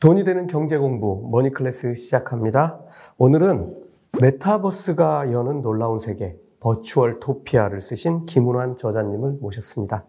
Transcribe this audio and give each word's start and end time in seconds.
돈이 0.00 0.24
되는 0.24 0.46
경제 0.46 0.78
공부 0.78 1.28
머니 1.30 1.50
클래스 1.50 1.94
시작합니다. 1.94 2.80
오늘은 3.18 3.76
메타버스가 4.18 5.30
여는 5.30 5.60
놀라운 5.60 5.98
세계 5.98 6.38
버추얼 6.58 7.20
토피아를 7.20 7.80
쓰신 7.80 8.24
김은환 8.24 8.78
저자님을 8.78 9.32
모셨습니다. 9.42 10.06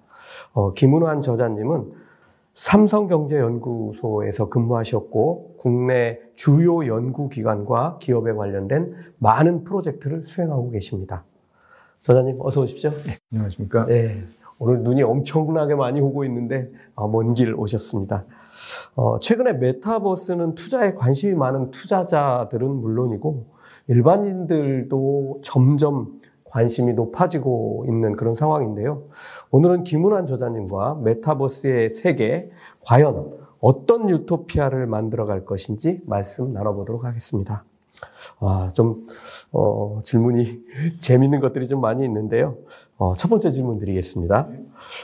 어, 0.54 0.72
김은환 0.72 1.20
저자님은 1.22 1.92
삼성경제연구소에서 2.54 4.48
근무하셨고 4.48 5.56
국내 5.58 6.20
주요 6.36 6.88
연구기관과 6.88 7.98
기업에 8.00 8.32
관련된 8.32 8.94
많은 9.18 9.66
프로젝트를 9.66 10.24
수행하고 10.24 10.72
계십니다. 10.72 11.26
저자님 12.02 12.38
어서 12.40 12.62
오십시오. 12.62 12.92
네, 12.92 13.18
안녕하십니까? 13.34 13.88
네. 13.88 14.24
오늘 14.64 14.84
눈이 14.84 15.02
엄청나게 15.02 15.74
많이 15.74 16.00
오고 16.00 16.24
있는데 16.26 16.70
어, 16.94 17.08
먼길 17.08 17.56
오셨습니다. 17.56 18.26
어, 18.96 19.18
최근에 19.18 19.54
메타버스는 19.54 20.54
투자에 20.54 20.94
관심이 20.94 21.34
많은 21.34 21.72
투자자들은 21.72 22.70
물론이고 22.70 23.48
일반인들도 23.88 25.42
점점 25.44 26.22
관심이 26.44 26.94
높아지고 26.94 27.86
있는 27.88 28.16
그런 28.16 28.36
상황인데요. 28.36 29.06
오늘은 29.50 29.82
김은환 29.82 30.28
저자님과 30.28 31.00
메타버스의 31.06 31.90
세계 31.90 32.52
과연 32.86 33.32
어떤 33.62 34.12
유토피아를 34.12 34.86
만들어 34.86 35.26
갈 35.26 35.44
것인지 35.44 36.02
말씀 36.06 36.54
나눠보도록 36.54 37.04
하겠습니다. 37.04 37.66
아, 38.40 38.70
좀, 38.74 39.08
어, 39.52 40.00
질문이 40.04 40.62
재밌는 41.00 41.40
것들이 41.40 41.68
좀 41.68 41.82
많이 41.82 42.04
있는데요. 42.04 42.58
어, 43.02 43.14
첫 43.14 43.30
번째 43.30 43.50
질문 43.50 43.80
드리겠습니다. 43.80 44.48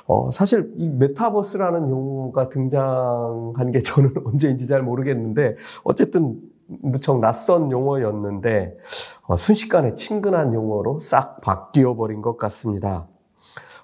어, 0.06 0.30
사실 0.30 0.72
이 0.78 0.88
메타버스라는 0.88 1.90
용어가 1.90 2.48
등장한 2.48 3.72
게 3.72 3.82
저는 3.82 4.14
언제인지 4.24 4.68
잘 4.68 4.84
모르겠는데, 4.84 5.56
어쨌든 5.84 6.40
무척 6.68 7.20
낯선 7.20 7.72
용어였는데, 7.72 8.78
어, 9.24 9.36
순식간에 9.36 9.96
친근한 9.96 10.54
용어로 10.54 11.00
싹 11.00 11.42
바뀌어 11.42 11.96
버린 11.96 12.22
것 12.22 12.38
같습니다. 12.38 13.08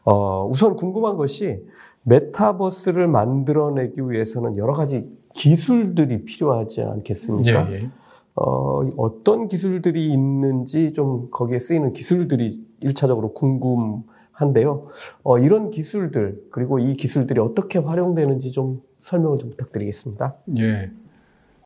어, 0.05 0.45
우선 0.47 0.75
궁금한 0.75 1.17
것이 1.17 1.65
메타버스를 2.03 3.07
만들어내기 3.07 3.99
위해서는 3.99 4.57
여러 4.57 4.73
가지 4.73 5.09
기술들이 5.33 6.23
필요하지 6.25 6.83
않겠습니까? 6.83 7.71
예, 7.71 7.73
예. 7.73 7.89
어, 8.35 8.81
어떤 8.97 9.47
기술들이 9.47 10.11
있는지 10.11 10.91
좀 10.91 11.29
거기에 11.31 11.57
쓰이는 11.57 11.93
기술들이 11.93 12.63
1차적으로 12.83 13.33
궁금한데요. 13.33 14.87
어, 15.23 15.39
이런 15.39 15.69
기술들, 15.69 16.41
그리고 16.51 16.79
이 16.79 16.95
기술들이 16.95 17.39
어떻게 17.39 17.79
활용되는지 17.79 18.51
좀 18.51 18.81
설명을 18.99 19.39
좀 19.39 19.49
부탁드리겠습니다. 19.51 20.35
예. 20.57 20.91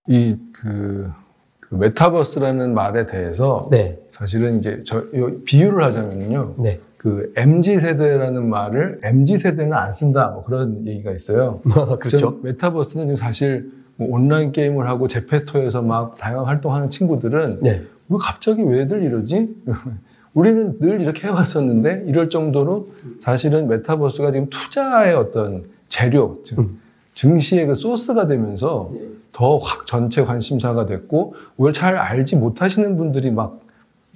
이, 0.08 0.38
그, 0.54 1.10
그 1.60 1.76
메타버스라는 1.76 2.74
말에 2.74 3.06
대해서 3.06 3.62
네. 3.70 4.00
사실은 4.10 4.60
이제 4.60 4.84
저 4.86 5.04
비유를 5.46 5.84
하자면요. 5.84 6.56
네. 6.58 6.80
그 6.98 7.32
MZ 7.36 7.80
세대라는 7.80 8.50
말을 8.50 9.00
MZ 9.04 9.38
세대는 9.38 9.74
안 9.74 9.94
쓴다 9.94 10.30
뭐 10.30 10.44
그런 10.44 10.86
얘기가 10.88 11.12
있어요. 11.12 11.62
그렇죠. 12.00 12.40
메타버스는 12.42 13.16
사실 13.16 13.72
뭐 13.98 14.16
온라인 14.16 14.52
게임을 14.52 14.88
하고 14.88 15.08
제페토에서 15.08 15.82
막 15.82 16.16
다양한 16.16 16.46
활동하는 16.46 16.90
친구들은 16.90 17.60
네. 17.62 17.84
왜 18.10 18.18
갑자기 18.20 18.62
왜들 18.64 19.04
이러지? 19.04 19.56
우리는 20.38 20.78
늘 20.80 21.02
이렇게 21.02 21.28
해왔었는데 21.28 22.04
이럴 22.06 22.30
정도로 22.30 22.90
사실은 23.22 23.68
메타버스가 23.68 24.32
지금 24.32 24.48
투자의 24.52 25.16
어떤 25.16 25.64
재료, 25.90 26.40
즉 26.46 26.60
음. 26.60 26.80
증시의 27.16 27.66
그 27.66 27.74
소스가 27.74 28.28
되면서 28.28 28.92
더 29.34 29.58
확 29.58 29.88
전체 29.88 30.24
관심사가 30.24 30.86
됐고 30.86 31.34
오히려 31.58 31.72
잘 31.72 31.98
알지 31.98 32.36
못하시는 32.36 32.98
분들이 32.98 33.32
막 33.32 33.68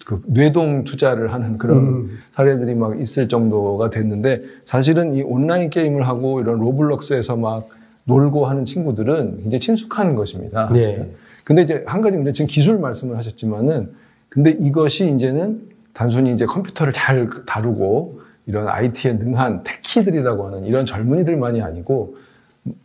그 0.05 0.21
뇌동 0.25 0.83
투자를 0.83 1.31
하는 1.31 1.57
그런 1.57 1.77
음. 1.77 2.19
사례들이 2.33 2.75
막 2.75 2.99
있을 2.99 3.27
정도가 3.27 3.89
됐는데 3.91 4.41
사실은 4.65 5.15
이 5.15 5.21
온라인 5.21 5.69
게임을 5.69 6.07
하고 6.07 6.41
이런 6.41 6.59
로블록스에서 6.59 7.35
막 7.35 7.69
놀고 8.05 8.47
하는 8.47 8.65
친구들은 8.65 9.41
굉장히 9.43 9.59
친숙한 9.59 10.15
것입니다. 10.15 10.69
네. 10.73 11.07
근데 11.43 11.61
이제 11.61 11.83
한 11.85 12.01
가지 12.01 12.17
문제, 12.17 12.31
지금 12.31 12.47
기술 12.47 12.79
말씀을 12.79 13.15
하셨지만은, 13.17 13.91
근데 14.29 14.51
이것이 14.59 15.13
이제는 15.13 15.61
단순히 15.93 16.33
이제 16.33 16.45
컴퓨터를 16.45 16.93
잘 16.93 17.29
다루고 17.45 18.21
이런 18.45 18.67
IT에 18.67 19.13
능한 19.13 19.63
테키들이라고 19.63 20.47
하는 20.47 20.65
이런 20.65 20.85
젊은이들만이 20.85 21.61
아니고, 21.61 22.15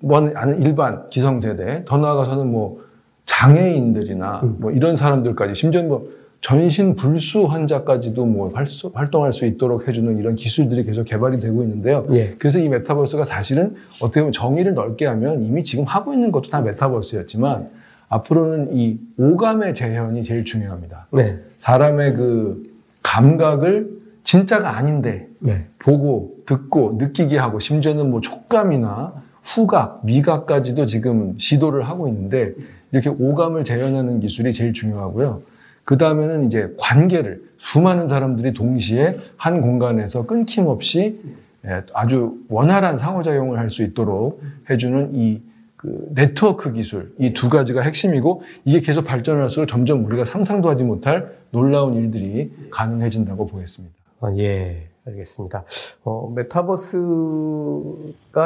뭐 0.00 0.31
아는 0.34 0.62
일반 0.62 1.09
기성세대, 1.11 1.84
더 1.87 1.99
나아가서는 1.99 2.47
뭐 2.47 2.84
장애인들이나 3.27 4.41
음. 4.43 4.56
뭐 4.59 4.71
이런 4.71 4.97
사람들까지, 4.97 5.55
심지어 5.55 5.83
뭐 5.83 6.09
전신 6.41 6.94
불수 6.94 7.44
환자까지도 7.47 8.25
뭐 8.25 8.53
활동할 8.94 9.33
수 9.33 9.47
있도록 9.47 9.88
해주는 9.88 10.17
이런 10.19 10.37
기술들이 10.37 10.84
계속 10.84 11.05
개발이 11.05 11.41
되고 11.41 11.62
있는데요. 11.62 12.06
예. 12.12 12.34
그래서 12.38 12.59
이 12.61 12.69
메타버스가 12.69 13.25
사실은 13.25 13.75
어떻게 14.00 14.21
보면 14.21 14.33
정의를 14.33 14.75
넓게 14.75 15.06
하면 15.06 15.43
이미 15.43 15.65
지금 15.65 15.84
하고 15.84 16.12
있는 16.12 16.31
것도 16.31 16.50
다 16.50 16.61
메타버스였지만 16.61 17.69
앞으로는 18.09 18.77
이 18.77 18.99
오감의 19.19 19.75
재현이 19.75 20.23
제일 20.23 20.44
중요합니다. 20.44 21.09
네. 21.12 21.38
사람의 21.59 22.15
그 22.15 22.75
감각을 23.06 23.89
진짜가 24.25 24.77
아닌데 24.77 25.28
네. 25.39 25.65
보고 25.78 26.34
듣고 26.47 26.97
느끼게 26.99 27.39
하고 27.39 27.61
심지어는 27.61 28.11
뭐 28.11 28.21
촉감이나 28.21 29.12
후각, 29.44 30.00
미각까지도 30.05 30.87
지금 30.87 31.34
시도를 31.39 31.89
하고 31.89 32.09
있는데 32.09 32.53
이렇게 32.91 33.09
오감을 33.09 33.62
재현하는 33.62 34.19
기술이 34.21 34.53
제일 34.53 34.72
중요하고요. 34.72 35.43
그 35.84 35.97
다음에는 35.99 36.47
이제 36.47 36.75
관계를 36.78 37.43
수많은 37.59 38.09
사람들이 38.09 38.53
동시에 38.53 39.17
한 39.37 39.61
공간에서 39.61 40.27
끊김없이 40.27 41.21
예, 41.65 41.83
아주 41.94 42.38
원활한 42.49 42.99
상호작용을 42.99 43.59
할 43.59 43.71
수 43.71 43.83
있도록 43.84 44.43
해주는 44.69 45.15
이 45.15 45.41
그 45.77 46.09
네트워크 46.15 46.73
기술 46.73 47.12
이 47.19 47.33
두 47.33 47.49
가지가 47.49 47.83
핵심이고 47.83 48.43
이게 48.65 48.81
계속 48.81 49.05
발전할수록 49.05 49.69
점점 49.69 50.05
우리가 50.05 50.25
상상도 50.25 50.69
하지 50.71 50.84
못할 50.84 51.33
놀라운 51.56 51.94
일들이 51.94 52.53
가능해진다고 52.71 53.47
보겠습니다. 53.47 53.94
아, 54.21 54.33
예, 54.37 54.89
알겠습니다. 55.06 55.65
어, 56.05 56.33
메타버스가 56.34 57.71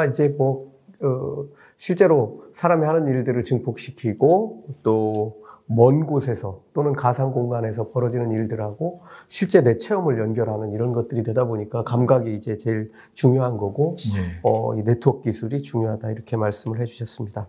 이제 0.09 0.29
뭐 0.29 0.71
어, 1.01 1.45
실제로 1.77 2.45
사람이 2.53 2.85
하는 2.85 3.07
일들을 3.07 3.43
증폭시키고 3.43 4.63
또 4.83 5.41
먼 5.73 6.05
곳에서 6.05 6.61
또는 6.73 6.93
가상 6.93 7.31
공간에서 7.31 7.91
벌어지는 7.91 8.31
일들하고 8.31 9.01
실제 9.29 9.61
내 9.61 9.77
체험을 9.77 10.19
연결하는 10.19 10.73
이런 10.73 10.91
것들이 10.91 11.23
되다 11.23 11.45
보니까 11.45 11.83
감각이 11.85 12.35
이제 12.35 12.57
제일 12.57 12.91
중요한 13.13 13.55
거고 13.57 13.95
예. 14.13 14.39
어, 14.43 14.75
이 14.75 14.83
네트워크 14.83 15.23
기술이 15.23 15.61
중요하다 15.61 16.11
이렇게 16.11 16.35
말씀을 16.35 16.81
해주셨습니다. 16.81 17.47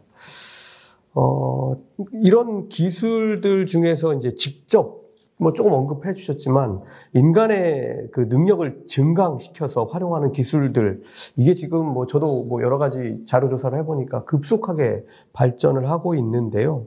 어, 1.15 1.77
이런 2.23 2.69
기술들 2.69 3.67
중에서 3.67 4.15
이제 4.15 4.35
직접 4.37 5.02
뭐 5.37 5.53
조금 5.53 5.73
언급해 5.73 6.15
주셨지만 6.15 6.81
인간의 7.15 8.09
그 8.13 8.21
능력을 8.29 8.85
증강시켜서 8.87 9.85
활용하는 9.85 10.33
기술들 10.33 11.03
이게 11.37 11.55
지금 11.55 11.87
뭐 11.87 12.07
저도 12.07 12.45
뭐 12.45 12.63
여러 12.63 12.79
가지 12.79 13.23
자료 13.27 13.49
조사를 13.49 13.77
해보니까 13.81 14.25
급속하게 14.25 15.05
발전을 15.33 15.91
하고 15.91 16.15
있는데요. 16.15 16.87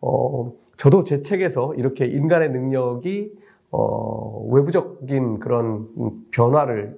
어, 0.00 0.52
저도 0.76 1.04
제 1.04 1.20
책에서 1.20 1.74
이렇게 1.74 2.06
인간의 2.06 2.50
능력이 2.52 3.32
어, 3.70 4.46
외부적인 4.50 5.38
그런 5.38 5.88
변화를 6.30 6.96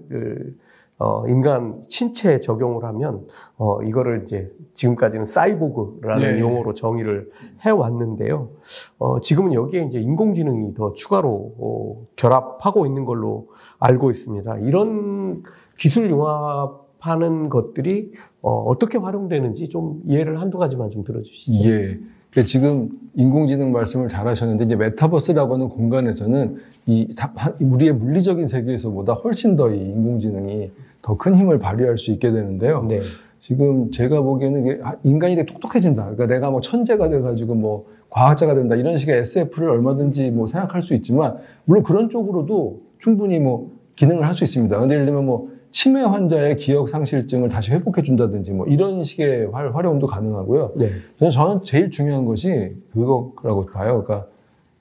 어, 0.98 1.26
인간 1.26 1.82
신체에 1.88 2.40
적용을 2.40 2.84
하면 2.84 3.26
어, 3.56 3.82
이거를 3.82 4.22
이제 4.22 4.50
지금까지는 4.74 5.24
사이보그라는 5.24 6.34
네. 6.34 6.40
용어로 6.40 6.74
정의를 6.74 7.30
해왔는데요. 7.60 8.50
어, 8.98 9.20
지금은 9.20 9.52
여기에 9.52 9.82
이제 9.82 10.00
인공지능이 10.00 10.74
더 10.74 10.92
추가로 10.92 11.54
어, 11.58 12.06
결합하고 12.16 12.86
있는 12.86 13.04
걸로 13.04 13.48
알고 13.78 14.10
있습니다. 14.10 14.58
이런 14.58 15.42
기술 15.76 16.08
융합 16.10 16.82
하는 17.00 17.48
것들이 17.48 18.12
어, 18.40 18.62
어떻게 18.62 18.96
활용되는지 18.96 19.68
좀 19.68 20.02
예를 20.08 20.40
한두 20.40 20.58
가지만 20.58 20.90
좀 20.90 21.02
들어주시죠. 21.02 21.68
예. 21.68 21.98
지금 22.46 22.88
인공지능 23.14 23.72
말씀을 23.72 24.08
잘 24.08 24.26
하셨는데 24.26 24.64
이제 24.64 24.76
메타버스라고 24.76 25.54
하는 25.54 25.68
공간에서는 25.68 26.56
이 26.86 27.14
우리의 27.60 27.92
물리적인 27.92 28.48
세계에서보다 28.48 29.12
훨씬 29.12 29.54
더 29.54 29.70
이 29.70 29.76
인공지능이 29.76 30.70
더 31.02 31.16
큰 31.18 31.34
힘을 31.36 31.58
발휘할 31.58 31.98
수 31.98 32.10
있게 32.10 32.32
되는데요. 32.32 32.86
네. 32.88 33.00
지금 33.38 33.90
제가 33.90 34.22
보기에는 34.22 34.80
인간이 35.04 35.36
되게 35.36 35.52
똑똑해진다. 35.52 36.02
그러니까 36.04 36.26
내가 36.26 36.50
뭐 36.50 36.60
천재가 36.60 37.08
돼가지고 37.10 37.54
뭐 37.54 37.86
과학자가 38.08 38.54
된다 38.54 38.76
이런 38.76 38.96
식의 38.96 39.18
SF를 39.18 39.68
얼마든지 39.68 40.30
뭐 40.30 40.46
생각할 40.46 40.82
수 40.82 40.94
있지만 40.94 41.36
물론 41.64 41.82
그런 41.82 42.08
쪽으로도 42.08 42.80
충분히 42.98 43.38
뭐 43.40 43.70
기능을 43.96 44.26
할 44.26 44.34
수 44.34 44.44
있습니다. 44.44 44.78
근데 44.78 44.94
예를 44.94 45.06
들면 45.06 45.26
뭐 45.26 45.50
치매 45.72 46.02
환자의 46.02 46.56
기억 46.56 46.88
상실증을 46.88 47.48
다시 47.48 47.72
회복해 47.72 48.02
준다든지 48.02 48.52
뭐 48.52 48.66
이런 48.66 49.02
식의 49.02 49.46
활, 49.50 49.74
활용도 49.74 50.06
가능하고요. 50.06 50.74
네. 50.76 50.90
저는 51.18 51.32
저는 51.32 51.64
제일 51.64 51.90
중요한 51.90 52.24
것이 52.24 52.76
그거라고 52.92 53.66
봐요. 53.66 54.04
그러니까 54.04 54.28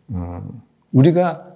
음, 0.09 0.41
우리가 0.93 1.47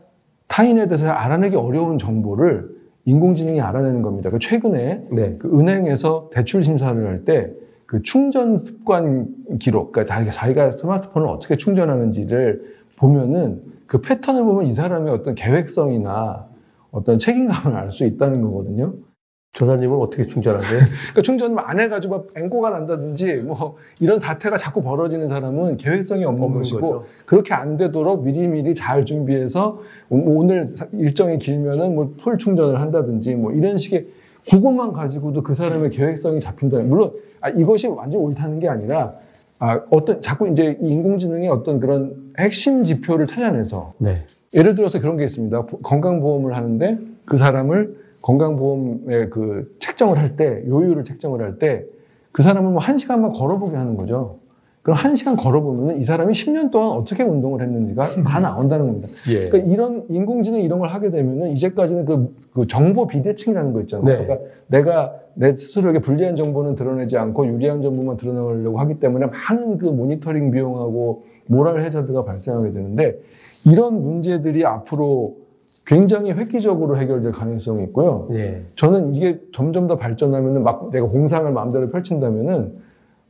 타인에 0.47 0.87
대해서 0.87 1.07
알아내기 1.09 1.55
어려운 1.55 1.99
정보를 1.99 2.73
인공지능이 3.05 3.61
알아내는 3.61 4.01
겁니다. 4.01 4.31
그 4.31 4.39
최근에 4.39 5.07
네. 5.11 5.35
그 5.37 5.59
은행에서 5.59 6.29
대출 6.33 6.63
심사를 6.63 7.05
할 7.05 7.25
때 7.25 7.65
그 7.85 8.01
충전 8.01 8.59
습관 8.59 9.27
기록, 9.59 9.91
그러니까 9.91 10.13
자기가, 10.13 10.31
자기가 10.31 10.71
스마트폰을 10.71 11.27
어떻게 11.27 11.55
충전하는지를 11.55 12.75
보면은 12.97 13.61
그 13.85 14.01
패턴을 14.01 14.43
보면 14.43 14.65
이 14.65 14.73
사람의 14.73 15.13
어떤 15.13 15.35
계획성이나 15.35 16.47
어떤 16.91 17.19
책임감을 17.19 17.77
알 17.77 17.91
수 17.91 18.05
있다는 18.05 18.41
거거든요. 18.41 18.93
조사님은 19.55 19.97
어떻게 19.97 20.23
충전하세요? 20.25 20.79
그러니까 21.11 21.21
충전을 21.21 21.57
안 21.59 21.79
해가지고 21.79 22.15
막 22.15 22.27
앵고가 22.35 22.69
난다든지 22.71 23.35
뭐 23.35 23.77
이런 24.01 24.19
사태가 24.19 24.57
자꾸 24.57 24.83
벌어지는 24.83 25.29
사람은 25.29 25.77
계획성이 25.77 26.25
없는, 26.25 26.43
없는 26.43 26.59
것이고 26.59 26.79
거죠. 26.79 27.05
그렇게 27.25 27.53
안 27.53 27.77
되도록 27.77 28.23
미리미리 28.23 28.75
잘 28.75 29.05
준비해서 29.05 29.79
오늘 30.09 30.67
일정이 30.93 31.39
길면은 31.39 31.95
뭐 31.95 32.15
풀 32.21 32.37
충전을 32.37 32.79
한다든지 32.79 33.33
뭐 33.35 33.51
이런 33.51 33.77
식의 33.77 34.07
그것만 34.49 34.93
가지고도 34.93 35.41
그 35.41 35.53
사람의 35.55 35.89
계획성이 35.89 36.39
잡힌다. 36.39 36.79
물론 36.79 37.13
아, 37.41 37.49
이것이 37.49 37.87
완전 37.87 38.21
옳다는 38.21 38.59
게 38.59 38.67
아니라 38.67 39.13
아, 39.59 39.81
어떤 39.89 40.21
자꾸 40.21 40.49
이제 40.49 40.77
인공지능이 40.81 41.47
어떤 41.47 41.79
그런 41.79 42.33
핵심 42.37 42.83
지표를 42.83 43.25
찾아내서 43.25 43.93
네. 43.99 44.25
예를 44.53 44.75
들어서 44.75 44.99
그런 44.99 45.17
게 45.17 45.23
있습니다. 45.23 45.65
건강보험을 45.81 46.55
하는데 46.55 46.99
그 47.25 47.37
사람을 47.37 48.04
건강보험의 48.25 49.29
그 49.29 49.75
책정을 49.79 50.17
할 50.17 50.35
때, 50.35 50.63
요율을 50.67 51.03
책정을 51.03 51.41
할 51.41 51.59
때, 51.59 51.85
그 52.31 52.41
사람을 52.41 52.71
뭐 52.71 52.79
한 52.79 52.97
시간만 52.97 53.31
걸어보게 53.31 53.77
하는 53.77 53.95
거죠. 53.95 54.39
그럼 54.81 54.97
한 54.97 55.15
시간 55.15 55.35
걸어보면 55.35 55.99
이 55.99 56.03
사람이 56.03 56.33
10년 56.33 56.69
동안 56.69 56.89
어떻게 56.89 57.23
운동을 57.23 57.61
했는지가 57.61 58.23
다 58.23 58.39
나온다는 58.39 58.85
겁니다. 58.87 59.07
예. 59.29 59.49
그러니까 59.49 59.71
이런 59.71 60.05
인공지능 60.09 60.61
이런 60.61 60.77
걸 60.79 60.89
하게 60.89 61.09
되면은 61.09 61.51
이제까지는 61.51 62.05
그, 62.05 62.35
그 62.53 62.67
정보 62.67 63.07
비대칭이라는 63.07 63.73
거 63.73 63.81
있잖아요. 63.81 64.05
네. 64.05 64.25
그러니까 64.25 64.47
내가 64.67 65.15
내 65.33 65.55
스스로에게 65.55 65.99
불리한 65.99 66.35
정보는 66.35 66.75
드러내지 66.75 67.17
않고 67.17 67.47
유리한 67.47 67.81
정보만 67.81 68.17
드러내려고 68.17 68.79
하기 68.79 68.99
때문에 68.99 69.27
많은 69.27 69.79
그 69.79 69.85
모니터링 69.85 70.51
비용하고 70.51 71.23
모랄 71.47 71.81
해저드가 71.83 72.23
발생하게 72.23 72.71
되는데 72.71 73.19
이런 73.65 74.03
문제들이 74.03 74.65
앞으로 74.65 75.35
굉장히 75.85 76.31
획기적으로 76.31 76.97
해결될 76.97 77.31
가능성이 77.31 77.83
있고요. 77.85 78.27
예. 78.33 78.63
저는 78.75 79.13
이게 79.13 79.39
점점 79.53 79.87
더 79.87 79.97
발전하면은 79.97 80.63
막 80.63 80.89
내가 80.89 81.07
공상을 81.07 81.51
마음대로 81.51 81.89
펼친다면은 81.91 82.77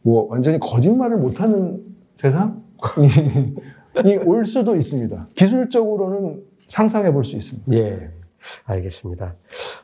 뭐 0.01 0.27
완전히 0.29 0.59
거짓말을 0.59 1.17
못하는 1.17 1.83
세상이 2.15 2.53
올 4.25 4.45
수도 4.45 4.75
있습니다. 4.75 5.27
기술적으로는 5.35 6.43
상상해 6.67 7.11
볼 7.11 7.23
수 7.25 7.35
있습니다. 7.35 7.73
예. 7.73 8.09
알겠습니다. 8.65 9.35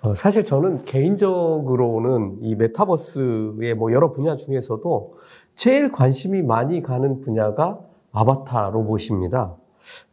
어, 0.03 0.13
사실 0.13 0.44
저는 0.44 0.83
개인적으로는 0.83 2.38
이 2.41 2.56
메타버스의 2.56 3.73
뭐 3.73 3.91
여러 3.91 4.12
분야 4.12 4.35
중에서도 4.35 5.15
제일 5.56 5.91
관심이 5.91 6.41
많이 6.41 6.81
가는 6.81 7.21
분야가 7.21 7.79
아바타 8.12 8.69
로봇입니다. 8.69 9.56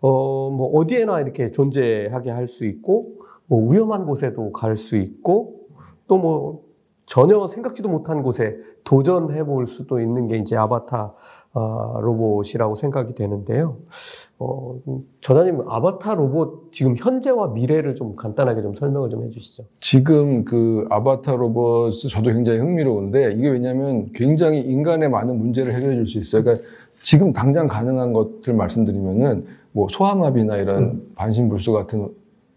어, 0.00 0.50
뭐, 0.50 0.68
어디에나 0.78 1.20
이렇게 1.20 1.50
존재하게 1.50 2.30
할 2.30 2.46
수 2.46 2.66
있고, 2.66 3.16
뭐, 3.46 3.70
위험한 3.70 4.06
곳에도 4.06 4.52
갈 4.52 4.76
수 4.76 4.96
있고, 4.96 5.66
또 6.06 6.18
뭐, 6.18 6.62
전혀 7.06 7.46
생각지도 7.46 7.88
못한 7.88 8.22
곳에 8.22 8.56
도전해 8.84 9.42
볼 9.44 9.66
수도 9.66 10.00
있는 10.00 10.26
게 10.28 10.36
이제 10.36 10.56
아바타 10.56 11.14
어, 11.54 11.98
로봇이라고 12.02 12.74
생각이 12.74 13.14
되는데요. 13.14 13.78
어, 14.38 14.78
전화님 15.22 15.62
아바타 15.66 16.14
로봇 16.14 16.70
지금 16.72 16.94
현재와 16.96 17.48
미래를 17.48 17.94
좀 17.94 18.14
간단하게 18.14 18.60
좀 18.60 18.74
설명을 18.74 19.08
좀 19.08 19.24
해주시죠. 19.24 19.64
지금 19.80 20.44
그 20.44 20.86
아바타 20.90 21.36
로봇 21.36 21.94
저도 22.10 22.30
굉장히 22.32 22.58
흥미로운데 22.58 23.32
이게 23.32 23.48
왜냐하면 23.48 24.12
굉장히 24.12 24.60
인간의 24.60 25.08
많은 25.08 25.38
문제를 25.38 25.72
해결해 25.72 25.96
줄 25.96 26.06
수 26.06 26.18
있어요. 26.18 26.44
그러니까 26.44 26.64
지금 27.02 27.32
당장 27.32 27.66
가능한 27.66 28.12
것들 28.12 28.54
말씀드리면은 28.54 29.46
뭐 29.72 29.88
소아마비나 29.90 30.56
이런 30.56 30.82
음. 30.82 31.12
반신불수 31.14 31.72
같은 31.72 32.08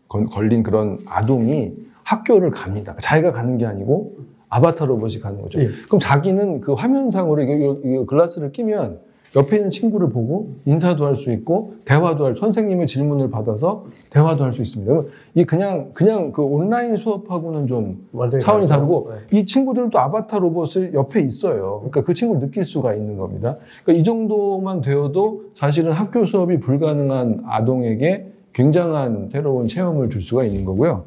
걸린 0.08 0.64
그런 0.64 0.98
아동이 1.08 1.72
학교를 2.04 2.52
갑니다. 2.52 2.96
자기가 3.00 3.32
가는 3.32 3.58
게 3.58 3.66
아니고 3.66 4.18
아바타 4.50 4.86
로봇이 4.86 5.20
가는 5.20 5.42
거죠. 5.42 5.60
예. 5.60 5.70
그럼 5.88 6.00
자기는 6.00 6.60
그 6.62 6.74
화면상으로 6.74 7.42
이거, 7.44 7.80
이거 7.86 8.06
글라스를 8.06 8.52
끼면 8.52 9.00
옆에 9.36 9.58
있는 9.58 9.72
친구를 9.72 10.10
보고 10.10 10.56
인사도 10.66 11.06
할 11.06 11.16
수 11.16 11.32
있고 11.32 11.76
대화도 11.86 12.26
할 12.26 12.36
선생님의 12.36 12.88
질문을 12.88 13.32
받아서 13.32 13.86
대화도 14.10 14.44
할 14.44 14.54
수 14.54 14.62
있습니다. 14.62 15.04
이 15.36 15.46
그냥 15.46 15.92
그냥 15.94 16.32
그 16.32 16.42
온라인 16.42 16.98
수업하고는 16.98 17.68
좀 17.68 18.08
차원이 18.42 18.68
다르고 18.68 19.12
네. 19.30 19.40
이 19.40 19.46
친구들도 19.46 19.98
아바타 19.98 20.40
로봇을 20.40 20.94
옆에 20.94 21.22
있어요. 21.22 21.78
그러니까 21.80 22.04
그 22.04 22.14
친구를 22.14 22.42
느낄 22.42 22.64
수가 22.66 22.94
있는 22.94 23.18
겁니다. 23.18 23.56
그러니까 23.84 24.02
이 24.02 24.04
정도만 24.04 24.82
되어도 24.82 25.46
사실은 25.56 25.94
학교 25.94 26.26
수업이 26.26 26.60
불가능한 26.60 27.44
아동에게 27.48 28.28
굉장한 28.54 29.30
새로운 29.32 29.68
체험을 29.68 30.10
줄 30.10 30.24
수가 30.24 30.44
있는 30.44 30.66
거고요. 30.66 31.06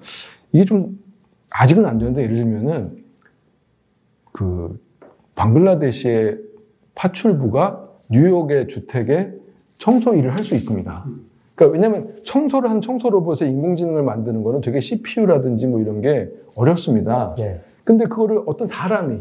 이게 0.52 0.64
좀 0.64 0.98
아직은 1.50 1.84
안 1.84 1.98
되는데 1.98 2.22
예를 2.22 2.36
들면은 2.36 3.04
그 4.32 4.80
방글라데시의 5.34 6.38
파출부가 6.94 7.83
뉴욕의 8.10 8.68
주택에 8.68 9.32
청소 9.78 10.14
일을 10.14 10.32
할 10.32 10.44
수 10.44 10.54
있습니다. 10.54 11.04
그러니까 11.54 11.72
왜냐하면 11.72 12.14
청소를 12.24 12.68
한 12.68 12.80
청소 12.80 13.10
로봇에 13.10 13.48
인공지능을 13.48 14.02
만드는 14.02 14.42
거는 14.42 14.60
되게 14.60 14.80
CPU라든지 14.80 15.66
뭐 15.68 15.80
이런 15.80 16.00
게 16.00 16.28
어렵습니다. 16.56 17.34
네. 17.38 17.60
근데 17.84 18.04
그거를 18.04 18.42
어떤 18.46 18.66
사람이 18.66 19.20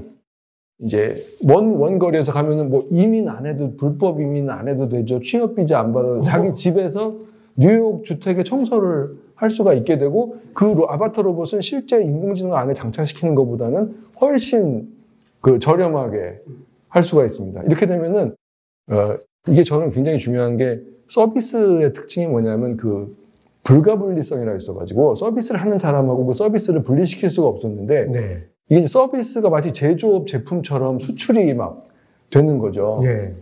이제 0.79 1.15
먼 1.45 1.75
원거리에서 1.75 2.31
가면은 2.31 2.69
뭐 2.69 2.87
이민 2.89 3.29
안 3.29 3.45
해도 3.45 3.75
불법 3.77 4.19
이민 4.19 4.49
안 4.49 4.67
해도 4.67 4.89
되죠. 4.89 5.19
취업 5.21 5.55
비자 5.55 5.79
안 5.79 5.93
받아도 5.93 6.21
자기 6.21 6.53
집에서 6.53 7.17
뉴욕 7.55 8.03
주택에 8.03 8.43
청소를 8.43 9.09
할 9.35 9.51
수가 9.51 9.73
있게 9.73 9.97
되고 9.97 10.37
그 10.53 10.65
아바타 10.87 11.21
로봇은 11.21 11.61
실제 11.61 12.01
인공지능 12.01 12.55
안에 12.55 12.73
장착시키는 12.73 13.35
것보다는 13.35 13.95
훨씬 14.21 14.87
그 15.41 15.59
저렴하게 15.59 16.39
할 16.89 17.03
수가 17.03 17.25
있습니다. 17.25 17.63
이렇게 17.63 17.85
되면은 17.85 18.29
어, 18.29 18.42
이게 19.47 19.63
저는 19.63 19.91
굉장히 19.91 20.17
중요한 20.17 20.57
게 20.57 20.81
서비스의 21.09 21.93
특징이 21.93 22.27
뭐냐면 22.27 22.77
그 22.77 23.15
불가분리성이라고 23.63 24.57
있어가지고 24.57 25.15
서비스를 25.15 25.61
하는 25.61 25.77
사람하고 25.77 26.25
그 26.25 26.33
서비스를 26.33 26.83
분리시킬 26.83 27.29
수가 27.29 27.47
없었는데 27.47 28.05
네. 28.05 28.43
이게 28.69 28.87
서비스가 28.87 29.49
마치 29.49 29.71
제조업 29.71 30.27
제품처럼 30.27 30.99
수출이 30.99 31.53
막 31.53 31.87
되는 32.29 32.57
거죠. 32.57 32.99
네. 33.03 33.33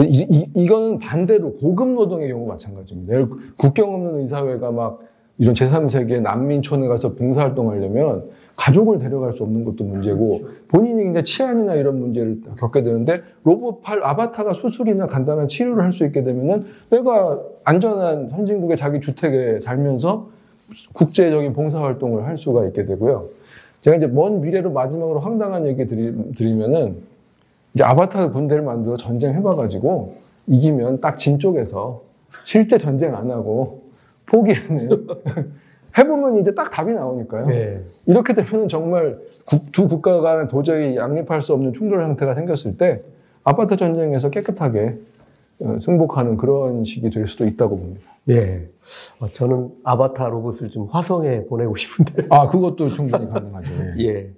이, 0.00 0.26
이, 0.30 0.50
이거는 0.54 0.98
반대로 0.98 1.54
고급 1.54 1.88
노동의 1.92 2.28
경우 2.28 2.46
마찬가지입니다. 2.46 3.36
국경 3.56 3.94
없는 3.94 4.20
의사회가 4.20 4.70
막 4.70 5.00
이런 5.38 5.54
제3세계 5.54 6.20
난민촌에 6.20 6.86
가서 6.86 7.14
봉사활동 7.14 7.70
하려면 7.70 8.30
가족을 8.60 8.98
데려갈 8.98 9.32
수 9.32 9.42
없는 9.42 9.64
것도 9.64 9.84
문제고 9.84 10.48
본인이 10.68 11.10
이제 11.10 11.22
치안이나 11.22 11.76
이런 11.76 11.98
문제를 11.98 12.42
겪게 12.58 12.82
되는데 12.82 13.22
로봇 13.42 13.80
팔 13.82 14.04
아바타가 14.04 14.52
수술이나 14.52 15.06
간단한 15.06 15.48
치료를 15.48 15.82
할 15.82 15.92
수 15.94 16.04
있게 16.04 16.22
되면은 16.22 16.66
내가 16.90 17.40
안전한 17.64 18.28
선진국의 18.28 18.76
자기 18.76 19.00
주택에 19.00 19.60
살면서 19.60 20.28
국제적인 20.92 21.54
봉사활동을 21.54 22.26
할 22.26 22.36
수가 22.36 22.66
있게 22.66 22.84
되고요. 22.84 23.24
제가 23.80 23.96
이제 23.96 24.06
먼 24.06 24.42
미래로 24.42 24.70
마지막으로 24.72 25.20
황당한 25.20 25.66
얘기 25.66 25.88
드리, 25.88 26.12
드리면은 26.34 26.96
이제 27.74 27.82
아바타 27.82 28.30
군대를 28.30 28.62
만들어 28.62 28.96
전쟁 28.98 29.34
해봐가지고 29.36 30.16
이기면 30.48 31.00
딱 31.00 31.16
진 31.16 31.38
쪽에서 31.38 32.02
실제 32.44 32.76
전쟁 32.76 33.14
안 33.16 33.30
하고 33.30 33.80
포기하는 34.26 34.88
해보면 35.96 36.38
이제 36.38 36.54
딱 36.54 36.70
답이 36.70 36.92
나오니까요. 36.92 37.46
네. 37.46 37.84
이렇게 38.06 38.34
되면 38.34 38.68
정말 38.68 39.18
국, 39.44 39.72
두 39.72 39.88
국가 39.88 40.20
간에 40.20 40.48
도저히 40.48 40.96
양립할 40.96 41.42
수 41.42 41.52
없는 41.54 41.72
충돌 41.72 42.00
상태가 42.00 42.34
생겼을 42.34 42.76
때 42.76 43.02
아파트 43.44 43.76
전쟁에서 43.76 44.30
깨끗하게 44.30 44.98
어, 45.60 45.78
승복하는 45.80 46.36
그런 46.36 46.84
식이 46.84 47.10
될 47.10 47.26
수도 47.26 47.46
있다고 47.46 47.78
봅니다. 47.78 48.00
네. 48.26 48.68
어, 49.18 49.28
저는 49.30 49.70
아바타 49.84 50.28
로봇을 50.28 50.70
좀 50.70 50.86
화성에 50.90 51.44
보내고 51.44 51.74
싶은데. 51.74 52.26
아, 52.30 52.48
그것도 52.48 52.88
충분히 52.90 53.28
가능하죠. 53.30 53.84
예. 53.98 54.04
예. 54.06 54.30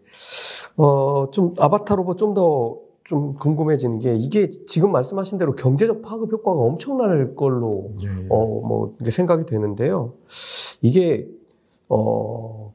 어, 0.76 1.30
좀 1.30 1.54
아바타 1.58 1.94
로봇 1.96 2.18
좀 2.18 2.34
더 2.34 2.92
좀 3.04 3.34
궁금해지는 3.34 3.98
게 3.98 4.14
이게 4.14 4.50
지금 4.66 4.92
말씀하신 4.92 5.38
대로 5.38 5.54
경제적 5.54 6.02
파급 6.02 6.32
효과가 6.32 6.60
엄청날 6.60 7.34
걸로 7.34 7.90
예. 8.02 8.08
어, 8.28 8.44
뭐 8.46 8.96
생각이 9.04 9.44
되는데요. 9.46 10.12
이게 10.80 11.28
어, 11.94 12.72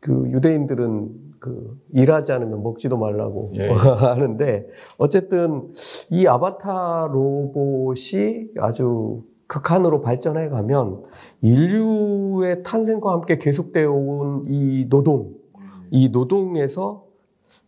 그 0.00 0.28
유대인들은 0.30 1.28
그 1.40 1.80
일하지 1.94 2.32
않으면 2.32 2.62
먹지도 2.62 2.98
말라고 2.98 3.52
예. 3.54 3.68
하는데 3.72 4.66
어쨌든 4.98 5.72
이 6.10 6.26
아바타 6.26 7.08
로봇이 7.12 8.48
아주 8.58 9.22
극한으로 9.46 10.02
발전해 10.02 10.48
가면 10.50 11.04
인류의 11.40 12.62
탄생과 12.64 13.12
함께 13.12 13.38
계속되어 13.38 13.90
온 13.90 14.44
이 14.48 14.86
노동, 14.90 15.32
이 15.90 16.10
노동에서 16.10 17.04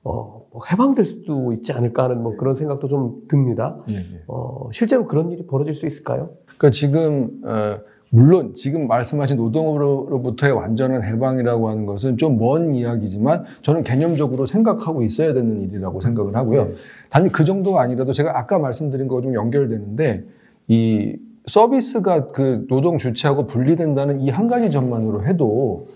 어, 0.02 0.46
뭐 0.50 0.62
해방될 0.70 1.04
수도 1.04 1.52
있지 1.52 1.72
않을까 1.72 2.04
하는 2.04 2.22
뭐 2.22 2.36
그런 2.36 2.54
생각도 2.54 2.86
좀 2.88 3.22
듭니다. 3.28 3.78
예, 3.90 3.96
예. 3.96 4.22
어, 4.28 4.68
실제로 4.72 5.06
그런 5.06 5.30
일이 5.30 5.46
벌어질 5.46 5.74
수 5.74 5.86
있을까요? 5.86 6.30
그러니까 6.58 6.70
지금 6.70 7.40
어, 7.44 7.78
물론 8.12 8.54
지금 8.54 8.88
말씀하신 8.88 9.36
노동으로부터의 9.36 10.52
완전한 10.52 11.04
해방이라고 11.04 11.68
하는 11.68 11.86
것은 11.86 12.16
좀 12.16 12.38
먼 12.38 12.74
이야기지만 12.74 13.44
저는 13.62 13.82
개념적으로 13.84 14.46
생각하고 14.46 15.02
있어야 15.02 15.32
되는 15.32 15.62
일이라고 15.62 16.00
생각을 16.00 16.34
하고요. 16.34 16.64
네. 16.64 16.74
단지 17.08 17.30
그 17.32 17.44
정도가 17.44 17.82
아니라도 17.82 18.12
제가 18.12 18.36
아까 18.38 18.58
말씀드린 18.58 19.06
거와 19.08 19.22
좀 19.22 19.34
연결되는데 19.34 20.24
이 20.68 21.16
서비스가 21.46 22.28
그 22.32 22.66
노동 22.68 22.98
주체하고 22.98 23.46
분리된다는 23.46 24.20
이 24.20 24.30
한 24.30 24.48
가지 24.48 24.70
점만으로 24.70 25.24
해도 25.26 25.86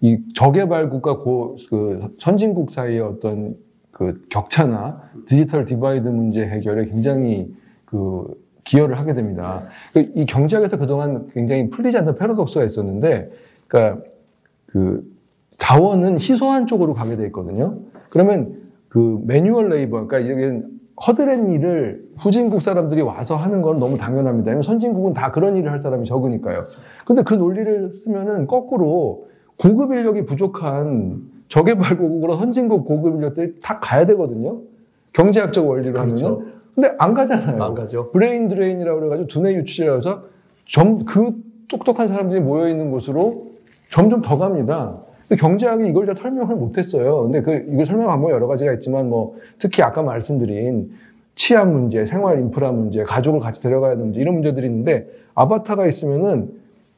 이 0.00 0.18
저개발국과 0.34 1.18
고, 1.18 1.56
그 1.70 2.14
선진국 2.18 2.70
사이의 2.70 3.00
어떤 3.00 3.56
그 3.92 4.22
격차나 4.30 5.00
digital 5.26 5.64
divide 5.64 6.08
문제 6.08 6.42
해결에 6.44 6.86
굉장히 6.86 7.54
그 7.84 8.24
기여를 8.64 8.98
하게 8.98 9.14
됩니다. 9.14 9.62
그이 9.92 10.26
경제학에서 10.26 10.78
그동안 10.78 11.26
굉장히 11.32 11.70
풀리지 11.70 11.98
않는 11.98 12.16
패러독스가 12.16 12.64
있었는데, 12.64 13.30
그러니까 13.68 14.02
그 14.66 15.04
자원은 15.58 16.18
희소한 16.18 16.66
쪽으로 16.66 16.92
가게 16.94 17.16
돼 17.16 17.26
있거든요. 17.26 17.76
그러면 18.10 18.54
그 18.88 19.20
manual 19.26 19.68
labor, 19.68 20.06
그러니까 20.06 20.18
이게 20.18 20.62
허드렛 21.06 21.50
일을 21.50 22.04
후진국 22.18 22.62
사람들이 22.62 23.00
와서 23.00 23.36
하는 23.36 23.62
건 23.62 23.78
너무 23.78 23.96
당연합니다. 23.96 24.50
왜냐면 24.50 24.62
선진국은 24.62 25.14
다 25.14 25.30
그런 25.30 25.56
일을 25.56 25.72
할 25.72 25.80
사람이 25.80 26.06
적으니까요. 26.06 26.62
근데 27.04 27.22
그 27.22 27.34
논리를 27.34 27.92
쓰면은 27.92 28.46
거꾸로 28.46 29.26
고급 29.58 29.92
인력이 29.92 30.26
부족한 30.26 31.22
저개발국으로 31.48 32.36
선진국 32.36 32.86
고급 32.86 33.16
인력들이 33.16 33.60
다 33.62 33.80
가야 33.80 34.06
되거든요. 34.06 34.60
경제학적 35.12 35.66
원리로 35.68 35.94
그렇죠. 35.94 36.26
하면은. 36.26 36.51
근데 36.74 36.92
안 36.98 37.14
가잖아요. 37.14 37.62
안 37.62 37.74
가죠. 37.74 38.10
brain 38.12 38.48
drain이라고 38.48 38.98
그래가지고 38.98 39.28
두뇌 39.28 39.54
유출이라서 39.54 40.22
점, 40.66 41.04
그 41.04 41.32
똑똑한 41.68 42.08
사람들이 42.08 42.40
모여있는 42.40 42.90
곳으로 42.90 43.52
점점 43.90 44.22
더 44.22 44.38
갑니다. 44.38 44.96
경제학이 45.38 45.88
이걸 45.88 46.06
잘 46.06 46.16
설명을 46.16 46.56
못했어요. 46.56 47.22
근데 47.24 47.42
그, 47.42 47.66
이걸 47.72 47.86
설명 47.86 48.06
방법이 48.08 48.32
여러 48.32 48.46
가지가 48.46 48.72
있지만 48.74 49.08
뭐, 49.08 49.36
특히 49.58 49.82
아까 49.82 50.02
말씀드린 50.02 50.92
치안 51.34 51.72
문제, 51.72 52.04
생활 52.06 52.38
인프라 52.38 52.72
문제, 52.72 53.02
가족을 53.02 53.40
같이 53.40 53.62
데려가야 53.62 53.92
하는 53.92 54.04
문제, 54.04 54.20
이런 54.20 54.34
문제들이 54.34 54.66
있는데, 54.66 55.08
아바타가 55.34 55.86
있으면은 55.86 56.50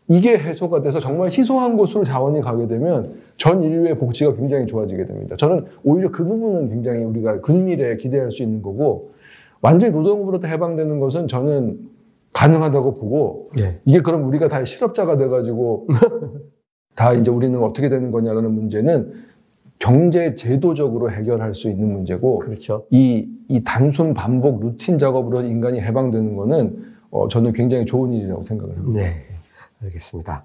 이게 0.09 0.37
해소가 0.37 0.83
돼서 0.83 1.01
정말 1.01 1.29
희소한 1.29 1.77
곳으로 1.77 2.05
자원이 2.05 2.41
가게 2.41 2.67
되면 2.67 3.13
전 3.37 3.63
인류의 3.63 3.97
복지가 3.99 4.35
굉장히 4.35 4.67
좋아지게 4.67 5.07
됩니다. 5.07 5.37
저는 5.37 5.67
오히려 5.83 6.11
그 6.11 6.25
부분은 6.25 6.69
굉장히 6.69 7.05
우리가 7.05 7.41
근미래에 7.41 7.97
기대할 7.97 8.33
수 8.33 8.43
있는 8.43 8.63
거고, 8.63 9.14
완전히 9.65 9.95
노동으로부터 9.95 10.47
해방되는 10.47 11.01
것은 11.01 11.27
저는 11.27 11.89
가능하다고 12.35 12.97
보고 12.97 13.49
예. 13.59 13.81
이게 13.87 14.03
그럼 14.03 14.29
우리가 14.29 14.49
다 14.49 14.63
실업자가 14.63 15.17
돼가지고 15.17 15.89
다 16.95 17.15
이제 17.15 17.31
우리는 17.31 17.59
어떻게 17.63 17.89
되는 17.89 18.11
거냐라는 18.11 18.53
문제는 18.53 19.25
경제 19.79 20.35
제도적으로 20.35 21.11
해결할 21.11 21.55
수 21.55 21.71
있는 21.71 21.91
문제고 21.91 22.41
그렇죠. 22.41 22.85
이, 22.91 23.27
이 23.49 23.65
단순 23.65 24.13
반복 24.13 24.61
루틴 24.61 24.99
작업으로 24.99 25.41
인간이 25.41 25.81
해방되는 25.81 26.37
거는 26.37 26.85
어, 27.11 27.29
저는 27.29 27.55
굉장히 27.55 27.87
좋은 27.87 28.13
일이라고 28.13 28.45
생각을 28.45 28.77
합니다. 28.77 29.01
네, 29.01 29.15
알겠습니다. 29.83 30.45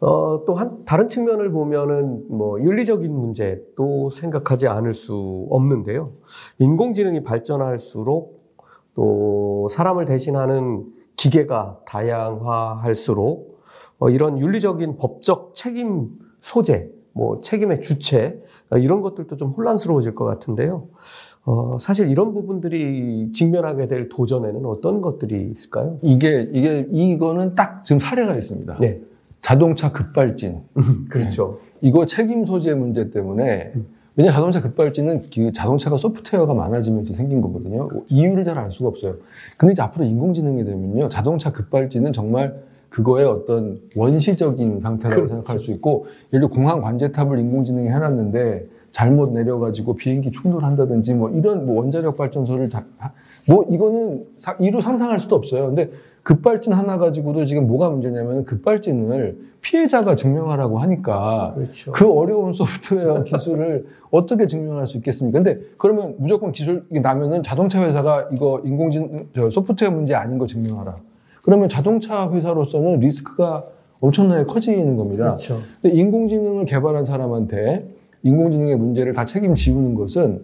어, 0.00 0.44
또 0.46 0.54
한, 0.54 0.84
다른 0.84 1.08
측면을 1.08 1.52
보면은 1.52 2.24
뭐 2.28 2.60
윤리적인 2.60 3.12
문제도 3.12 4.10
생각하지 4.10 4.66
않을 4.66 4.94
수 4.94 5.46
없는데요. 5.50 6.12
인공지능이 6.58 7.22
발전할수록 7.22 8.37
또 8.98 9.68
사람을 9.70 10.06
대신하는 10.06 10.84
기계가 11.14 11.78
다양화할수록 11.86 13.62
어, 14.00 14.10
이런 14.10 14.40
윤리적인 14.40 14.96
법적 14.96 15.54
책임 15.54 16.08
소재, 16.40 16.88
뭐 17.12 17.40
책임의 17.40 17.80
주체 17.80 18.42
어, 18.70 18.76
이런 18.76 19.00
것들도 19.00 19.36
좀 19.36 19.50
혼란스러워질 19.50 20.16
것 20.16 20.24
같은데요. 20.24 20.88
어, 21.44 21.76
사실 21.78 22.10
이런 22.10 22.34
부분들이 22.34 23.30
직면하게 23.32 23.86
될 23.86 24.08
도전에는 24.08 24.66
어떤 24.66 25.00
것들이 25.00 25.48
있을까요? 25.48 25.98
이게 26.02 26.48
이게 26.52 26.84
이거는 26.90 27.54
딱 27.54 27.84
지금 27.84 28.00
사례가 28.00 28.34
있습니다. 28.34 28.78
네. 28.80 29.00
자동차 29.42 29.92
급발진. 29.92 30.62
그렇죠. 31.08 31.60
네. 31.62 31.88
이거 31.88 32.04
책임 32.04 32.44
소재 32.44 32.74
문제 32.74 33.10
때문에 33.10 33.72
음. 33.76 33.86
왜냐 34.18 34.32
자동차 34.32 34.60
급발진은 34.60 35.22
그 35.32 35.52
자동차가 35.52 35.96
소프트웨어가 35.96 36.52
많아지면서 36.52 37.14
생긴 37.14 37.40
거거든요. 37.40 37.88
이유를 38.08 38.42
잘 38.42 38.58
알 38.58 38.72
수가 38.72 38.88
없어요. 38.88 39.14
근데 39.56 39.74
이제 39.74 39.82
앞으로 39.82 40.04
인공지능이 40.04 40.64
되면요, 40.64 41.08
자동차 41.08 41.52
급발진은 41.52 42.12
정말 42.12 42.56
그거의 42.88 43.26
어떤 43.26 43.78
원시적인 43.94 44.80
상태라고 44.80 45.14
그렇죠. 45.14 45.34
생각할 45.34 45.64
수 45.64 45.70
있고, 45.70 46.06
예를 46.32 46.48
들어 46.48 46.50
공항 46.50 46.80
관제탑을 46.80 47.38
인공지능이 47.38 47.86
해놨는데 47.86 48.66
잘못 48.90 49.30
내려가지고 49.30 49.94
비행기 49.94 50.32
충돌한다든지 50.32 51.14
뭐 51.14 51.30
이런 51.30 51.64
뭐 51.64 51.76
원자력 51.76 52.16
발전소를 52.16 52.70
다, 52.70 52.84
뭐 53.46 53.66
이거는 53.70 54.24
이루 54.58 54.80
상상할 54.80 55.20
수도 55.20 55.36
없어요. 55.36 55.66
근데 55.66 55.90
급발진 56.24 56.72
하나 56.72 56.98
가지고도 56.98 57.44
지금 57.44 57.68
뭐가 57.68 57.88
문제냐면 57.90 58.44
급발진을 58.44 59.38
피해자가 59.60 60.14
증명하라고 60.16 60.78
하니까 60.78 61.52
그렇죠. 61.54 61.92
그 61.92 62.10
어려운 62.10 62.52
소프트웨어 62.54 63.24
기술을 63.24 63.86
어떻게 64.10 64.46
증명할 64.46 64.86
수 64.86 64.96
있겠습니까? 64.96 65.42
근데 65.42 65.60
그러면 65.76 66.14
무조건 66.18 66.52
기술이 66.52 67.00
나면은 67.00 67.42
자동차 67.42 67.82
회사가 67.82 68.28
이거 68.32 68.60
인공지능 68.64 69.28
소프트웨어 69.50 69.90
문제 69.90 70.14
아닌 70.14 70.38
거 70.38 70.46
증명하라. 70.46 70.96
그러면 71.42 71.68
자동차 71.68 72.30
회사로서는 72.30 73.00
리스크가 73.00 73.64
엄청나게 74.00 74.44
커지는 74.44 74.96
겁니다. 74.96 75.24
그렇죠. 75.24 75.58
근데 75.82 75.96
인공지능을 75.96 76.66
개발한 76.66 77.04
사람한테 77.04 77.88
인공지능의 78.22 78.76
문제를 78.76 79.12
다 79.12 79.24
책임지우는 79.24 79.94
것은 79.94 80.42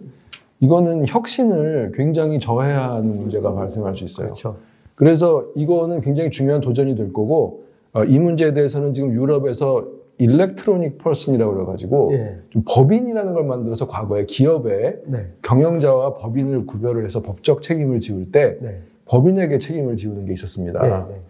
이거는 0.59 1.05
혁신을 1.07 1.93
굉장히 1.95 2.39
저해야 2.39 2.93
하는 2.93 3.15
문제가 3.17 3.53
발생할 3.53 3.95
수 3.95 4.05
있어요. 4.05 4.27
그렇죠. 4.27 4.57
그래서 4.95 5.45
이거는 5.55 6.01
굉장히 6.01 6.31
중요한 6.31 6.61
도전이 6.61 6.95
될 6.95 7.11
거고 7.11 7.65
어, 7.65 7.65
이 8.03 8.19
문제에 8.19 8.53
대해서는 8.53 8.93
지금 8.93 9.13
유럽에서 9.13 9.87
일렉트로닉 10.17 10.97
펄슨이라고 10.97 11.53
그래가지고 11.53 12.09
예. 12.13 12.37
좀 12.49 12.63
법인이라는 12.67 13.33
걸 13.33 13.45
만들어서 13.45 13.87
과거에 13.87 14.25
기업의 14.25 15.01
네. 15.07 15.27
경영자와 15.41 16.15
법인을 16.15 16.65
구별을 16.65 17.05
해서 17.05 17.21
법적 17.21 17.61
책임을 17.61 17.99
지울 17.99 18.31
때 18.31 18.57
네. 18.61 18.79
법인에게 19.05 19.57
책임을 19.57 19.97
지우는 19.97 20.25
게 20.25 20.33
있었습니다. 20.33 20.81
네, 20.81 20.89
네. 20.89 21.21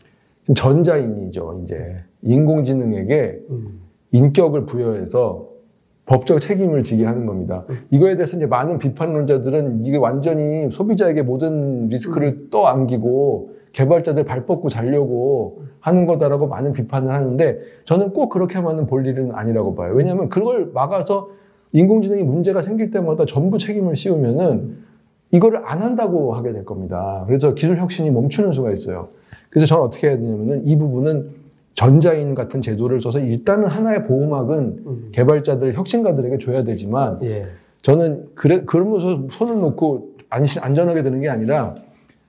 지금 0.44 0.56
전자인이죠. 0.56 1.62
이제 1.64 1.96
인공지능에게 2.22 3.40
음. 3.50 3.82
인격을 4.12 4.66
부여해서 4.66 5.50
법적 6.06 6.40
책임을 6.40 6.84
지게 6.84 7.06
하는 7.06 7.26
겁니다. 7.26 7.66
음. 7.70 7.78
이거에 7.90 8.16
대해서 8.16 8.38
이제 8.38 8.46
많은 8.46 8.78
비판론자들은 8.78 9.86
이게 9.86 9.98
완전히 9.98 10.70
소비자에게 10.72 11.24
모든 11.24 11.90
리스크를 11.90 12.28
음. 12.28 12.48
떠안기고 12.52 13.55
개발자들 13.76 14.24
발 14.24 14.46
뻗고 14.46 14.70
자려고 14.70 15.64
하는 15.82 16.06
거다라고 16.06 16.48
많은 16.48 16.72
비판을 16.72 17.12
하는데 17.12 17.60
저는 17.84 18.14
꼭 18.14 18.30
그렇게 18.30 18.58
하면 18.58 18.88
볼 18.88 19.06
일은 19.06 19.34
아니라고 19.34 19.76
봐요. 19.76 19.94
왜냐하면 19.94 20.30
그걸 20.30 20.72
막아서 20.74 21.30
인공지능이 21.74 22.24
문제가 22.24 22.62
생길 22.62 22.90
때마다 22.90 23.26
전부 23.26 23.58
책임을 23.58 23.98
씌우면은 23.98 24.78
이거를 25.32 25.64
안 25.66 25.82
한다고 25.82 26.34
하게 26.36 26.54
될 26.54 26.64
겁니다. 26.64 27.26
그래서 27.28 27.54
기술 27.54 27.76
혁신이 27.76 28.12
멈추는 28.12 28.54
수가 28.54 28.72
있어요. 28.72 29.10
그래서 29.50 29.68
저는 29.68 29.84
어떻게 29.84 30.08
해야 30.08 30.16
되냐면은 30.16 30.66
이 30.66 30.78
부분은 30.78 31.32
전자인 31.74 32.34
같은 32.34 32.62
제도를 32.62 33.02
써서 33.02 33.20
일단은 33.20 33.68
하나의 33.68 34.06
보호막은 34.06 34.58
음. 34.86 35.10
개발자들, 35.12 35.74
혁신가들에게 35.74 36.38
줘야 36.38 36.64
되지만 36.64 37.20
예. 37.24 37.48
저는 37.82 38.28
그래, 38.36 38.64
그러면서 38.66 39.28
손을 39.32 39.60
놓고 39.60 40.12
안전하게 40.30 41.04
되는 41.04 41.20
게 41.20 41.28
아니라 41.28 41.76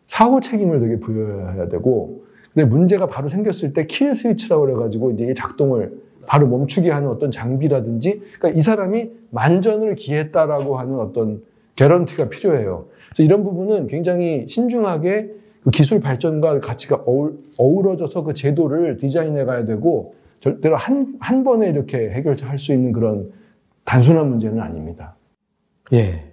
사후 0.06 0.40
책임을 0.40 0.80
되게 0.80 0.98
부여해야 1.00 1.68
되고 1.68 2.24
근데 2.54 2.68
문제가 2.68 3.06
바로 3.06 3.28
생겼을 3.28 3.72
때 3.72 3.86
킬 3.86 4.14
스위치라고 4.14 4.64
그래가지고 4.64 5.10
이제 5.12 5.34
작동을 5.34 5.92
바로 6.26 6.46
멈추게 6.48 6.90
하는 6.90 7.08
어떤 7.08 7.30
장비라든지 7.30 8.20
그러니까 8.38 8.58
이 8.58 8.60
사람이 8.60 9.10
만전을 9.30 9.94
기했다라고 9.94 10.78
하는 10.78 10.98
어떤 10.98 11.42
개런티가 11.76 12.28
필요해요. 12.30 12.86
그래서 13.10 13.22
이런 13.22 13.44
부분은 13.44 13.86
굉장히 13.88 14.46
신중하게 14.48 15.30
그 15.62 15.70
기술 15.70 16.00
발전과 16.00 16.60
가치가 16.60 17.04
어우러져서 17.58 18.22
그 18.24 18.34
제도를 18.34 18.96
디자인해 18.98 19.44
가야 19.44 19.64
되고 19.66 20.14
절대로 20.40 20.76
한, 20.76 21.16
한 21.20 21.44
번에 21.44 21.68
이렇게 21.68 22.10
해결할 22.10 22.58
수 22.58 22.72
있는 22.72 22.92
그런 22.92 23.32
단순한 23.84 24.28
문제는 24.28 24.60
아닙니다. 24.60 25.16
예. 25.92 26.32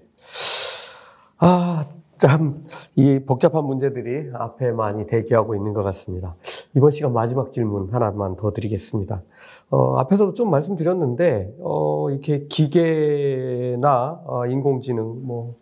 아, 1.39 1.83
참, 2.17 2.63
이 2.95 3.19
복잡한 3.25 3.65
문제들이 3.65 4.29
앞에 4.33 4.71
많이 4.71 5.05
대기하고 5.05 5.55
있는 5.55 5.73
것 5.73 5.83
같습니다. 5.83 6.35
이번 6.75 6.91
시간 6.91 7.11
마지막 7.11 7.51
질문 7.51 7.89
하나만 7.91 8.35
더 8.37 8.51
드리겠습니다. 8.51 9.21
어, 9.69 9.95
앞에서도 9.97 10.33
좀 10.33 10.49
말씀드렸는데, 10.49 11.53
어, 11.59 12.09
이렇게 12.11 12.45
기계나 12.47 14.21
어, 14.25 14.45
인공지능, 14.45 15.25
뭐, 15.25 15.55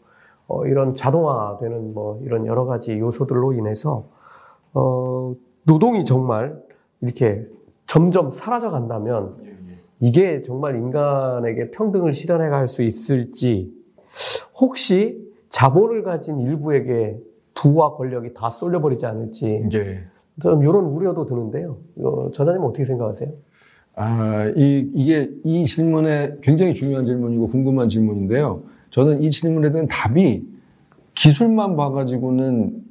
어, 0.48 0.66
이런 0.68 0.94
자동화되는 0.94 1.94
뭐, 1.94 2.20
이런 2.24 2.46
여러 2.46 2.66
가지 2.66 3.00
요소들로 3.00 3.54
인해서, 3.54 4.06
어, 4.74 5.34
노동이 5.64 6.06
정말 6.06 6.62
이렇게 7.02 7.44
점점 7.88 8.30
사라져 8.30 8.70
간다면, 8.70 9.36
이게 10.00 10.42
정말 10.42 10.76
인간에게 10.76 11.72
평등을 11.72 12.14
실현해 12.14 12.50
갈 12.50 12.68
수 12.68 12.84
있을지, 12.84 13.74
혹시 14.60 15.31
자본을 15.52 16.04
가진 16.04 16.40
일부에게 16.40 17.20
부와 17.54 17.96
권력이 17.96 18.34
다 18.34 18.50
쏠려버리지 18.50 19.06
않을지 19.06 19.68
네. 19.72 20.00
저는 20.42 20.62
이런 20.62 20.86
우려도 20.86 21.26
드는데요. 21.26 21.78
저자님 22.34 22.64
어떻게 22.64 22.84
생각하세요? 22.84 23.32
아, 23.96 24.52
이, 24.56 24.90
이게 24.96 25.30
이 25.44 25.66
질문에 25.66 26.38
굉장히 26.42 26.74
중요한 26.74 27.06
질문이고 27.06 27.50
궁금한 27.50 27.90
질문인데요. 27.90 28.64
저는 28.90 29.22
이 29.22 29.30
질문에 29.30 29.72
대한 29.72 29.88
답이 29.88 30.48
기술만 31.14 31.76
봐가지고는 31.76 32.82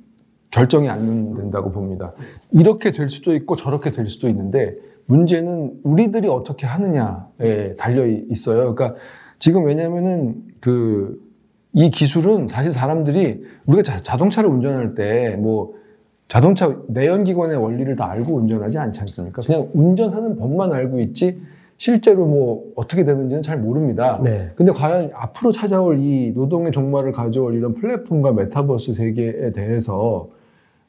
결정이 0.50 0.88
안 0.88 1.34
된다고 1.34 1.72
봅니다. 1.72 2.12
이렇게 2.52 2.92
될 2.92 3.08
수도 3.08 3.34
있고 3.34 3.56
저렇게 3.56 3.90
될 3.90 4.08
수도 4.08 4.28
있는데 4.28 4.76
문제는 5.06 5.80
우리들이 5.82 6.28
어떻게 6.28 6.66
하느냐에 6.66 7.74
달려 7.76 8.06
있어요. 8.06 8.74
그러니까 8.74 8.94
지금 9.38 9.64
왜냐면은 9.64 10.44
그 10.60 11.18
이 11.72 11.90
기술은 11.90 12.48
사실 12.48 12.72
사람들이 12.72 13.44
우리가 13.66 13.82
자, 14.02 14.16
동차를 14.16 14.48
운전할 14.50 14.94
때 14.94 15.36
뭐 15.38 15.80
자동차 16.30 16.72
내연기관의 16.86 17.56
원리를 17.56 17.96
다 17.96 18.08
알고 18.08 18.36
운전하지 18.36 18.78
않지 18.78 19.00
않습니까? 19.00 19.42
그냥 19.42 19.68
운전하는 19.74 20.36
법만 20.36 20.72
알고 20.72 21.00
있지 21.00 21.40
실제로 21.76 22.24
뭐 22.24 22.62
어떻게 22.76 23.04
되는지는 23.04 23.42
잘 23.42 23.58
모릅니다. 23.58 24.20
네. 24.22 24.52
근데 24.54 24.70
과연 24.70 25.10
앞으로 25.12 25.50
찾아올 25.50 25.98
이 25.98 26.30
노동의 26.32 26.70
종말을 26.70 27.10
가져올 27.10 27.54
이런 27.56 27.74
플랫폼과 27.74 28.30
메타버스 28.32 28.94
세계에 28.94 29.52
대해서 29.52 30.28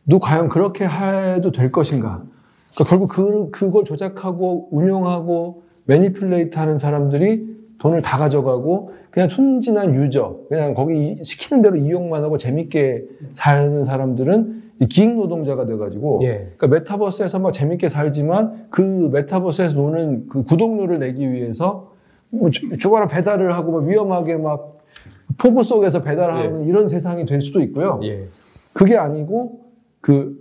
너 0.03 0.19
과연 0.19 0.47
그렇게 0.47 0.85
해도 0.87 1.51
될 1.51 1.71
것인가? 1.71 2.21
그러니까 2.75 2.89
결국 2.89 3.07
그, 3.07 3.49
그걸 3.49 3.83
조작하고 3.83 4.67
운용하고 4.69 5.63
manipulate 5.85 6.55
하는 6.59 6.77
사람들이 6.77 7.50
돈을 7.81 8.03
다 8.03 8.19
가져가고 8.19 8.91
그냥 9.09 9.27
순진한 9.27 9.95
유저, 9.95 10.41
그냥 10.49 10.75
거기 10.75 11.17
시키는 11.23 11.63
대로 11.63 11.77
이용만 11.77 12.23
하고 12.23 12.37
재밌게 12.37 13.05
사는 13.33 13.83
사람들은 13.83 14.61
gig 14.87 15.15
노동자가 15.15 15.65
돼가지고, 15.65 16.19
예. 16.23 16.51
그러니까 16.57 16.67
메타버스에서 16.67 17.39
막 17.39 17.51
재밌게 17.51 17.89
살지만 17.89 18.67
그 18.69 19.09
메타버스에서 19.11 19.75
노는 19.75 20.27
그 20.27 20.43
구독료를 20.43 20.99
내기 20.99 21.31
위해서 21.31 21.91
뭐 22.29 22.51
주거나 22.51 23.07
배달을 23.07 23.53
하고 23.55 23.71
막 23.71 23.83
위험하게 23.85 24.37
막 24.37 24.79
폭우 25.39 25.63
속에서 25.63 26.03
배달하는 26.03 26.63
예. 26.63 26.69
이런 26.69 26.87
세상이 26.87 27.25
될 27.25 27.41
수도 27.41 27.61
있고요. 27.61 27.99
예. 28.03 28.27
그게 28.73 28.95
아니고 28.95 29.59
그 30.01 30.37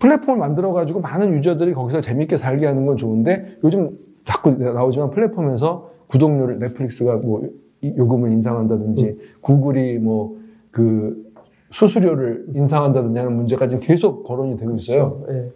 플랫폼을 0.00 0.38
만들어가지고 0.38 1.00
많은 1.00 1.34
유저들이 1.34 1.74
거기서 1.74 2.00
재밌게 2.00 2.38
살게 2.38 2.64
하는 2.64 2.86
건 2.86 2.96
좋은데 2.96 3.58
요즘 3.64 3.98
자꾸 4.24 4.50
나오지만 4.50 5.10
플랫폼에서 5.10 5.97
구독료를 6.08 6.58
넷플릭스가 6.58 7.16
뭐 7.16 7.48
요금을 7.84 8.32
인상한다든지 8.32 9.04
음. 9.06 9.18
구글이 9.40 9.98
뭐 9.98 10.38
그 10.70 11.26
수수료를 11.70 12.46
인상한다든지 12.54 13.18
하는 13.18 13.34
문제가 13.34 13.68
지금 13.68 13.80
계속 13.82 14.22
거론이 14.22 14.56
되고 14.56 14.72
있어요. 14.72 15.20
그렇죠. 15.26 15.32
네. 15.32 15.50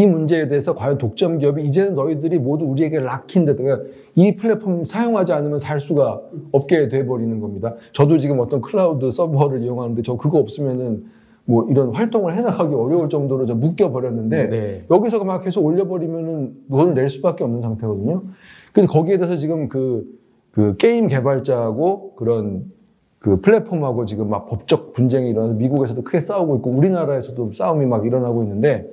이 0.00 0.06
문제에 0.06 0.48
대해서 0.48 0.74
과연 0.74 0.98
독점 0.98 1.38
기업이 1.38 1.64
이제는 1.64 1.94
너희들이 1.94 2.38
모두 2.38 2.66
우리에게 2.66 2.98
lock-in이다. 2.98 3.54
그러니까 3.54 3.88
이 4.16 4.36
플랫폼 4.36 4.84
사용하지 4.84 5.32
않으면 5.32 5.60
살 5.60 5.80
수가 5.80 6.20
없게 6.52 6.88
돼버리는 6.88 7.40
겁니다. 7.40 7.74
저도 7.92 8.18
지금 8.18 8.38
어떤 8.40 8.60
클라우드 8.60 9.10
서버를 9.10 9.62
이용하는데 9.62 10.02
저 10.02 10.16
그거 10.16 10.38
없으면은 10.40 11.06
뭐 11.46 11.66
이런 11.70 11.94
활동을 11.94 12.36
해나가기 12.36 12.74
어려울 12.74 13.08
정도로 13.08 13.46
저 13.46 13.54
묶여버렸는데 13.54 14.48
네. 14.50 14.84
여기서 14.90 15.24
막 15.24 15.42
계속 15.42 15.64
올려버리면은 15.64 16.54
돈을 16.68 16.92
낼 16.92 17.08
수밖에 17.08 17.44
없는 17.44 17.62
상태거든요. 17.62 18.24
그래서 18.78 18.92
거기에 18.92 19.18
대해서 19.18 19.36
지금 19.36 19.68
그, 19.68 20.06
그 20.52 20.76
게임 20.76 21.08
개발자하고 21.08 22.14
그런 22.14 22.66
그 23.18 23.40
플랫폼하고 23.40 24.06
지금 24.06 24.30
막 24.30 24.46
법적 24.46 24.92
분쟁이 24.92 25.30
일어나서 25.30 25.54
미국에서도 25.54 26.02
크게 26.04 26.20
싸우고 26.20 26.56
있고 26.56 26.70
우리나라에서도 26.70 27.52
싸움이 27.54 27.86
막 27.86 28.06
일어나고 28.06 28.44
있는데 28.44 28.88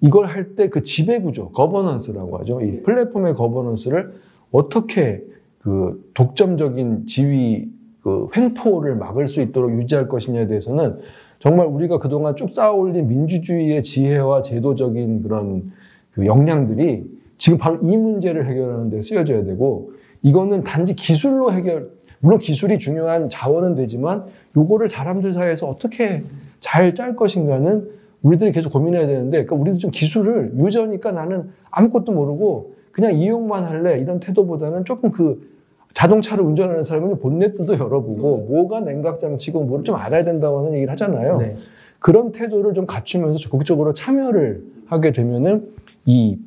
이걸 0.00 0.26
할 0.26 0.54
때 0.56 0.68
그 0.68 0.82
지배구조, 0.82 1.50
거버넌스라고 1.50 2.38
하죠. 2.38 2.62
이 2.62 2.82
플랫폼의 2.82 3.34
거버넌스를 3.34 4.14
어떻게 4.52 5.22
그 5.58 6.02
독점적인 6.14 7.04
지위 7.06 7.68
그 8.02 8.28
횡포를 8.34 8.96
막을 8.96 9.28
수 9.28 9.42
있도록 9.42 9.72
유지할 9.78 10.08
것이냐에 10.08 10.46
대해서는 10.46 10.98
정말 11.40 11.66
우리가 11.66 11.98
그동안 11.98 12.36
쭉 12.36 12.54
쌓아올린 12.54 13.08
민주주의의 13.08 13.82
지혜와 13.82 14.40
제도적인 14.40 15.22
그런 15.22 15.72
그 16.12 16.24
역량들이 16.24 17.15
지금 17.38 17.58
바로 17.58 17.78
이 17.82 17.96
문제를 17.96 18.48
해결하는 18.48 18.90
데 18.90 19.02
쓰여져야 19.02 19.44
되고 19.44 19.92
이거는 20.22 20.64
단지 20.64 20.94
기술로 20.94 21.52
해결 21.52 21.90
물론 22.20 22.38
기술이 22.38 22.78
중요한 22.78 23.28
자원은 23.28 23.74
되지만 23.74 24.24
요거를 24.56 24.88
사람들 24.88 25.34
사이에서 25.34 25.68
어떻게 25.68 26.22
잘 26.60 26.94
짤 26.94 27.14
것인가는 27.14 27.88
우리들이 28.22 28.52
계속 28.52 28.72
고민해야 28.72 29.06
되는데 29.06 29.44
그러니까 29.44 29.56
우리도 29.56 29.78
좀 29.78 29.90
기술을 29.90 30.54
유저니까 30.58 31.12
나는 31.12 31.50
아무것도 31.70 32.12
모르고 32.12 32.74
그냥 32.90 33.14
이용만 33.14 33.64
할래 33.64 34.00
이런 34.00 34.20
태도보다는 34.20 34.84
조금 34.84 35.10
그 35.10 35.54
자동차를 35.94 36.44
운전하는 36.44 36.84
사람은 36.84 37.20
본네트도 37.20 37.74
열어보고 37.74 38.46
음. 38.48 38.48
뭐가 38.48 38.80
냉각 38.80 39.20
장치고 39.20 39.64
뭐를 39.64 39.84
좀 39.84 39.96
알아야 39.96 40.24
된다고 40.24 40.60
하는 40.60 40.74
얘기를 40.74 40.90
하잖아요. 40.92 41.38
네. 41.38 41.56
그런 41.98 42.32
태도를 42.32 42.74
좀 42.74 42.86
갖추면서 42.86 43.38
적극적으로 43.38 43.94
참여를 43.94 44.62
하게 44.86 45.12
되면은 45.12 45.68
이 46.04 46.38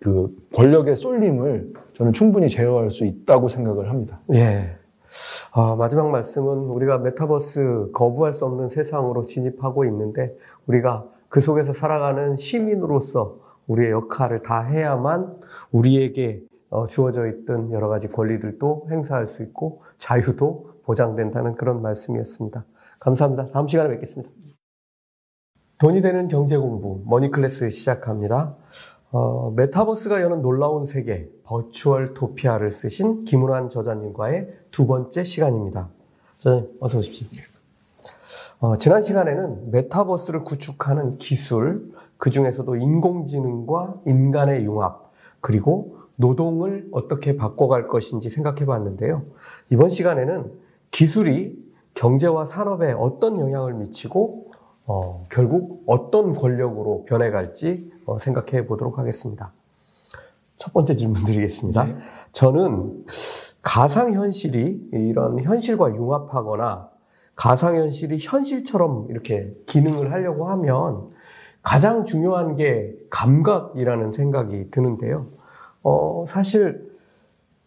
그 0.00 0.34
권력의 0.54 0.96
쏠림을 0.96 1.74
저는 1.94 2.12
충분히 2.12 2.48
제어할 2.48 2.90
수 2.90 3.04
있다고 3.04 3.48
생각을 3.48 3.90
합니다. 3.90 4.20
예. 4.32 4.76
아, 5.52 5.74
마지막 5.76 6.08
말씀은 6.10 6.46
우리가 6.46 6.98
메타버스 6.98 7.90
거부할 7.92 8.32
수 8.32 8.44
없는 8.46 8.68
세상으로 8.68 9.26
진입하고 9.26 9.84
있는데 9.84 10.34
우리가 10.66 11.04
그 11.28 11.40
속에서 11.40 11.72
살아가는 11.72 12.36
시민으로서 12.36 13.38
우리의 13.66 13.90
역할을 13.90 14.42
다 14.42 14.62
해야만 14.62 15.36
우리에게 15.70 16.42
어, 16.70 16.86
주어져 16.86 17.26
있던 17.26 17.72
여러 17.72 17.88
가지 17.88 18.08
권리들도 18.08 18.88
행사할 18.90 19.26
수 19.26 19.42
있고 19.42 19.82
자유도 19.98 20.70
보장된다는 20.84 21.56
그런 21.56 21.82
말씀이었습니다. 21.82 22.64
감사합니다. 23.00 23.48
다음 23.48 23.66
시간에 23.66 23.90
뵙겠습니다. 23.90 24.30
돈이 25.78 26.02
되는 26.02 26.28
경제 26.28 26.56
공부 26.58 27.02
머니클래스 27.06 27.70
시작합니다. 27.70 28.56
어, 29.12 29.52
메타버스가 29.56 30.22
여는 30.22 30.40
놀라운 30.40 30.84
세계, 30.84 31.28
버추얼 31.44 32.14
토피아를 32.14 32.70
쓰신 32.70 33.24
김은환 33.24 33.68
저자님과의 33.68 34.48
두 34.70 34.86
번째 34.86 35.24
시간입니다. 35.24 35.88
저자님, 36.38 36.68
어서 36.78 36.98
오십시오. 36.98 37.26
어, 38.60 38.76
지난 38.76 39.02
시간에는 39.02 39.72
메타버스를 39.72 40.44
구축하는 40.44 41.18
기술, 41.18 41.92
그 42.18 42.30
중에서도 42.30 42.76
인공지능과 42.76 44.02
인간의 44.06 44.64
융합, 44.64 45.10
그리고 45.40 45.96
노동을 46.14 46.86
어떻게 46.92 47.36
바꿔갈 47.36 47.88
것인지 47.88 48.28
생각해 48.28 48.64
봤는데요. 48.64 49.22
이번 49.70 49.88
시간에는 49.88 50.52
기술이 50.92 51.58
경제와 51.94 52.44
산업에 52.44 52.92
어떤 52.92 53.40
영향을 53.40 53.74
미치고 53.74 54.50
어, 54.86 55.24
결국 55.30 55.82
어떤 55.86 56.32
권력으로 56.32 57.04
변해갈지 57.06 57.90
어, 57.99 57.99
생각해 58.18 58.66
보도록 58.66 58.98
하겠습니다. 58.98 59.52
첫 60.56 60.72
번째 60.72 60.94
질문 60.94 61.24
드리겠습니다. 61.24 61.84
네. 61.84 61.96
저는 62.32 63.06
가상현실이 63.62 64.90
이런 64.92 65.42
현실과 65.42 65.94
융합하거나 65.94 66.90
가상현실이 67.36 68.18
현실처럼 68.20 69.06
이렇게 69.08 69.54
기능을 69.66 70.12
하려고 70.12 70.48
하면 70.50 71.08
가장 71.62 72.04
중요한 72.04 72.56
게 72.56 72.94
감각이라는 73.10 74.10
생각이 74.10 74.70
드는데요. 74.70 75.26
어, 75.82 76.24
사실 76.26 76.90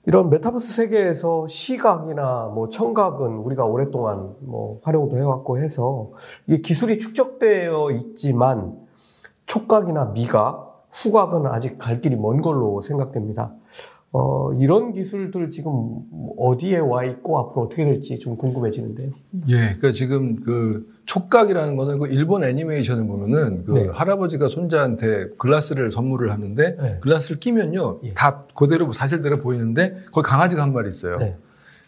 이런 0.05 0.29
메타버스 0.29 0.73
세계에서 0.73 1.47
시각이나 1.47 2.51
뭐 2.53 2.67
청각은 2.69 3.37
우리가 3.37 3.65
오랫동안 3.65 4.35
뭐 4.41 4.79
활용도 4.83 5.17
해왔고 5.17 5.59
해서 5.59 6.11
이게 6.45 6.59
기술이 6.59 6.99
축적되어 6.99 7.91
있지만 7.91 8.82
촉각이나 9.45 10.11
미각, 10.13 10.87
후각은 10.91 11.47
아직 11.47 11.77
갈 11.77 12.01
길이 12.01 12.15
먼 12.15 12.41
걸로 12.41 12.81
생각됩니다. 12.81 13.53
어, 14.15 14.53
이런 14.53 14.93
기술들 14.93 15.49
지금 15.49 16.01
어디에 16.37 16.77
와 16.77 17.03
있고 17.03 17.39
앞으로 17.39 17.63
어떻게 17.63 17.83
될지 17.83 18.19
좀 18.19 18.37
궁금해지는데요. 18.37 19.09
예, 19.47 19.55
그러니까 19.55 19.91
지금 19.91 20.35
그 20.35 20.87
촉각이라는 21.05 21.75
거는 21.75 21.97
그 21.97 22.07
일본 22.07 22.43
애니메이션을 22.43 23.07
보면은 23.07 23.65
그 23.65 23.71
네. 23.71 23.87
할아버지가 23.87 24.49
손자한테 24.49 25.29
글라스를 25.39 25.89
선물을 25.89 26.31
하는데 26.31 26.75
네. 26.79 26.97
글라스를 27.01 27.39
끼면요 27.39 28.01
예. 28.03 28.13
다 28.13 28.45
그대로 28.55 28.91
사실대로 28.91 29.39
보이는데 29.39 29.95
거기 30.13 30.27
강아지가 30.27 30.61
한 30.61 30.73
마리 30.73 30.89
있어요. 30.89 31.17
네. 31.17 31.35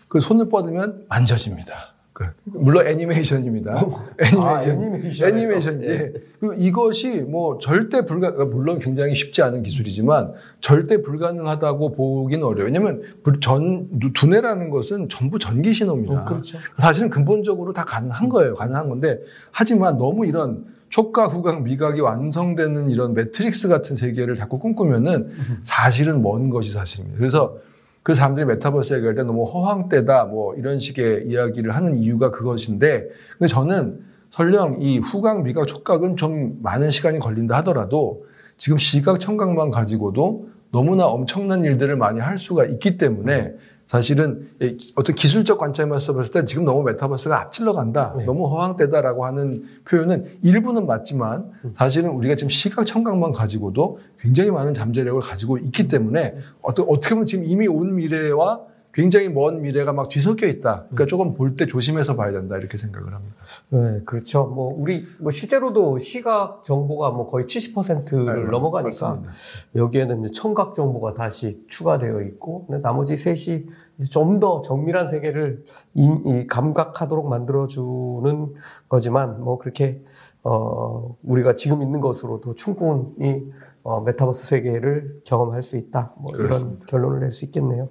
그 0.08 0.20
손을 0.20 0.50
뻗으면 0.50 1.06
만져집니다. 1.08 1.95
그, 2.16 2.24
물론 2.46 2.88
애니메이션입니다. 2.88 3.76
애니메이션. 4.24 4.42
아, 4.42 4.64
애니메이션. 4.64 5.28
애니메이션. 5.28 5.84
예. 5.84 5.90
예. 5.90 6.14
그리고 6.40 6.54
이것이 6.54 7.20
뭐 7.24 7.58
절대 7.58 8.06
불가, 8.06 8.32
그러니까 8.32 8.56
물론 8.56 8.80
굉장히 8.80 9.14
쉽지 9.14 9.42
않은 9.42 9.64
기술이지만 9.64 10.32
절대 10.62 11.02
불가능하다고 11.02 11.92
보기는 11.92 12.42
어려워요. 12.42 12.64
왜냐면 12.64 13.02
전, 13.42 13.90
두뇌라는 14.14 14.70
것은 14.70 15.10
전부 15.10 15.38
전기 15.38 15.74
신호입니다. 15.74 16.22
어, 16.22 16.24
그렇죠. 16.24 16.58
사실은 16.78 17.10
근본적으로 17.10 17.74
다 17.74 17.84
가능한 17.84 18.30
거예요. 18.30 18.56
가능한 18.56 18.88
건데 18.88 19.20
하지만 19.52 19.98
너무 19.98 20.26
이런 20.26 20.64
촉각, 20.88 21.34
후각, 21.34 21.64
미각이 21.64 22.00
완성되는 22.00 22.92
이런 22.92 23.14
매트릭스 23.14 23.68
같은 23.68 23.98
세계를 23.98 24.36
자꾸 24.36 24.58
꿈꾸면은 24.58 25.32
사실은 25.64 26.22
먼 26.22 26.50
것이 26.50 26.72
사실입니다. 26.72 27.18
그래서 27.18 27.58
그 28.06 28.14
사람들이 28.14 28.46
메타버스 28.46 28.94
얘기할 28.94 29.16
때 29.16 29.24
너무 29.24 29.42
허황되다 29.42 30.26
뭐 30.26 30.54
이런 30.54 30.78
식의 30.78 31.26
이야기를 31.26 31.76
하는 31.76 31.96
이유가 31.96 32.30
그것인데 32.30 33.08
근데 33.32 33.48
저는 33.48 34.00
설령 34.30 34.78
이 34.80 35.00
후각, 35.00 35.42
미각, 35.42 35.66
촉각은 35.66 36.16
좀 36.16 36.60
많은 36.62 36.92
시간이 36.92 37.18
걸린다 37.18 37.58
하더라도 37.58 38.24
지금 38.58 38.78
시각, 38.78 39.20
청각만 39.20 39.72
가지고도 39.72 40.50
너무나 40.72 41.08
엄청난 41.08 41.66
일들을 41.66 41.96
많이 41.96 42.20
할 42.20 42.38
수가 42.38 42.66
있기 42.66 42.98
때문에 42.98 43.56
사실은 43.86 44.50
어떤 44.96 45.16
기술적 45.16 45.60
관점에서 45.60 46.14
봤을 46.16 46.34
때 46.34 46.46
지금 46.46 46.66
너무 46.66 46.84
메타버스가 46.84 47.40
앞질러 47.40 47.74
간다. 47.74 48.14
네. 48.18 48.26
너무 48.26 48.48
허황되다라고 48.48 49.26
하는 49.26 49.64
표현은 49.88 50.40
일부는 50.42 50.88
맞지만 50.88 51.52
사실은 51.78 52.10
우리가 52.10 52.36
지금 52.36 52.50
시각 52.50 52.86
청각만 52.86 53.32
가지고도 53.32 54.00
굉장히 54.20 54.52
많은 54.52 54.74
잠재력을 54.74 55.20
가지고 55.22 55.58
있기 55.60 55.88
때문에 55.88 56.36
어떻게, 56.62 56.88
어떻게 56.90 57.16
보면 57.16 57.26
지금 57.26 57.46
이미 57.46 57.68
온 57.68 57.96
미래와 57.96 58.62
굉장히 58.96 59.28
먼 59.28 59.62
미래가 59.62 59.92
막 59.92 60.08
뒤섞여 60.08 60.48
있다. 60.48 60.86
그러니까 60.86 61.06
조금 61.06 61.34
볼 61.34 61.58
때 61.58 61.66
조심해서 61.66 62.16
봐야 62.16 62.32
된다 62.32 62.56
이렇게 62.58 62.78
생각을 62.78 63.14
합니다. 63.14 63.36
네, 63.70 64.02
그렇죠. 64.06 64.46
뭐 64.46 64.74
우리 64.78 65.06
뭐 65.20 65.32
실제로도 65.32 66.00
시각 66.00 66.64
정보가 66.64 67.12
뭐 67.12 67.28
거의 67.28 67.46
70%를 67.46 68.46
네, 68.46 68.52
넘어가니까 68.52 68.84
맞습니다. 69.10 69.32
여기에는 69.76 70.32
청각 70.32 70.74
정보가 70.76 71.14
다시 71.14 71.62
추가되어 71.68 72.22
있고 72.22 72.68
나머지 72.82 73.18
셋이 73.18 73.66
좀 74.12 74.40
더 74.40 74.62
정밀한 74.62 75.08
세계를 75.10 75.64
이, 75.94 76.18
이 76.26 76.48
감각하도록 76.48 77.28
만들어주는 77.30 78.54
거지만 78.90 79.42
뭐 79.42 79.58
그렇게 79.58 80.02
어 80.44 81.16
우리가 81.24 81.56
지금 81.56 81.82
있는 81.82 82.00
것으로도 82.02 82.56
충분히 82.56 83.52
어, 83.86 84.02
메타버스 84.02 84.48
세계를 84.48 85.22
경험할 85.26 85.62
수 85.62 85.78
있다. 85.78 86.12
뭐 86.18 86.32
이런 86.40 86.80
결론을 86.88 87.20
낼 87.20 87.32
수 87.32 87.46
있겠네요. 87.46 87.90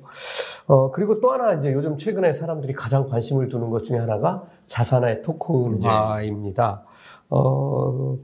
어, 0.67 0.91
그리고 0.91 1.21
또 1.21 1.31
하나 1.31 1.53
이제 1.55 1.73
요즘 1.73 1.97
최근에 1.97 2.33
사람들이 2.33 2.73
가장 2.73 3.07
관심을 3.07 3.49
두는 3.49 3.71
것 3.71 3.85
중에 3.85 3.99
하나가 3.99 4.43
자산의 4.67 5.23
토큰화입니다. 5.23 6.83
어, 7.31 8.19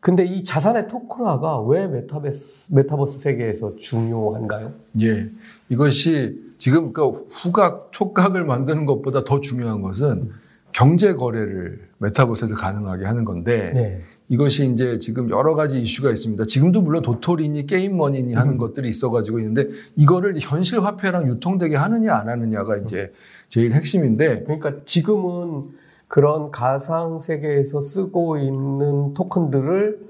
근데 0.00 0.24
이 0.24 0.42
자산의 0.42 0.88
토큰화가 0.88 1.60
왜 1.62 1.86
메타버스, 1.86 2.74
메타버스 2.74 3.20
세계에서 3.20 3.76
중요한가요? 3.76 4.72
예. 5.00 5.30
이것이 5.68 6.54
지금 6.58 6.92
그 6.92 7.26
후각, 7.30 7.92
촉각을 7.92 8.44
만드는 8.44 8.86
것보다 8.86 9.22
더 9.24 9.38
중요한 9.40 9.82
것은 9.82 10.32
경제 10.74 11.14
거래를 11.14 11.88
메타버스에서 11.98 12.56
가능하게 12.56 13.04
하는 13.04 13.24
건데 13.24 13.70
네. 13.72 14.00
이것이 14.28 14.68
이제 14.72 14.98
지금 14.98 15.30
여러 15.30 15.54
가지 15.54 15.80
이슈가 15.80 16.10
있습니다. 16.10 16.46
지금도 16.46 16.82
물론 16.82 17.02
도토리니 17.02 17.66
게임머니니 17.66 18.34
하는 18.34 18.54
음. 18.54 18.58
것들이 18.58 18.88
있어가지고 18.88 19.38
있는데 19.38 19.68
이거를 19.94 20.34
현실 20.40 20.82
화폐랑 20.82 21.28
유통되게 21.28 21.76
하느냐 21.76 22.16
안 22.16 22.28
하느냐가 22.28 22.76
이제 22.76 23.12
제일 23.48 23.72
핵심인데 23.72 24.42
그러니까 24.42 24.82
지금은 24.84 25.70
그런 26.08 26.50
가상 26.50 27.20
세계에서 27.20 27.80
쓰고 27.80 28.38
있는 28.38 29.14
토큰들을 29.14 30.00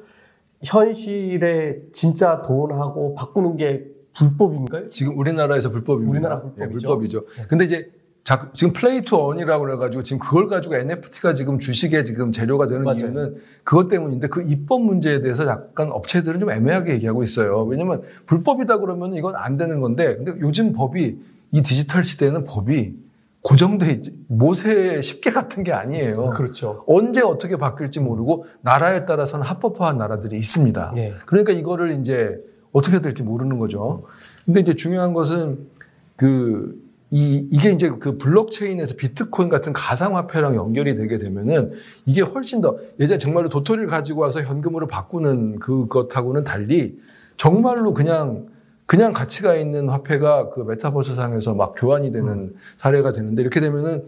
현실에 0.62 1.82
진짜 1.92 2.40
돈하고 2.40 3.14
바꾸는 3.14 3.58
게 3.58 3.84
불법인가요? 4.16 4.88
지금 4.88 5.18
우리나라에서 5.18 5.68
불법입니다. 5.68 6.10
우리나라 6.10 6.40
불법이죠. 6.40 6.64
네, 6.64 6.68
불법이죠. 6.70 7.26
네. 7.36 7.46
근데 7.48 7.64
이제 7.66 7.90
자, 8.24 8.50
지금 8.54 8.72
play 8.72 9.02
to 9.02 9.16
earn이라고 9.16 9.64
그래가지고 9.64 10.02
지금 10.02 10.18
그걸 10.18 10.46
가지고 10.46 10.76
NFT가 10.76 11.34
지금 11.34 11.58
주식의 11.58 12.06
지금 12.06 12.32
재료가 12.32 12.66
되는 12.66 12.82
맞아요. 12.82 13.00
이유는 13.00 13.36
그것 13.64 13.88
때문인데 13.88 14.28
그 14.28 14.42
입법 14.42 14.80
문제에 14.80 15.20
대해서 15.20 15.46
약간 15.46 15.92
업체들은 15.92 16.40
좀 16.40 16.50
애매하게 16.50 16.94
얘기하고 16.94 17.22
있어요. 17.22 17.64
왜냐면 17.64 18.00
불법이다 18.24 18.78
그러면 18.78 19.12
이건 19.12 19.36
안 19.36 19.58
되는 19.58 19.78
건데 19.78 20.16
근데 20.16 20.32
요즘 20.40 20.72
법이 20.72 21.18
이 21.52 21.62
디지털 21.62 22.02
시대에는 22.02 22.44
법이 22.44 22.96
고정돼 23.44 23.90
있지. 23.90 24.18
모세 24.28 25.02
쉽게 25.02 25.30
같은 25.30 25.62
게 25.62 25.72
아니에요. 25.72 26.30
그렇죠. 26.30 26.82
언제 26.86 27.20
어떻게 27.20 27.58
바뀔지 27.58 28.00
모르고 28.00 28.46
나라에 28.62 29.04
따라서는 29.04 29.44
합법화한 29.44 29.98
나라들이 29.98 30.38
있습니다. 30.38 30.92
네. 30.94 31.12
그러니까 31.26 31.52
이거를 31.52 32.00
이제 32.00 32.40
어떻게 32.72 33.02
될지 33.02 33.22
모르는 33.22 33.58
거죠. 33.58 34.04
근데 34.46 34.60
이제 34.60 34.74
중요한 34.74 35.12
것은 35.12 35.68
그 36.16 36.83
이, 37.16 37.46
이게 37.52 37.70
이제 37.70 37.90
그 37.90 38.18
블록체인에서 38.18 38.96
비트코인 38.96 39.48
같은 39.48 39.72
가상화폐랑 39.72 40.56
연결이 40.56 40.96
되게 40.96 41.16
되면은 41.16 41.70
이게 42.06 42.22
훨씬 42.22 42.60
더 42.60 42.76
예전에 42.98 43.18
정말로 43.18 43.48
도토리를 43.48 43.86
가지고 43.86 44.22
와서 44.22 44.42
현금으로 44.42 44.88
바꾸는 44.88 45.60
그것하고는 45.60 46.42
달리 46.42 46.98
정말로 47.36 47.94
그냥 47.94 48.48
그냥 48.86 49.12
가치가 49.12 49.54
있는 49.54 49.88
화폐가 49.88 50.50
그 50.50 50.62
메타버스 50.62 51.14
상에서 51.14 51.54
막 51.54 51.74
교환이 51.76 52.10
되는 52.10 52.28
음. 52.28 52.54
사례가 52.76 53.12
되는데 53.12 53.42
이렇게 53.42 53.60
되면은 53.60 54.02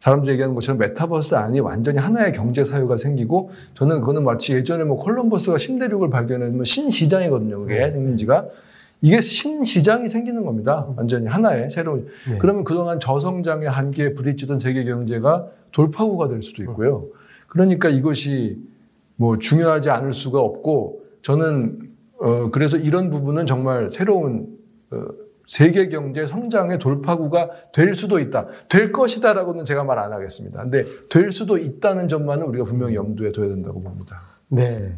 사람들이 0.00 0.32
얘기하는 0.32 0.56
것처럼 0.56 0.78
메타버스 0.78 1.36
안이 1.36 1.60
완전히 1.60 1.98
하나의 2.00 2.32
경제 2.32 2.64
사유가 2.64 2.96
생기고 2.96 3.50
저는 3.74 4.00
그거는 4.00 4.24
마치 4.24 4.54
예전에 4.54 4.82
뭐 4.82 4.96
콜럼버스가 4.96 5.56
신대륙을 5.56 6.10
발견했면 6.10 6.64
신시장이거든요. 6.64 7.60
그게 7.60 7.78
네. 7.78 7.90
생긴지가 7.92 8.48
이게 9.00 9.20
신시장이 9.20 10.08
생기는 10.08 10.44
겁니다. 10.44 10.86
완전히 10.96 11.26
하나의 11.26 11.70
새로운. 11.70 12.06
네. 12.28 12.38
그러면 12.38 12.64
그동안 12.64 13.00
저성장의 13.00 13.68
한계에 13.70 14.14
부딪히던 14.14 14.58
세계 14.58 14.84
경제가 14.84 15.46
돌파구가 15.72 16.28
될 16.28 16.42
수도 16.42 16.62
있고요. 16.62 17.06
그러니까 17.48 17.88
이것이 17.88 18.58
뭐 19.16 19.38
중요하지 19.38 19.90
않을 19.90 20.12
수가 20.12 20.40
없고 20.40 21.02
저는 21.22 21.78
어 22.18 22.50
그래서 22.50 22.76
이런 22.76 23.10
부분은 23.10 23.46
정말 23.46 23.90
새로운 23.90 24.58
어 24.90 25.04
세계 25.46 25.88
경제 25.88 26.26
성장의 26.26 26.78
돌파구가 26.78 27.50
될 27.72 27.94
수도 27.94 28.18
있다. 28.20 28.46
될 28.68 28.92
것이다라고는 28.92 29.64
제가 29.64 29.82
말 29.82 29.98
안 29.98 30.12
하겠습니다. 30.12 30.62
근데 30.62 30.84
될 31.08 31.32
수도 31.32 31.58
있다는 31.58 32.06
점만은 32.06 32.46
우리가 32.46 32.64
분명히 32.64 32.94
염두에 32.94 33.32
둬야 33.32 33.48
된다고 33.48 33.80
봅니다. 33.82 34.20
네. 34.48 34.96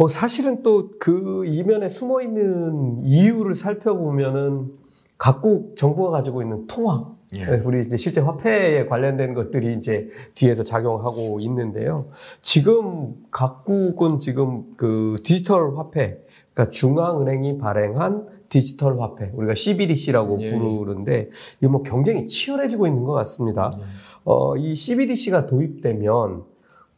뭐 0.00 0.08
사실은 0.08 0.62
또 0.62 0.88
그 0.98 1.44
이면에 1.44 1.90
숨어 1.90 2.22
있는 2.22 3.02
이유를 3.04 3.52
살펴보면은 3.52 4.72
각국 5.18 5.76
정부가 5.76 6.10
가지고 6.10 6.40
있는 6.40 6.66
통화, 6.66 7.06
예. 7.34 7.44
네, 7.44 7.60
우리 7.62 7.80
이제 7.80 7.98
실제 7.98 8.22
화폐에 8.22 8.86
관련된 8.86 9.34
것들이 9.34 9.74
이제 9.74 10.08
뒤에서 10.34 10.64
작용하고 10.64 11.40
있는데요. 11.40 12.08
지금 12.40 13.14
각국은 13.30 14.18
지금 14.18 14.64
그 14.78 15.16
디지털 15.22 15.76
화폐, 15.76 16.18
그러니까 16.54 16.70
중앙은행이 16.70 17.58
발행한 17.58 18.26
디지털 18.48 18.98
화폐, 19.00 19.30
우리가 19.34 19.54
CBDC라고 19.54 20.40
예. 20.40 20.56
부르는데 20.56 21.28
이게 21.58 21.68
뭐 21.68 21.82
경쟁이 21.82 22.24
치열해지고 22.24 22.86
있는 22.86 23.04
것 23.04 23.12
같습니다. 23.12 23.74
예. 23.78 23.82
어, 24.24 24.56
이 24.56 24.74
CBDC가 24.74 25.46
도입되면 25.46 26.49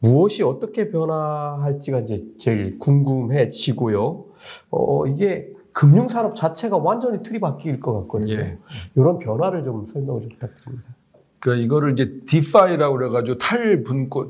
무엇이 0.03 0.43
어떻게 0.43 0.89
변화할지가 0.89 2.01
이제 2.01 2.25
제일 2.37 2.77
궁금해지고요. 2.77 4.25
어, 4.69 5.07
이게 5.07 5.49
금융산업 5.71 6.35
자체가 6.35 6.77
완전히 6.77 7.23
틀이 7.23 7.39
바뀔 7.39 7.79
것 7.79 8.01
같거든요. 8.01 8.33
예. 8.33 8.57
이런 8.95 9.17
변화를 9.17 9.63
좀 9.63 9.85
설명을 9.85 10.21
좀 10.23 10.29
부탁드립니다. 10.29 10.89
그러니까 11.39 11.65
이거를 11.65 11.93
이제 11.93 12.19
디파이라고 12.25 12.97
그래가지고 12.97 13.37
탈분권, 13.37 14.29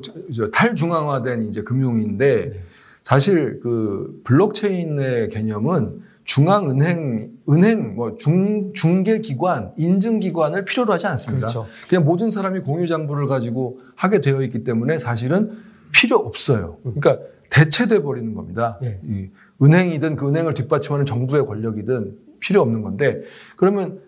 탈중앙화된 0.52 1.42
이제 1.42 1.62
금융인데 1.62 2.50
네. 2.50 2.60
사실 3.02 3.58
그 3.60 4.20
블록체인의 4.22 5.28
개념은 5.28 6.02
중앙은행, 6.24 7.30
은행, 7.50 7.94
뭐 7.94 8.16
중, 8.16 8.72
중개기관, 8.72 9.72
인증기관을 9.76 10.64
필요로 10.64 10.92
하지 10.92 11.06
않습니다. 11.06 11.46
그렇죠. 11.46 11.66
그냥 11.88 12.04
모든 12.04 12.30
사람이 12.30 12.60
공유장부를 12.60 13.26
가지고 13.26 13.78
하게 13.94 14.20
되어 14.20 14.42
있기 14.42 14.64
때문에 14.64 14.98
사실은 14.98 15.52
필요 15.92 16.16
없어요. 16.16 16.78
그러니까 16.82 17.18
대체돼 17.50 18.02
버리는 18.02 18.34
겁니다. 18.34 18.78
네. 18.82 19.00
이 19.04 19.30
은행이든 19.62 20.16
그 20.16 20.28
은행을 20.28 20.54
뒷받침하는 20.54 21.06
정부의 21.06 21.46
권력이든 21.46 22.16
필요 22.40 22.62
없는 22.62 22.82
건데 22.82 23.22
그러면 23.56 24.00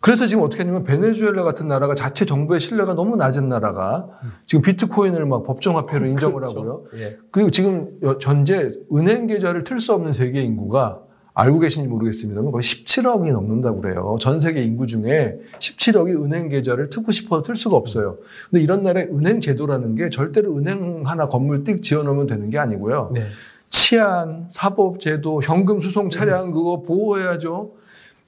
그래서 0.00 0.26
지금 0.26 0.44
어떻게 0.44 0.62
하냐면 0.62 0.84
베네수엘라 0.84 1.42
같은 1.42 1.68
나라가 1.68 1.94
자체 1.94 2.24
정부의 2.24 2.60
신뢰가 2.60 2.94
너무 2.94 3.16
낮은 3.16 3.48
나라가 3.48 4.08
지금 4.44 4.62
비트코인을 4.62 5.26
막 5.26 5.42
법정화폐로 5.42 6.06
인정을 6.06 6.36
그렇죠. 6.36 6.60
하고요. 6.60 6.84
예. 6.94 7.18
그리고 7.32 7.50
지금 7.50 7.98
전제 8.20 8.70
은행 8.94 9.26
계좌를 9.26 9.64
틀 9.64 9.80
수 9.80 9.92
없는 9.94 10.12
세계 10.12 10.42
인구가 10.42 11.02
알고 11.38 11.58
계신지 11.58 11.86
모르겠습니다만 11.88 12.50
거의 12.50 12.62
17억이 12.62 13.30
넘는다고 13.30 13.82
그래요. 13.82 14.16
전 14.18 14.40
세계 14.40 14.62
인구 14.62 14.86
중에 14.86 15.38
17억이 15.58 16.24
은행 16.24 16.48
계좌를 16.48 16.88
트고 16.88 17.12
싶어도 17.12 17.42
틀 17.42 17.56
수가 17.56 17.76
없어요. 17.76 18.16
근데 18.50 18.62
이런 18.62 18.82
나라의 18.82 19.08
은행 19.12 19.40
제도라는 19.42 19.96
게 19.96 20.08
절대로 20.08 20.56
은행 20.56 21.02
하나 21.04 21.28
건물 21.28 21.62
띡 21.62 21.82
지어 21.82 22.02
놓으면 22.02 22.26
되는 22.26 22.48
게 22.48 22.58
아니고요. 22.58 23.10
네. 23.14 23.26
치안, 23.68 24.46
사법 24.50 24.98
제도, 24.98 25.42
현금 25.42 25.82
수송 25.82 26.08
차량 26.08 26.52
그거 26.52 26.80
보호해야죠. 26.80 27.72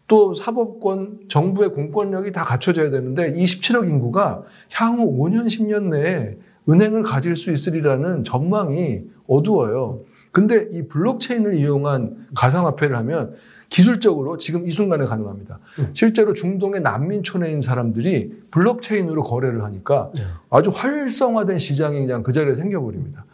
또 0.06 0.34
사법권, 0.34 1.20
정부의 1.28 1.70
공권력이 1.70 2.32
다 2.32 2.44
갖춰져야 2.44 2.90
되는데 2.90 3.32
27억 3.32 3.88
인구가 3.88 4.42
향후 4.74 5.18
5년, 5.18 5.46
10년 5.46 5.84
내에 5.84 6.36
은행을 6.68 7.04
가질 7.04 7.36
수 7.36 7.50
있으리라는 7.50 8.24
전망이 8.24 9.04
어두워요. 9.26 10.00
근데 10.32 10.68
이 10.70 10.86
블록체인을 10.88 11.54
이용한 11.54 12.28
가상화폐를 12.36 12.96
하면 12.96 13.34
기술적으로 13.68 14.38
지금 14.38 14.66
이 14.66 14.70
순간에 14.70 15.04
가능합니다. 15.04 15.58
음. 15.78 15.90
실제로 15.92 16.32
중동의 16.32 16.80
난민촌에 16.80 17.46
있는 17.48 17.60
사람들이 17.60 18.42
블록체인으로 18.50 19.22
거래를 19.22 19.62
하니까 19.64 20.10
네. 20.14 20.22
아주 20.50 20.70
활성화된 20.70 21.58
시장이 21.58 22.00
그냥 22.00 22.22
그 22.22 22.32
자리에 22.32 22.54
생겨버립니다. 22.54 23.24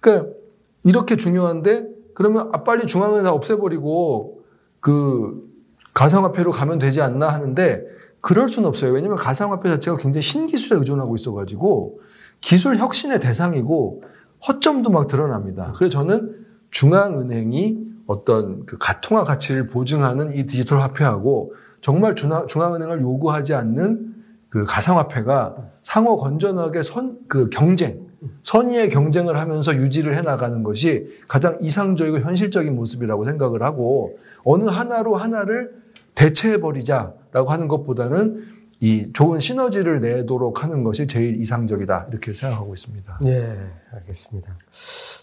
그러니까 0.00 0.32
이렇게 0.84 1.16
중요한데 1.16 1.86
그러면 2.14 2.50
아, 2.52 2.62
빨리 2.64 2.86
중앙은행 2.86 3.24
다 3.24 3.32
없애버리고 3.32 4.42
그 4.80 5.42
가상화폐로 5.94 6.50
가면 6.50 6.78
되지 6.78 7.02
않나 7.02 7.28
하는데 7.28 7.84
그럴 8.20 8.48
수는 8.48 8.68
없어요. 8.68 8.92
왜냐하면 8.92 9.18
가상화폐 9.18 9.68
자체가 9.68 9.96
굉장히 9.98 10.22
신기술에 10.22 10.78
의존하고 10.78 11.14
있어가지고 11.14 12.00
기술 12.40 12.76
혁신의 12.76 13.20
대상이고 13.20 14.02
허점도 14.46 14.90
막 14.90 15.06
드러납니다. 15.06 15.72
그래서 15.76 15.98
저는 15.98 16.44
중앙은행이 16.70 17.78
어떤 18.06 18.66
그 18.66 18.76
가통화 18.78 19.24
가치를 19.24 19.68
보증하는 19.68 20.34
이 20.34 20.44
디지털 20.44 20.80
화폐하고 20.80 21.54
정말 21.80 22.14
중앙, 22.14 22.46
중앙 22.46 22.74
은행을 22.74 23.00
요구하지 23.00 23.54
않는 23.54 24.14
그 24.48 24.64
가상화폐가 24.64 25.56
상호 25.82 26.16
건전하게 26.16 26.82
선, 26.82 27.18
그 27.28 27.48
경쟁, 27.50 28.06
선의의 28.42 28.90
경쟁을 28.90 29.38
하면서 29.38 29.74
유지를 29.74 30.16
해 30.16 30.22
나가는 30.22 30.62
것이 30.62 31.06
가장 31.28 31.58
이상적이고 31.60 32.20
현실적인 32.20 32.74
모습이라고 32.74 33.24
생각을 33.24 33.62
하고 33.62 34.16
어느 34.44 34.64
하나로 34.66 35.16
하나를 35.16 35.72
대체해버리자라고 36.14 37.50
하는 37.50 37.68
것보다는 37.68 38.51
이 38.82 39.12
좋은 39.12 39.38
시너지를 39.38 40.00
내도록 40.00 40.64
하는 40.64 40.82
것이 40.82 41.06
제일 41.06 41.40
이상적이다 41.40 42.08
이렇게 42.10 42.34
생각하고 42.34 42.72
있습니다. 42.72 43.20
네, 43.22 43.56
알겠습니다. 43.92 44.58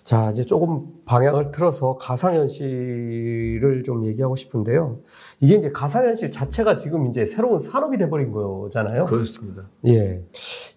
자, 0.05 0.31
이제 0.31 0.45
조금 0.45 0.87
방향을 1.03 1.51
틀어서 1.51 1.97
가상현실을 1.97 3.83
좀 3.85 4.05
얘기하고 4.05 4.37
싶은데요. 4.37 4.99
이게 5.41 5.55
이제 5.55 5.73
가상현실 5.73 6.31
자체가 6.31 6.77
지금 6.77 7.07
이제 7.07 7.25
새로운 7.25 7.59
산업이 7.59 7.97
돼버린 7.97 8.31
거잖아요. 8.31 9.03
그렇습니다. 9.03 9.67
예, 9.87 10.23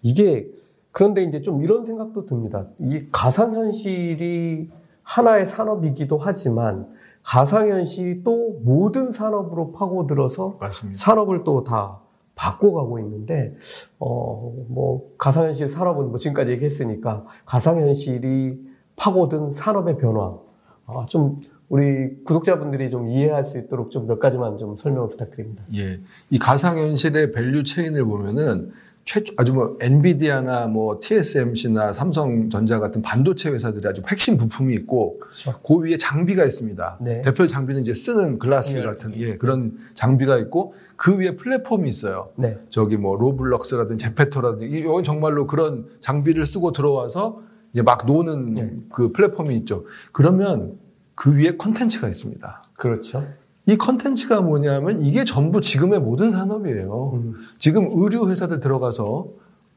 이게 0.01 0.49
그런데 0.91 1.23
이제 1.23 1.41
좀 1.41 1.63
이런 1.63 1.85
생각도 1.85 2.25
듭니다. 2.25 2.67
이 2.79 3.07
가상현실이 3.13 4.69
하나의 5.03 5.45
산업이기도 5.45 6.17
하지만 6.17 6.89
가상현실이 7.23 8.23
또 8.25 8.59
모든 8.61 9.09
산업으로 9.09 9.71
파고들어서 9.71 10.57
맞습니다. 10.59 10.99
산업을 10.99 11.45
또 11.45 11.63
다 11.63 12.02
바꿔가고 12.35 12.99
있는데 12.99 13.55
어 13.99 14.51
뭐 14.67 15.11
가상현실 15.17 15.67
산업은 15.67 16.09
뭐 16.09 16.17
지금까지 16.17 16.51
얘기했으니까 16.53 17.25
가상현실이 17.45 18.59
파고든 18.95 19.51
산업의 19.51 19.97
변화 19.97 20.37
아, 20.85 21.05
좀 21.07 21.39
우리 21.69 22.23
구독자분들이 22.23 22.89
좀 22.89 23.09
이해할 23.09 23.45
수 23.45 23.57
있도록 23.57 23.89
좀 23.91 24.05
몇 24.07 24.19
가지만 24.19 24.57
좀 24.57 24.75
설명을 24.77 25.09
부탁드립니다. 25.09 25.63
예, 25.75 25.99
이 26.29 26.37
가상현실의 26.39 27.31
value 27.31 27.63
chain을 27.63 28.03
보면은 28.05 28.71
최초 29.13 29.31
아주 29.37 29.53
뭐 29.53 29.77
엔비디아나 29.79 30.65
뭐 30.65 30.99
TSMC나 30.99 31.93
삼성전자 31.93 32.79
같은 32.79 33.03
반도체 33.03 33.51
회사들이 33.51 33.87
아주 33.87 34.01
핵심 34.07 34.37
부품이 34.37 34.73
있고 34.73 35.19
그렇죠. 35.19 35.53
그 35.61 35.83
위에 35.83 35.97
장비가 35.97 36.43
있습니다. 36.43 36.97
네. 36.99 37.21
대표 37.21 37.45
장비는 37.45 37.81
이제 37.81 37.93
쓰는 37.93 38.39
글라스 38.39 38.79
네. 38.79 38.83
같은 38.83 39.13
예 39.17 39.37
그런 39.37 39.77
장비가 39.93 40.39
있고 40.39 40.73
그 40.95 41.19
위에 41.19 41.35
플랫폼이 41.35 41.87
있어요. 41.87 42.29
네. 42.37 42.57
저기 42.69 42.97
뭐 42.97 43.15
로블럭스라든지 43.15 44.03
제페토라든지 44.03 44.65
이건 44.65 45.03
정말로 45.03 45.45
그런 45.45 45.85
장비를 45.99 46.43
쓰고 46.47 46.71
들어와서 46.71 47.39
이제 47.71 47.83
막 47.83 48.07
노는 48.07 48.53
네. 48.55 48.71
그 48.91 49.11
플랫폼이 49.11 49.55
있죠. 49.57 49.85
그러면 50.11 50.79
그 51.13 51.37
위에 51.37 51.51
컨텐츠가 51.51 52.07
있습니다. 52.07 52.63
그렇죠. 52.73 53.27
이 53.65 53.77
컨텐츠가 53.77 54.41
뭐냐면 54.41 54.99
이게 55.01 55.23
전부 55.23 55.61
지금의 55.61 56.01
모든 56.01 56.31
산업이에요. 56.31 57.11
음. 57.13 57.35
지금 57.57 57.89
의류 57.93 58.29
회사들 58.29 58.59
들어가서 58.59 59.27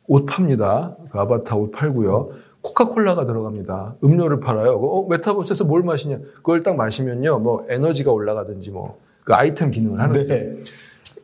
옷 0.09 0.27
팝니다. 0.27 0.97
그 1.11 1.19
아바타 1.19 1.57
옷 1.57 1.71
팔고요. 1.71 2.31
코카콜라가 2.63 3.27
들어갑니다. 3.27 3.97
음료를 4.03 4.41
팔아요. 4.41 4.73
어, 4.75 5.07
메타버스에서 5.09 5.65
뭘 5.65 5.83
마시냐? 5.83 6.19
그걸 6.37 6.63
딱 6.63 6.77
마시면요. 6.77 7.39
뭐 7.39 7.65
에너지가 7.69 8.13
올라가든지 8.13 8.71
뭐 8.73 8.97
그 9.27 9.35
아이템 9.35 9.73
기능을 9.73 9.99
하는 10.01 10.27
네. 10.29 10.57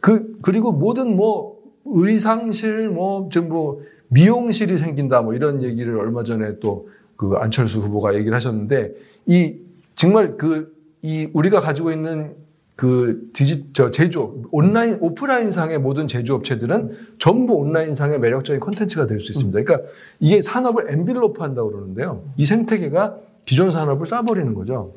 그 0.01 0.37
그리고 0.43 0.73
모든 0.73 1.15
뭐 1.17 1.57
의상실 1.85 2.89
뭐좀뭐 2.89 3.81
미용실이 4.09 4.77
생긴다 4.77 5.23
뭐 5.23 5.35
이런 5.35 5.63
얘기를 5.63 5.99
얼마 5.99 6.23
전에 6.25 6.59
또 6.59 6.87
그 7.15 7.35
안철수 7.37 7.79
후보가 7.79 8.17
얘기를 8.17 8.35
하셨는데 8.35 8.95
이 9.27 9.55
정말 9.95 10.37
그 10.37 10.73
이 11.03 11.29
우리가 11.33 11.59
가지고 11.59 11.91
있는 11.91 12.37
그 12.83 13.31
디지 13.33 13.67
저 13.75 13.93
제조업 13.93 14.35
온라인 14.51 14.99
오프라인상의 15.01 15.79
모든 15.79 16.09
제조업체들은 16.09 16.91
전부 17.17 17.55
온라인상의 17.55 18.19
매력적인 18.19 18.59
콘텐츠가 18.59 19.07
될 19.07 19.21
수 19.21 19.31
있습니다. 19.31 19.63
그러니까 19.63 19.89
이게 20.19 20.43
산업을 20.43 20.91
envelop 20.91 21.41
한다고 21.41 21.71
그러는데요. 21.71 22.25
이 22.37 22.45
생태계가 22.45 23.19
기존 23.45 23.71
산업을 23.71 24.05
싸버리는 24.05 24.53
거죠. 24.55 24.93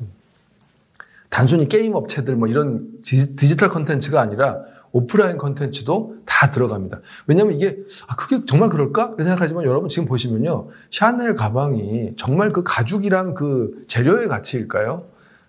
단순히 1.30 1.68
게임 1.68 1.94
업체들 1.94 2.34
뭐 2.34 2.48
이런 2.48 2.88
디지털 3.02 3.68
콘텐츠가 3.68 4.20
아니라 4.20 4.62
오프라인 4.90 5.38
콘텐츠도 5.38 6.16
다 6.24 6.50
들어갑니다. 6.50 7.02
왜냐하면 7.28 7.54
이게 7.54 7.78
아 8.08 8.16
그게 8.16 8.44
정말 8.46 8.68
그럴까 8.68 9.14
생각하지만 9.16 9.62
여러분 9.62 9.88
지금 9.88 10.08
보시면요 10.08 10.70
샤넬 10.90 11.34
가방이 11.34 12.14
정말 12.16 12.52
그 12.52 12.64
가죽이랑 12.64 13.34
그 13.34 13.84
재료의 13.86 14.26
가치일까요? 14.26 15.04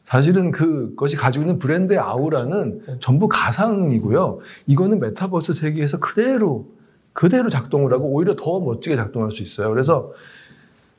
사실은 0.07 0.51
그것이 0.51 1.17
가지고 1.17 1.43
있는 1.43 1.59
브랜드의 1.59 1.99
아우라는 1.99 2.79
그렇죠. 2.79 2.99
전부 2.99 3.27
가상이고요. 3.27 4.39
이거는 4.65 5.01
메타버스 5.01 5.51
세계에서 5.51 5.99
그대로 5.99 6.69
그대로 7.11 7.49
작동을 7.49 7.91
하고 7.91 8.05
오히려 8.13 8.33
더 8.37 8.61
멋지게 8.61 8.95
작동할 8.95 9.31
수 9.31 9.43
있어요. 9.43 9.69
그래서 9.69 10.13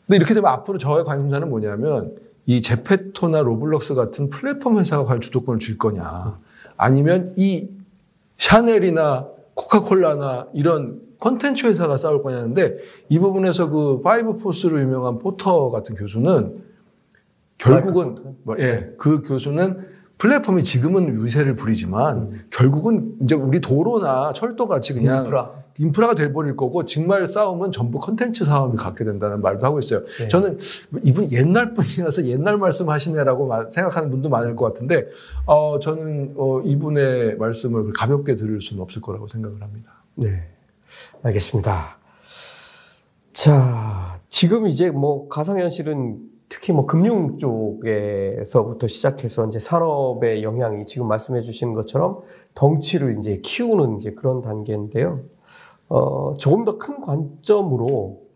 근데 0.07 0.19
이렇게 0.19 0.35
되면 0.35 0.51
앞으로 0.51 0.77
저의 0.77 1.05
관심사는 1.05 1.49
뭐냐면 1.49 2.17
이 2.45 2.61
제페토나 2.61 3.41
로블록스 3.41 3.95
같은 3.95 4.29
플랫폼 4.29 4.79
회사가 4.79 5.05
과연 5.05 5.23
주도권을 5.23 5.59
쥘 5.59 5.79
거냐 5.79 6.39
아니면 6.77 7.33
이 7.39 7.67
샤넬이나 8.37 9.27
코카콜라나 9.55 10.49
이런 10.53 11.01
컨텐츠 11.19 11.65
회사가 11.65 11.97
싸울 11.97 12.21
거냐는데 12.23 12.77
이 13.09 13.19
부분에서 13.19 13.71
그 13.71 14.03
five 14.03 14.37
force로 14.37 14.79
유명한 14.79 15.19
포터 15.19 15.71
같은 15.71 15.95
교수는 15.95 16.68
결국은 17.59 18.37
뭐, 18.45 18.57
예, 18.59 18.95
그 18.97 19.23
교수는 19.23 19.99
플랫폼이 20.17 20.65
지금은 20.65 21.09
유세를 21.09 21.55
부리지만 21.55 22.19
음. 22.19 22.41
결국은 22.51 23.17
이제 23.23 23.35
우리 23.35 23.61
도로나 23.61 24.33
철도 24.33 24.67
같이 24.67 24.93
그냥 24.93 25.19
인프라. 25.19 25.53
인프라가 25.79 26.15
돼버릴 26.15 26.57
거고 26.57 26.85
정말 26.85 27.29
싸움은 27.29 27.71
전부 27.71 27.99
컨텐츠 28.01 28.45
싸움이 28.45 28.77
갖게 28.77 29.05
된다는 29.05 29.41
말도 29.41 29.65
하고 29.65 29.79
있어요. 29.79 30.05
네. 30.05 30.27
저는 30.27 30.59
이분 31.05 31.31
옛날 31.31 31.73
분이라서 31.73 32.25
옛날 32.27 32.57
말씀 32.57 32.89
하시네라고 32.89 33.71
생각하는 33.71 34.11
분도 34.11 34.29
많을 34.29 34.57
것 34.57 34.67
같은데 34.67 35.07
어, 35.47 35.79
저는 35.79 36.35
어, 36.37 36.61
이분의 36.63 37.37
말씀을 37.37 37.93
가볍게 37.93 38.35
들을 38.35 38.61
수는 38.61 38.83
없을 38.83 39.01
거라고 39.01 39.29
생각을 39.29 39.63
합니다. 39.63 40.03
네, 40.17 40.49
알겠습니다. 41.23 41.99
자, 43.33 44.21
지금 44.29 44.67
이제 44.67 44.91
뭐 44.91 45.29
가상현실은 45.29 46.28
특히 46.49 46.73
뭐 46.73 46.87
금융 46.87 47.37
쪽에서부터 47.37 48.87
시작해서 48.89 49.47
이제 49.47 49.59
산업의 49.59 50.43
영향이 50.43 50.87
지금 50.87 51.07
말씀해 51.09 51.43
주신 51.43 51.75
것처럼 51.75 52.21
덩치를 52.55 53.19
이제 53.19 53.41
키우는 53.43 53.99
이제 53.99 54.13
그런 54.13 54.41
단계인데요. 54.41 55.21
어, 55.89 56.35
조금 56.39 56.65
더 56.65 56.79
큰 56.79 57.01
관점으로 57.01 58.29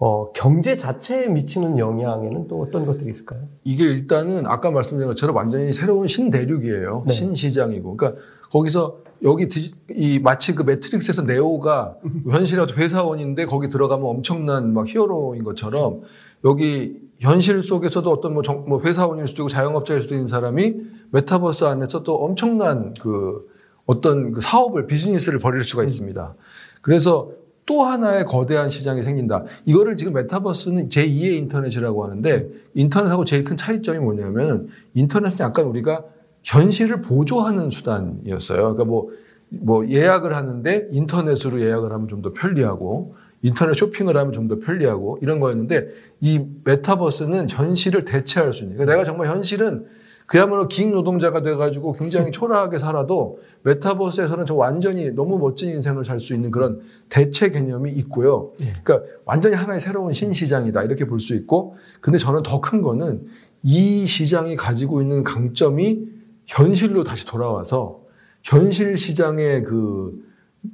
어, 0.00 0.30
경제 0.32 0.76
자체에 0.76 1.26
미치는 1.26 1.76
영향에는 1.78 2.46
또 2.46 2.60
어떤 2.60 2.86
것들이 2.86 3.10
있을까요? 3.10 3.40
이게 3.64 3.84
일단은 3.84 4.46
아까 4.46 4.70
말씀드린 4.70 5.08
것처럼 5.08 5.34
완전히 5.34 5.72
새로운 5.72 6.06
신대륙이에요. 6.06 7.02
네. 7.06 7.12
신시장이고. 7.12 7.96
그러니까 7.96 8.20
거기서 8.52 8.98
여기 9.24 9.48
이 9.90 10.20
마치 10.20 10.54
그 10.54 10.62
매트릭스에서 10.62 11.22
네오가 11.22 11.96
현실의 12.30 12.66
회사원인데 12.76 13.46
거기 13.46 13.68
들어가면 13.68 14.06
엄청난 14.06 14.72
막 14.72 14.86
히어로인 14.86 15.42
것처럼 15.42 16.02
여기 16.44 17.07
현실 17.20 17.62
속에서도 17.62 18.10
어떤 18.10 18.34
뭐, 18.34 18.42
정, 18.42 18.64
뭐 18.66 18.80
회사원일 18.80 19.26
수도 19.26 19.42
있고 19.42 19.48
자영업자일 19.48 20.00
수도 20.00 20.14
있는 20.14 20.28
사람이 20.28 20.74
메타버스 21.10 21.64
안에서 21.64 22.02
또 22.02 22.16
엄청난 22.16 22.94
그 23.00 23.46
어떤 23.86 24.32
그 24.32 24.40
사업을 24.40 24.86
비즈니스를 24.86 25.38
벌일 25.38 25.64
수가 25.64 25.82
있습니다. 25.82 26.34
그래서 26.82 27.30
또 27.66 27.84
하나의 27.84 28.24
거대한 28.24 28.68
시장이 28.68 29.02
생긴다. 29.02 29.44
이거를 29.66 29.96
지금 29.96 30.14
메타버스는 30.14 30.88
제2의 30.88 31.36
인터넷이라고 31.36 32.04
하는데 32.04 32.48
인터넷하고 32.74 33.24
제일 33.24 33.44
큰 33.44 33.56
차이점이 33.56 33.98
뭐냐면 33.98 34.68
인터넷은 34.94 35.44
약간 35.44 35.66
우리가 35.66 36.04
현실을 36.44 37.02
보조하는 37.02 37.68
수단이었어요. 37.68 38.58
그러니까 38.58 38.84
뭐, 38.84 39.10
뭐 39.50 39.86
예약을 39.86 40.34
하는데 40.34 40.88
인터넷으로 40.92 41.60
예약을 41.60 41.92
하면 41.92 42.08
좀 42.08 42.22
더 42.22 42.32
편리하고 42.32 43.14
인터넷 43.42 43.74
쇼핑을 43.74 44.16
하면 44.16 44.32
좀 44.32 44.48
더 44.48 44.58
편리하고 44.58 45.18
이런 45.22 45.40
거였는데 45.40 45.88
이 46.20 46.40
메타버스는 46.64 47.48
현실을 47.50 48.04
대체할 48.04 48.52
수 48.52 48.64
있는. 48.64 48.76
그러니까 48.76 48.92
내가 48.94 49.04
정말 49.04 49.28
현실은 49.28 49.86
그야말로 50.26 50.68
긴 50.68 50.90
노동자가 50.92 51.40
돼가지고 51.42 51.92
굉장히 51.92 52.30
초라하게 52.30 52.76
살아도 52.76 53.38
메타버스에서는 53.62 54.44
저 54.44 54.54
완전히 54.54 55.10
너무 55.10 55.38
멋진 55.38 55.70
인생을 55.70 56.04
살 56.04 56.20
수 56.20 56.34
있는 56.34 56.50
그런 56.50 56.80
대체 57.08 57.48
개념이 57.50 57.90
있고요. 57.92 58.52
예. 58.60 58.74
그러니까 58.84 59.06
완전히 59.24 59.54
하나의 59.56 59.80
새로운 59.80 60.12
신시장이다 60.12 60.82
이렇게 60.82 61.06
볼 61.06 61.18
수 61.18 61.34
있고 61.34 61.76
근데 62.00 62.18
저는 62.18 62.42
더 62.42 62.60
큰 62.60 62.82
거는 62.82 63.26
이 63.62 64.04
시장이 64.06 64.56
가지고 64.56 65.00
있는 65.00 65.24
강점이 65.24 66.00
현실로 66.46 67.04
다시 67.04 67.24
돌아와서 67.26 68.00
현실 68.42 68.96
시장의 68.96 69.64
그, 69.64 70.12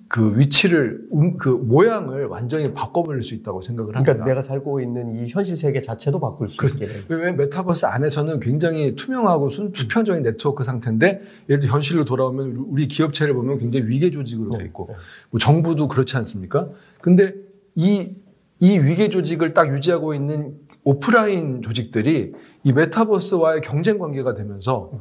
그 0.09 0.38
위치를, 0.38 1.03
음, 1.12 1.37
그 1.37 1.49
모양을 1.49 2.27
완전히 2.27 2.73
바꿔버릴 2.73 3.23
수 3.23 3.35
있다고 3.35 3.61
생각을 3.61 3.94
합니다. 3.94 4.12
그러니까 4.12 4.27
내가 4.27 4.42
살고 4.42 4.81
있는 4.81 5.12
이 5.14 5.29
현실 5.29 5.57
세계 5.57 5.81
자체도 5.81 6.20
바꿀 6.20 6.49
수 6.49 6.64
있게 6.66 6.87
돼요. 6.87 7.03
왜 7.09 7.33
메타버스 7.33 7.87
안에서는 7.87 8.40
굉장히 8.40 8.94
투명하고 8.94 9.49
수평적인 9.49 10.23
네트워크 10.23 10.64
상태인데 10.64 11.20
예를 11.49 11.61
들어 11.61 11.75
현실로 11.75 12.05
돌아오면 12.05 12.66
우리 12.68 12.88
기업체를 12.88 13.35
보면 13.35 13.59
굉장히 13.59 13.88
위계 13.88 14.11
조직으로 14.11 14.51
돼 14.53 14.59
네, 14.59 14.64
있고 14.64 14.87
네. 14.88 14.94
뭐 15.31 15.38
정부도 15.38 15.88
그렇지 15.88 16.16
않습니까? 16.16 16.70
근데 17.01 17.35
이, 17.75 18.14
이 18.61 18.79
위계 18.79 19.09
조직을 19.09 19.53
딱 19.53 19.68
유지하고 19.68 20.14
있는 20.14 20.55
오프라인 20.85 21.61
조직들이 21.61 22.33
이 22.62 22.73
메타버스와의 22.73 23.61
경쟁 23.61 23.99
관계가 23.99 24.33
되면서 24.33 24.92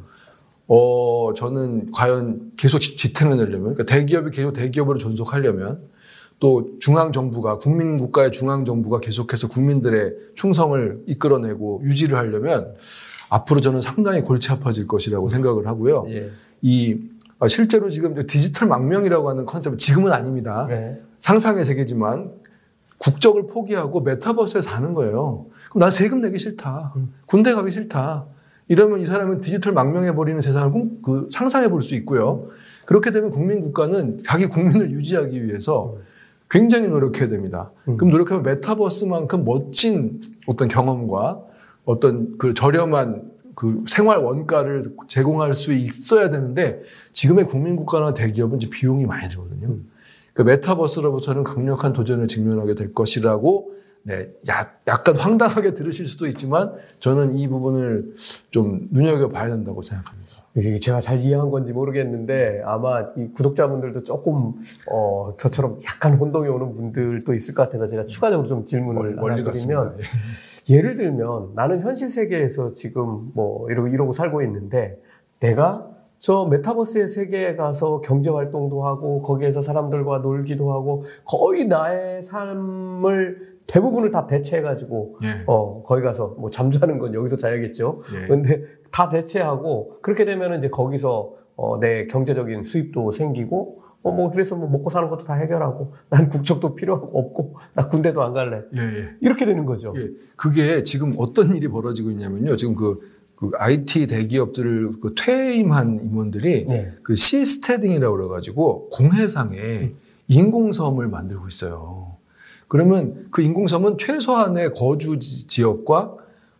어, 0.66 1.32
저는 1.34 1.90
과연 1.92 2.52
계속 2.56 2.78
지탱을 2.78 3.36
내려면, 3.36 3.74
그러니까 3.74 3.84
대기업이 3.84 4.30
계속 4.30 4.52
대기업으로 4.52 4.98
존속하려면, 4.98 5.82
또 6.40 6.70
중앙정부가, 6.80 7.58
국민국가의 7.58 8.32
중앙정부가 8.32 9.00
계속해서 9.00 9.48
국민들의 9.48 10.14
충성을 10.34 11.02
이끌어내고 11.06 11.82
유지를 11.84 12.16
하려면, 12.16 12.74
앞으로 13.28 13.60
저는 13.60 13.80
상당히 13.80 14.20
골치 14.20 14.52
아파질 14.52 14.86
것이라고 14.86 15.28
생각을 15.28 15.66
하고요. 15.66 16.06
예. 16.08 16.30
이, 16.62 16.98
아, 17.38 17.48
실제로 17.48 17.90
지금 17.90 18.14
디지털 18.26 18.68
망명이라고 18.68 19.28
하는 19.28 19.44
컨셉은 19.44 19.78
지금은 19.78 20.12
아닙니다. 20.12 20.66
네. 20.68 21.00
상상의 21.18 21.64
세계지만 21.64 22.32
국적을 22.98 23.46
포기하고 23.46 24.00
메타버스에 24.00 24.62
사는 24.62 24.94
거예요. 24.94 25.46
그럼 25.68 25.80
난 25.80 25.90
세금 25.90 26.20
내기 26.20 26.38
싫다. 26.38 26.92
음. 26.96 27.12
군대 27.26 27.52
가기 27.52 27.70
싫다. 27.70 28.26
이러면 28.68 29.00
이 29.00 29.04
사람은 29.04 29.40
디지털 29.40 29.72
망명해버리는 29.72 30.40
세상을 30.40 30.72
그 31.02 31.28
상상해 31.30 31.68
볼 31.68 31.82
수 31.82 31.94
있고요. 31.96 32.48
그렇게 32.86 33.10
되면 33.10 33.30
국민 33.30 33.60
국가는 33.60 34.18
자기 34.18 34.46
국민을 34.46 34.90
유지하기 34.90 35.44
위해서 35.44 35.96
굉장히 36.50 36.88
노력해야 36.88 37.28
됩니다. 37.28 37.72
음. 37.88 37.96
그럼 37.96 38.10
노력하면 38.10 38.42
메타버스만큼 38.42 39.44
멋진 39.44 40.20
어떤 40.46 40.68
경험과 40.68 41.42
어떤 41.84 42.36
그 42.38 42.54
저렴한 42.54 43.32
그 43.54 43.84
생활 43.86 44.18
원가를 44.18 44.82
제공할 45.08 45.54
수 45.54 45.72
있어야 45.72 46.30
되는데 46.30 46.82
지금의 47.12 47.46
국민 47.46 47.76
국가나 47.76 48.14
대기업은 48.14 48.58
이제 48.58 48.68
비용이 48.68 49.06
많이 49.06 49.28
들거든요. 49.28 49.68
음. 49.68 49.90
그 50.32 50.42
메타버스로부터는 50.42 51.44
강력한 51.44 51.92
도전을 51.92 52.26
직면하게 52.28 52.74
될 52.74 52.92
것이라고 52.92 53.72
네, 54.06 54.30
야, 54.50 54.70
약간 54.86 55.16
황당하게 55.16 55.72
들으실 55.72 56.06
수도 56.06 56.26
있지만 56.26 56.74
저는 56.98 57.36
이 57.36 57.48
부분을 57.48 58.12
좀 58.50 58.86
눈여겨봐야 58.90 59.48
된다고 59.48 59.80
생각합니다. 59.80 60.24
이게 60.56 60.78
제가 60.78 61.00
잘 61.00 61.18
이해한 61.18 61.50
건지 61.50 61.72
모르겠는데 61.72 62.62
아마 62.64 63.00
이 63.16 63.28
구독자분들도 63.34 64.02
조금 64.04 64.52
어, 64.88 65.34
저처럼 65.38 65.78
약간 65.86 66.16
혼동이 66.16 66.48
오는 66.48 66.74
분들도 66.74 67.32
있을 67.34 67.54
것 67.54 67.64
같아서 67.64 67.86
제가 67.86 68.06
추가적으로 68.06 68.46
좀 68.46 68.64
질문을 68.66 69.14
멀리 69.14 69.42
드리면 69.42 69.96
예. 70.00 70.04
예를 70.76 70.96
들면 70.96 71.54
나는 71.54 71.80
현실 71.80 72.08
세계에서 72.08 72.72
지금 72.74 73.30
뭐 73.34 73.68
이러고 73.70 73.88
이러고 73.88 74.12
살고 74.12 74.42
있는데 74.42 75.00
내가 75.40 75.90
저 76.18 76.46
메타버스의 76.46 77.08
세계에 77.08 77.56
가서 77.56 78.00
경제 78.00 78.30
활동도 78.30 78.84
하고 78.84 79.20
거기에서 79.20 79.60
사람들과 79.60 80.18
놀기도 80.18 80.72
하고 80.72 81.04
거의 81.24 81.66
나의 81.66 82.22
삶을 82.22 83.53
대부분을 83.66 84.10
다 84.10 84.26
대체해가지고 84.26 85.18
예. 85.24 85.44
어 85.46 85.82
거기 85.82 86.02
가서 86.02 86.34
뭐 86.38 86.50
잠자는 86.50 86.98
건 86.98 87.14
여기서 87.14 87.36
자야겠죠. 87.36 88.02
예. 88.14 88.26
근데 88.26 88.62
다 88.90 89.08
대체하고 89.08 89.98
그렇게 90.02 90.24
되면은 90.24 90.58
이제 90.58 90.68
거기서 90.70 91.32
어 91.56 91.78
내 91.80 92.06
경제적인 92.06 92.64
수입도 92.64 93.10
생기고 93.12 93.80
어 94.02 94.10
뭐 94.10 94.30
그래서 94.30 94.54
뭐 94.54 94.68
먹고 94.68 94.90
사는 94.90 95.08
것도 95.08 95.24
다 95.24 95.34
해결하고 95.34 95.94
난 96.10 96.28
국적도 96.28 96.74
필요하고 96.74 97.18
없고 97.18 97.56
나 97.74 97.88
군대도 97.88 98.22
안 98.22 98.34
갈래. 98.34 98.62
예, 98.74 98.80
예. 98.80 99.08
이렇게 99.22 99.46
되는 99.46 99.64
거죠. 99.64 99.94
예. 99.96 100.10
그게 100.36 100.82
지금 100.82 101.14
어떤 101.16 101.54
일이 101.54 101.68
벌어지고 101.68 102.10
있냐면요. 102.10 102.56
지금 102.56 102.74
그, 102.74 103.00
그 103.34 103.50
IT 103.56 104.06
대기업들을 104.08 105.00
그 105.00 105.14
퇴임한 105.14 106.00
임원들이 106.04 106.66
네. 106.66 106.92
그 107.02 107.14
시스테딩이라고 107.14 108.14
그래가지고 108.16 108.90
공해상에 108.90 109.56
음. 109.56 109.96
인공섬을 110.28 111.08
만들고 111.08 111.48
있어요. 111.48 112.03
그러면 112.68 113.26
그 113.30 113.42
인공섬은 113.42 113.98
최소한의 113.98 114.70
거주 114.70 115.18
지역과 115.18 116.16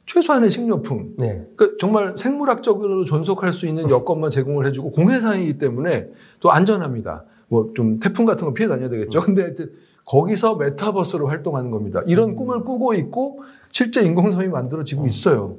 최소한의 0.07 0.51
식료품. 0.51 1.15
네. 1.17 1.47
그러니까 1.57 1.77
정말 1.81 2.15
생물학적으로 2.17 3.05
존속할 3.05 3.53
수 3.53 3.67
있는 3.67 3.89
여건만 3.89 4.31
제공을 4.31 4.67
해주고 4.67 4.91
공해상이기 4.91 5.59
때문에 5.59 6.09
또 6.41 6.53
안전합니다. 6.53 7.25
뭐 7.49 7.73
좀 7.75 7.99
태풍 7.99 8.25
같은 8.25 8.47
거 8.47 8.55
피해 8.55 8.69
다녀야 8.69 8.89
되겠죠. 8.89 9.21
근데 9.21 9.43
하여튼 9.43 9.71
거기서 10.07 10.57
메타버스로 10.57 11.29
활동하는 11.29 11.71
겁니다. 11.71 12.03
이런 12.07 12.31
음. 12.31 12.37
꿈을 12.37 12.63
꾸고 12.63 12.95
있고 12.95 13.41
실제 13.71 14.03
인공섬이 14.03 14.49
만들어지고 14.49 15.03
음. 15.03 15.07
있어요. 15.07 15.57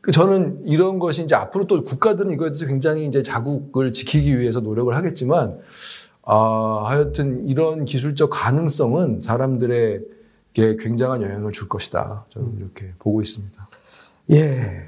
그 0.00 0.12
저는 0.12 0.62
이런 0.64 0.98
것이 1.00 1.24
이제 1.24 1.34
앞으로 1.34 1.66
또 1.66 1.82
국가들은 1.82 2.30
이거에 2.30 2.50
대해서 2.50 2.66
굉장히 2.66 3.04
이제 3.04 3.22
자국을 3.22 3.92
지키기 3.92 4.38
위해서 4.38 4.60
노력을 4.60 4.94
하겠지만 4.94 5.58
아, 6.30 6.84
하여튼 6.84 7.48
이런 7.48 7.86
기술적 7.86 8.28
가능성은 8.30 9.22
사람들에게 9.22 10.76
굉장한 10.78 11.22
영향을 11.22 11.52
줄 11.52 11.70
것이다. 11.70 12.26
저는 12.28 12.58
이렇게 12.58 12.92
보고 12.98 13.22
있습니다. 13.22 13.66
예. 14.32 14.82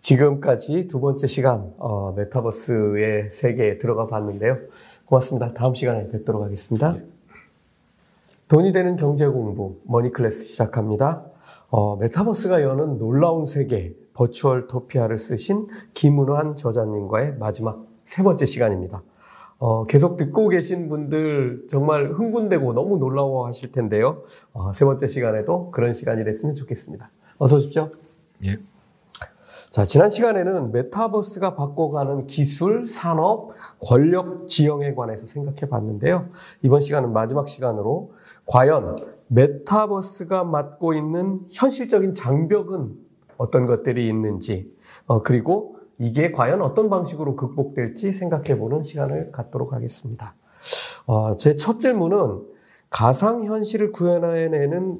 지금까지 0.00 0.88
두 0.88 0.98
번째 0.98 1.28
시간, 1.28 1.72
어, 1.78 2.12
메타버스의 2.16 3.30
세계에 3.30 3.78
들어가 3.78 4.08
봤는데요. 4.08 4.58
고맙습니다. 5.04 5.54
다음 5.54 5.72
시간에 5.74 6.08
뵙도록 6.10 6.42
하겠습니다. 6.42 6.96
예. 6.96 7.06
돈이 8.48 8.72
되는 8.72 8.96
경제 8.96 9.24
공부, 9.28 9.76
머니클래스 9.84 10.42
시작합니다. 10.42 11.26
어, 11.70 11.94
메타버스가 11.94 12.62
여는 12.62 12.98
놀라운 12.98 13.46
세계, 13.46 13.94
버추얼 14.14 14.66
토피아를 14.66 15.16
쓰신 15.16 15.68
김은환 15.94 16.56
저자님과의 16.56 17.36
마지막 17.38 17.86
세 18.04 18.24
번째 18.24 18.46
시간입니다. 18.46 19.02
어, 19.58 19.86
계속 19.86 20.16
듣고 20.16 20.48
계신 20.48 20.88
분들 20.88 21.66
정말 21.68 22.12
흥분되고 22.12 22.74
너무 22.74 22.98
놀라워 22.98 23.46
하실 23.46 23.72
텐데요. 23.72 24.22
어, 24.52 24.72
세 24.72 24.84
번째 24.84 25.06
시간에도 25.06 25.70
그런 25.70 25.94
시간이 25.94 26.24
됐으면 26.24 26.54
좋겠습니다. 26.54 27.10
어서 27.38 27.56
오십시오. 27.56 27.90
예. 28.44 28.58
자, 29.70 29.84
지난 29.84 30.08
시간에는 30.08 30.72
메타버스가 30.72 31.54
바꿔가는 31.54 32.26
기술, 32.26 32.86
산업, 32.86 33.52
권력 33.80 34.46
지형에 34.46 34.94
관해서 34.94 35.26
생각해 35.26 35.68
봤는데요. 35.68 36.28
이번 36.62 36.80
시간은 36.80 37.12
마지막 37.12 37.48
시간으로 37.48 38.12
과연 38.46 38.96
메타버스가 39.28 40.44
맡고 40.44 40.94
있는 40.94 41.40
현실적인 41.50 42.14
장벽은 42.14 42.94
어떤 43.36 43.66
것들이 43.66 44.08
있는지, 44.08 44.72
어, 45.06 45.22
그리고 45.22 45.75
이게 45.98 46.30
과연 46.32 46.62
어떤 46.62 46.90
방식으로 46.90 47.36
극복될지 47.36 48.12
생각해 48.12 48.58
보는 48.58 48.82
시간을 48.82 49.32
갖도록 49.32 49.72
하겠습니다. 49.72 50.34
어, 51.06 51.36
제 51.36 51.54
첫 51.54 51.80
질문은 51.80 52.42
가상현실을 52.90 53.92
구현해내는 53.92 54.98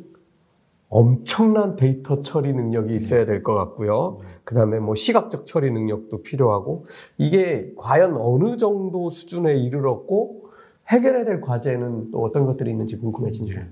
엄청난 0.89 1.77
데이터 1.77 2.21
처리 2.21 2.53
능력이 2.53 2.95
있어야 2.95 3.27
될 3.27 3.43
것 3.43 3.55
같고요. 3.55 4.19
그 4.45 4.55
다음에 4.55 4.79
뭐 4.79 4.95
시각적 4.95 5.45
처리 5.47 5.71
능력도 5.71 6.23
필요하고 6.23 6.87
이게 7.19 7.73
과연 7.77 8.17
어느 8.19 8.57
정도 8.57 9.11
수준에 9.11 9.57
이르렀고 9.57 10.47
해결해야 10.89 11.25
될 11.25 11.41
과제는 11.41 12.13
또 12.13 12.23
어떤 12.23 12.47
것들이 12.47 12.71
있는지 12.71 12.97
궁금해집니다. 12.99 13.61
예. 13.61 13.67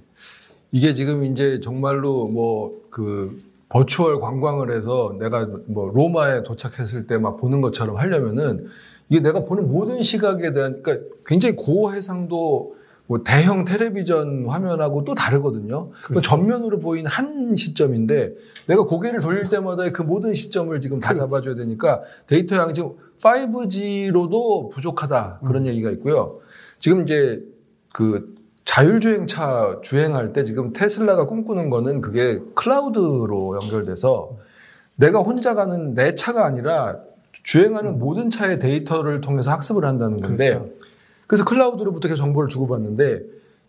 이게 0.72 0.92
지금 0.92 1.22
이제 1.24 1.60
정말로 1.60 2.26
뭐 2.26 2.82
그 2.90 3.40
버추얼 3.68 4.20
관광을 4.20 4.70
해서 4.72 5.16
내가 5.18 5.46
뭐 5.66 5.90
로마에 5.92 6.42
도착했을 6.42 7.06
때 7.06 7.18
막 7.18 7.36
보는 7.38 7.60
것처럼 7.60 7.96
하려면은 7.96 8.66
이게 9.08 9.20
내가 9.20 9.44
보는 9.44 9.68
모든 9.68 10.02
시각에 10.02 10.52
대한 10.52 10.82
그러니까 10.82 11.06
굉장히 11.26 11.56
고해상도 11.56 12.74
뭐 13.06 13.22
대형 13.22 13.64
텔레비전 13.64 14.46
화면하고 14.46 15.04
또 15.04 15.14
다르거든요. 15.14 15.90
그렇죠. 16.04 16.20
전면으로 16.22 16.78
보이는 16.80 17.10
한 17.10 17.54
시점인데 17.54 18.34
내가 18.66 18.82
고개를 18.82 19.20
돌릴 19.20 19.48
때마다 19.50 19.90
그 19.90 20.02
모든 20.02 20.32
시점을 20.32 20.78
지금 20.80 21.00
다 21.00 21.12
그렇죠. 21.12 21.20
잡아줘야 21.28 21.54
되니까 21.54 22.00
데이터 22.26 22.56
양이 22.56 22.72
지금 22.72 22.92
5G로도 23.20 24.70
부족하다 24.70 25.40
그런 25.46 25.62
음. 25.64 25.66
얘기가 25.66 25.90
있고요. 25.92 26.40
지금 26.78 27.02
이제 27.02 27.42
그 27.92 28.34
자율주행차 28.74 29.78
주행할 29.82 30.32
때 30.32 30.42
지금 30.42 30.72
테슬라가 30.72 31.26
꿈꾸는 31.26 31.70
거는 31.70 32.00
그게 32.00 32.40
클라우드로 32.56 33.60
연결돼서 33.62 34.36
내가 34.96 35.20
혼자 35.20 35.54
가는 35.54 35.94
내 35.94 36.16
차가 36.16 36.44
아니라 36.44 36.96
주행하는 37.30 38.00
모든 38.00 38.30
차의 38.30 38.58
데이터를 38.58 39.20
통해서 39.20 39.52
학습을 39.52 39.84
한다는 39.84 40.20
건데 40.20 40.54
그렇죠. 40.54 40.70
그래서 41.28 41.44
클라우드로부터 41.44 42.08
계속 42.08 42.24
정보를 42.24 42.48
주고받는데 42.48 43.22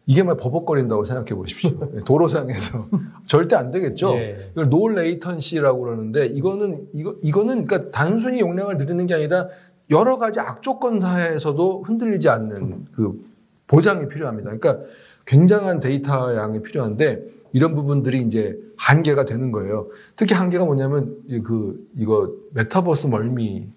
이게 0.08 0.24
막 0.24 0.38
버벅거린다고 0.38 1.04
생각해 1.04 1.36
보십시오. 1.36 1.78
도로상에서 2.04 2.88
절대 3.28 3.56
안 3.56 3.70
되겠죠. 3.70 4.16
예. 4.16 4.50
이걸 4.54 4.72
no 4.72 4.88
latency라고 4.88 5.82
그러는데 5.82 6.26
이거는 6.26 6.88
이거 6.94 7.16
이거는 7.22 7.68
그러니까 7.68 7.92
단순히 7.92 8.40
용량을 8.40 8.78
늘리는 8.78 9.06
게 9.06 9.14
아니라 9.14 9.50
여러 9.92 10.18
가지 10.18 10.40
악조건 10.40 11.00
사이에서도 11.00 11.84
흔들리지 11.84 12.28
않는 12.28 12.86
그 12.92 13.35
보장이 13.68 14.08
필요합니다. 14.08 14.52
그러니까 14.58 14.86
굉장한 15.26 15.80
데이터 15.80 16.36
양이 16.36 16.62
필요한데 16.62 17.24
이런 17.54 17.74
부분들이 17.74 18.22
이제 18.22 18.58
한계가 18.78 19.26
되는 19.26 19.52
거예요. 19.52 19.88
특히 20.16 20.36
한계가 20.36 20.66
뭐냐면 20.66 21.18
그 21.44 21.88
이거 21.98 22.34
메타버스 22.54 23.08
멀미 23.08 23.70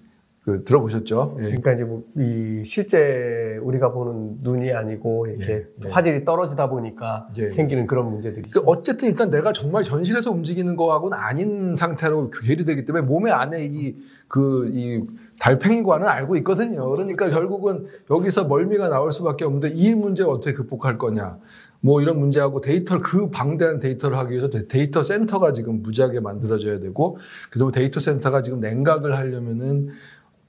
그 0.43 0.65
들어보셨죠? 0.65 1.37
예. 1.41 1.43
그러니까 1.45 1.73
이제 1.75 1.85
뭐 1.85 2.03
이 2.17 2.63
실제 2.65 3.59
우리가 3.63 3.93
보는 3.93 4.39
눈이 4.43 4.73
아니고 4.73 5.27
이렇게 5.27 5.53
예, 5.53 5.67
예. 5.85 5.89
화질이 5.89 6.25
떨어지다 6.25 6.69
보니까 6.69 7.29
예. 7.37 7.47
생기는 7.47 7.87
그런 7.87 8.11
문제들이 8.11 8.51
그 8.51 8.61
어쨌든 8.67 9.09
일단 9.09 9.31
내가 9.31 9.53
정말 9.53 9.85
현실에서 9.85 10.33
움직이는 10.33 10.75
거하고는 10.75 11.17
아닌 11.17 11.75
상태로 11.77 12.31
괴리되기 12.31 12.85
때문에 12.85 13.05
몸의 13.07 13.33
안에 13.33 13.59
이 13.61 13.97
그이 14.27 15.03
달팽이관은 15.41 16.07
알고 16.07 16.37
있거든요. 16.39 16.89
그러니까 16.91 17.25
그렇죠. 17.27 17.35
결국은 17.35 17.87
여기서 18.11 18.45
멀미가 18.45 18.89
나올 18.89 19.13
수밖에 19.13 19.45
없는데 19.45 19.71
이 19.75 19.95
문제 19.95 20.25
어떻게 20.25 20.53
극복할 20.53 20.99
거냐. 20.99 21.39
뭐 21.81 22.03
이런 22.03 22.19
문제하고 22.19 22.61
데이터를 22.61 23.03
그 23.03 23.31
방대한 23.31 23.79
데이터를 23.79 24.19
하기 24.19 24.33
위해서 24.33 24.49
데이터 24.51 25.03
센터가 25.03 25.53
지금 25.53 25.81
무지하게 25.83 26.21
만들어져야 26.21 26.81
되고 26.81 27.19
그래서 27.51 27.71
데이터 27.71 28.01
센터가 28.01 28.43
지금 28.43 28.59
냉각을 28.61 29.17
하려면은 29.17 29.91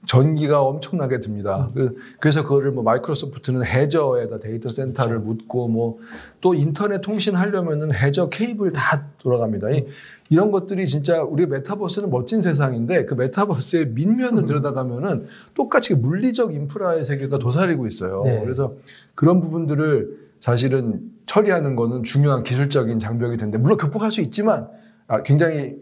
전기가 0.06 0.62
엄청나게 0.62 1.20
듭니다. 1.20 1.70
음. 1.76 1.94
그래서 2.18 2.42
그거를 2.42 2.72
뭐 2.72 2.82
마이크로소프트는 2.82 3.64
해저에다 3.64 4.40
데이터 4.40 4.70
센터를 4.70 5.20
그렇죠. 5.20 5.28
묻고 5.28 5.68
뭐 5.68 5.98
또 6.40 6.54
인터넷 6.54 7.00
통신하려면은 7.00 7.94
해저 7.94 8.28
케이블 8.28 8.72
다 8.72 9.06
돌아갑니다. 9.18 9.70
이런 9.70 10.52
것들이 10.52 10.86
진짜 10.86 11.22
우리 11.22 11.46
메타버스는 11.46 12.10
멋진 12.10 12.40
세상인데 12.40 13.04
그 13.04 13.14
메타버스의 13.14 13.88
이면을 13.88 14.42
음. 14.42 14.44
들여다보면은 14.44 15.26
똑같이 15.54 15.96
물리적 15.96 16.54
인프라의 16.54 17.04
세계가 17.04 17.38
도사리고 17.38 17.86
있어요. 17.86 18.22
네. 18.24 18.40
그래서 18.40 18.74
그런 19.16 19.40
부분들을 19.40 20.30
사실은 20.38 21.00
처리하는 21.26 21.74
거는 21.74 22.04
중요한 22.04 22.42
기술적인 22.42 22.98
장벽이 23.00 23.36
되는데 23.36 23.58
물론 23.58 23.76
극복할 23.76 24.10
수 24.10 24.20
있지만 24.20 24.68
아, 25.08 25.22
굉장히 25.22 25.76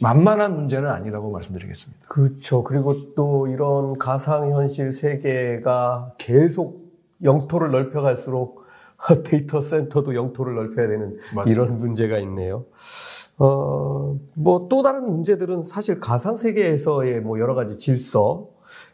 만만한 0.00 0.54
문제는 0.54 0.88
아니라고 0.88 1.30
말씀드리겠습니다. 1.32 2.06
그렇죠. 2.06 2.62
그리고 2.62 3.14
또 3.14 3.48
이런 3.48 3.98
가상현실 3.98 4.92
세계가 4.92 6.14
계속 6.18 6.82
영토를 7.22 7.70
넓혀갈수록 7.70 8.62
데이터 9.24 9.60
센터도 9.60 10.14
영토를 10.14 10.54
넓혀야 10.54 10.86
되는 10.86 11.16
맞습니다. 11.34 11.50
이런 11.50 11.76
문제가 11.76 12.18
있네요. 12.18 12.64
어, 13.44 14.16
뭐 14.34 14.68
또 14.68 14.82
다른 14.82 15.04
문제들은 15.10 15.64
사실 15.64 15.98
가상 15.98 16.36
세계에서의 16.36 17.20
뭐 17.22 17.40
여러 17.40 17.54
가지 17.54 17.76
질서, 17.76 18.48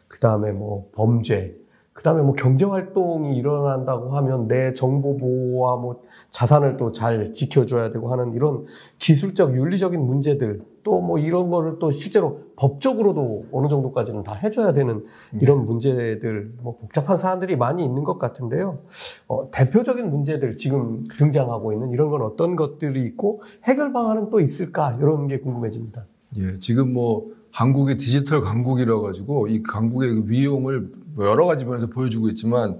그 0.07 0.19
다음에 0.19 0.51
뭐 0.51 0.89
범죄, 0.93 1.55
그 1.99 2.03
다음에 2.03 2.21
뭐 2.21 2.33
경제 2.33 2.63
활동이 2.63 3.35
일어난다고 3.35 4.15
하면 4.15 4.47
내 4.47 4.71
정보 4.71 5.17
보호와 5.17 5.75
뭐 5.75 5.99
자산을 6.29 6.77
또 6.77 6.93
잘 6.93 7.33
지켜줘야 7.33 7.89
되고 7.89 8.09
하는 8.09 8.33
이런 8.33 8.63
기술적 8.99 9.53
윤리적인 9.53 9.99
문제들 9.99 10.61
또 10.83 11.01
뭐 11.01 11.19
이런 11.19 11.49
거를 11.49 11.77
또 11.77 11.91
실제로 11.91 12.39
법적으로도 12.55 13.47
어느 13.51 13.67
정도까지는 13.67 14.23
다 14.23 14.33
해줘야 14.33 14.71
되는 14.71 15.03
이런 15.41 15.65
문제들 15.65 16.53
뭐 16.61 16.77
복잡한 16.77 17.17
사안들이 17.17 17.57
많이 17.57 17.83
있는 17.83 18.05
것 18.05 18.17
같은데요. 18.17 18.79
어, 19.27 19.51
대표적인 19.51 20.09
문제들 20.09 20.55
지금 20.55 21.03
등장하고 21.17 21.73
있는 21.73 21.89
이런 21.89 22.09
건 22.09 22.21
어떤 22.21 22.55
것들이 22.55 23.03
있고 23.07 23.41
해결 23.65 23.91
방안은 23.91 24.29
또 24.29 24.39
있을까 24.39 24.97
이런 25.01 25.27
게 25.27 25.39
궁금해집니다. 25.39 26.05
예, 26.37 26.59
지금 26.59 26.93
뭐 26.93 27.31
한국의 27.51 27.97
디지털 27.97 28.41
강국이라 28.41 28.99
가지고 28.99 29.47
이 29.47 29.61
강국의 29.63 30.13
그 30.13 30.23
위용을 30.27 30.89
뭐 31.15 31.25
여러 31.27 31.45
가지 31.45 31.65
면에서 31.65 31.87
보여주고 31.87 32.29
있지만 32.29 32.79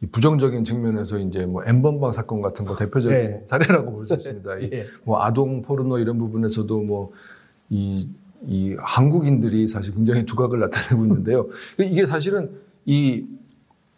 이 0.00 0.06
부정적인 0.06 0.64
측면에서 0.64 1.18
이제 1.18 1.44
뭐 1.46 1.62
N번방 1.64 2.12
사건 2.12 2.40
같은 2.40 2.64
거 2.64 2.76
대표적인 2.76 3.18
네. 3.18 3.42
사례라고 3.46 3.92
볼 3.92 4.06
수 4.06 4.14
있습니다. 4.14 4.56
네. 4.56 4.86
뭐 5.04 5.22
아동 5.22 5.62
포르노 5.62 5.98
이런 5.98 6.18
부분에서도 6.18 6.80
뭐이 6.82 8.08
이 8.46 8.76
한국인들이 8.78 9.66
사실 9.66 9.94
굉장히 9.94 10.24
두각을 10.24 10.60
나타내고 10.60 11.04
있는데요. 11.06 11.48
이게 11.80 12.06
사실은 12.06 12.50
이 12.84 13.24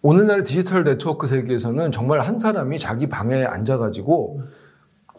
오늘날 0.03 0.43
디지털 0.43 0.83
네트워크 0.85 1.27
세계에서는 1.27 1.93
정말 1.93 2.21
한 2.21 2.39
사람이 2.39 2.79
자기 2.79 3.07
방에 3.07 3.45
앉아가지고 3.45 4.43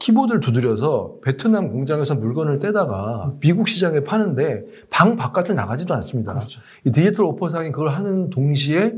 키보드를 0.01 0.39
두드려서 0.39 1.17
베트남 1.23 1.69
공장에서 1.69 2.15
물건을 2.15 2.57
떼다가 2.57 3.35
미국 3.39 3.67
시장에 3.67 3.99
파는데 3.99 4.65
방 4.89 5.15
바깥을 5.15 5.53
나가지도 5.53 5.93
않습니다. 5.93 6.33
그렇죠. 6.33 6.59
이 6.83 6.91
디지털 6.91 7.25
오퍼상이 7.25 7.71
그걸 7.71 7.89
하는 7.89 8.31
동시에 8.31 8.95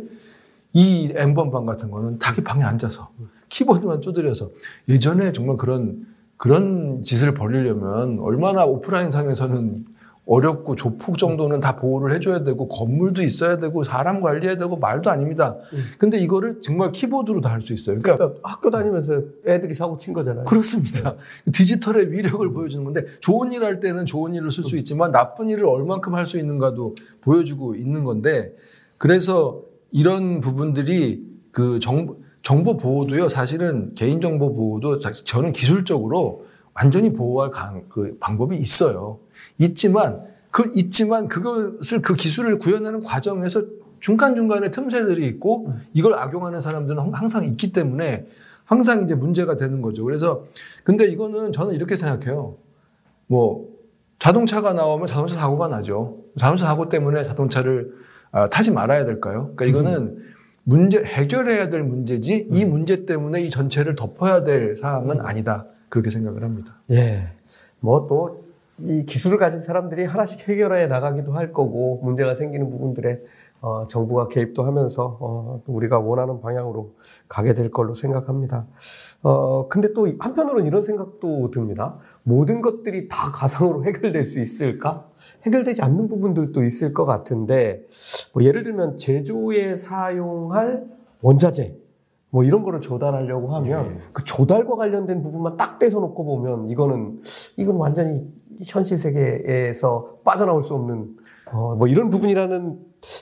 이 0.72 1.12
엠번방 1.14 1.66
같은 1.66 1.91
거는 1.91 2.20
자기 2.20 2.41
방에 2.41 2.64
앉아서 2.64 3.12
키보드만 3.49 3.99
두드려서 3.99 4.49
예전에 4.88 5.34
정말 5.34 5.58
그런 5.58 6.08
그런 6.38 7.01
짓을 7.04 7.34
벌이려면 7.34 8.20
얼마나 8.20 8.64
오프라인 8.66 9.12
상에서는 9.12 9.86
어렵고 10.26 10.76
조폭 10.78 11.17
정도는 11.17 11.59
다 11.59 11.76
보호를 11.76 12.15
해줘야 12.15 12.43
되고 12.45 12.67
건물도 12.69 13.21
있어야 13.24 13.57
되고 13.57 13.84
사람 13.84 14.21
관리해야 14.21 14.55
되고 14.57 14.78
말도 14.78 15.09
아닙니다. 15.09 15.57
음. 15.74 15.80
근데 15.97 16.17
이거를 16.17 16.61
정말 16.61 16.91
키보드로 16.93 17.41
다 17.41 17.49
할 17.49 17.61
수 17.61 17.74
있어요. 17.74 17.99
그러니까, 17.99 18.15
그러니까, 18.15 18.49
학교 18.49 18.69
다니면서 18.71 19.21
애들이 19.45 19.74
사고 19.74 19.97
친 19.97 20.13
거잖아요. 20.13 20.45
그렇습니다. 20.45 21.15
디지털의 21.51 22.11
위력을 22.11 22.51
보여주는 22.53 22.84
건데 22.86 23.05
좋은 23.19 23.51
일 23.51 23.63
할 23.63 23.80
때는 23.82 24.05
좋은 24.05 24.34
일을 24.34 24.49
쓸 24.49 24.63
수 24.63 24.78
있지만 24.78 25.11
나쁜 25.11 25.49
일을 25.49 25.65
얼만큼 25.65 26.15
할 26.15 26.26
수 26.26 26.39
있는가도 26.39 26.95
보여주고 27.21 27.76
있는 27.76 28.03
건데 28.05 28.53
그래서 28.97 29.61
이런 29.91 30.39
부분들이 30.39 31.21
그 31.51 31.80
정보, 31.80 32.17
정보 32.41 32.78
보호도요 32.78 33.28
사실은 33.28 33.93
개인정보 33.93 34.53
보호도 34.53 34.99
저는 34.99 35.51
기술적으로 35.51 36.45
완전히 36.74 37.11
보호할 37.13 37.49
강, 37.49 37.84
그 37.89 38.17
방법이 38.19 38.55
있어요. 38.57 39.19
있지만 39.58 40.24
그 40.51 40.72
있지만 40.76 41.28
그것을 41.28 42.01
그 42.01 42.14
기술을 42.16 42.60
구현하는 42.60 43.01
과정에서 43.01 43.64
중간중간에 43.99 44.70
틈새들이 44.70 45.26
있고 45.28 45.74
이걸 45.93 46.14
악용하는 46.14 46.62
사람들은 46.62 47.14
항상 47.14 47.45
있기 47.45 47.72
때문에 47.72 48.28
항상 48.66 49.01
이제 49.01 49.16
문제가 49.16 49.56
되는 49.56 49.82
거죠. 49.82 50.04
그래서 50.04 50.43
근데 50.84 51.08
이거는 51.08 51.51
저는 51.51 51.74
이렇게 51.74 51.95
생각해요. 51.95 52.58
뭐 53.28 53.68
자동차가 54.20 54.74
나오면 54.74 55.08
자동차 55.08 55.39
사고가 55.39 55.70
나죠. 55.70 56.20
자동차 56.38 56.68
사고 56.68 56.88
때문에 56.88 57.24
자동차를 57.24 57.91
아, 58.32 58.47
타지 58.47 58.72
말아야 58.72 59.06
될까요? 59.06 59.54
그러니까 59.56 59.66
이거는 59.66 60.18
문제 60.64 61.04
해결해야 61.04 61.70
될 61.70 61.84
문제지 61.84 62.47
이 62.51 62.66
문제 62.66 63.06
때문에 63.06 63.41
이 63.41 63.49
전체를 63.49 63.95
덮어야 63.95 64.43
될 64.43 64.76
사항은 64.76 65.22
아니다. 65.22 65.66
그렇게 65.89 66.10
생각을 66.10 66.43
합니다. 66.43 66.80
예. 66.91 67.34
뭐 67.80 68.08
또 68.08 68.42
이 68.80 69.05
기술을 69.05 69.38
가진 69.38 69.61
사람들이 69.61 70.05
하나씩 70.05 70.47
해결해 70.47 70.88
나가기도 70.88 71.34
할 71.34 71.53
거고 71.53 71.99
문제가 72.03 72.36
생기는 72.36 72.69
부분들에 72.69 73.21
어, 73.61 73.86
정부가 73.86 74.28
개입도 74.28 74.63
하면서 74.63 75.17
어, 75.21 75.61
우리가 75.67 75.99
원하는 75.99 76.41
방향으로 76.41 76.91
가게 77.30 77.53
될 77.53 77.71
걸로 77.71 77.93
생각합니다. 77.93 78.67
어, 79.21 79.69
근데 79.69 79.93
또 79.93 80.07
한편으로는 80.19 80.67
이런 80.67 80.82
생각도 80.82 81.49
듭니다. 81.49 81.97
모든 82.24 82.61
것들이 82.61 83.07
다 83.07 83.32
가상으로 83.32 83.86
해결될 83.86 84.26
수 84.26 84.41
있을까? 84.41 85.07
해결되지 85.45 85.82
않는 85.82 86.09
부분들도 86.09 86.61
있을 86.63 86.93
것 86.93 87.05
같은데, 87.05 87.86
뭐 88.34 88.43
예를 88.43 88.63
들면 88.63 88.97
제조에 88.97 89.76
사용할 89.76 90.86
원자재, 91.21 91.78
뭐 92.32 92.43
이런 92.43 92.63
거를 92.63 92.82
조달하려고 92.82 93.53
하면 93.55 93.88
네. 93.89 93.99
그 94.11 94.24
조달과 94.24 94.76
관련된 94.76 95.21
부분만 95.21 95.55
딱 95.55 95.80
떼서 95.80 95.99
놓고 95.99 96.26
보면 96.26 96.69
이거는, 96.69 97.21
이건 97.57 97.76
완전히 97.76 98.26
현실 98.66 98.97
세계에서 98.97 100.20
빠져나올 100.24 100.61
수 100.61 100.74
없는, 100.74 101.18
어, 101.51 101.76
뭐 101.76 101.88
이런 101.88 102.09
부분이라는 102.09 102.80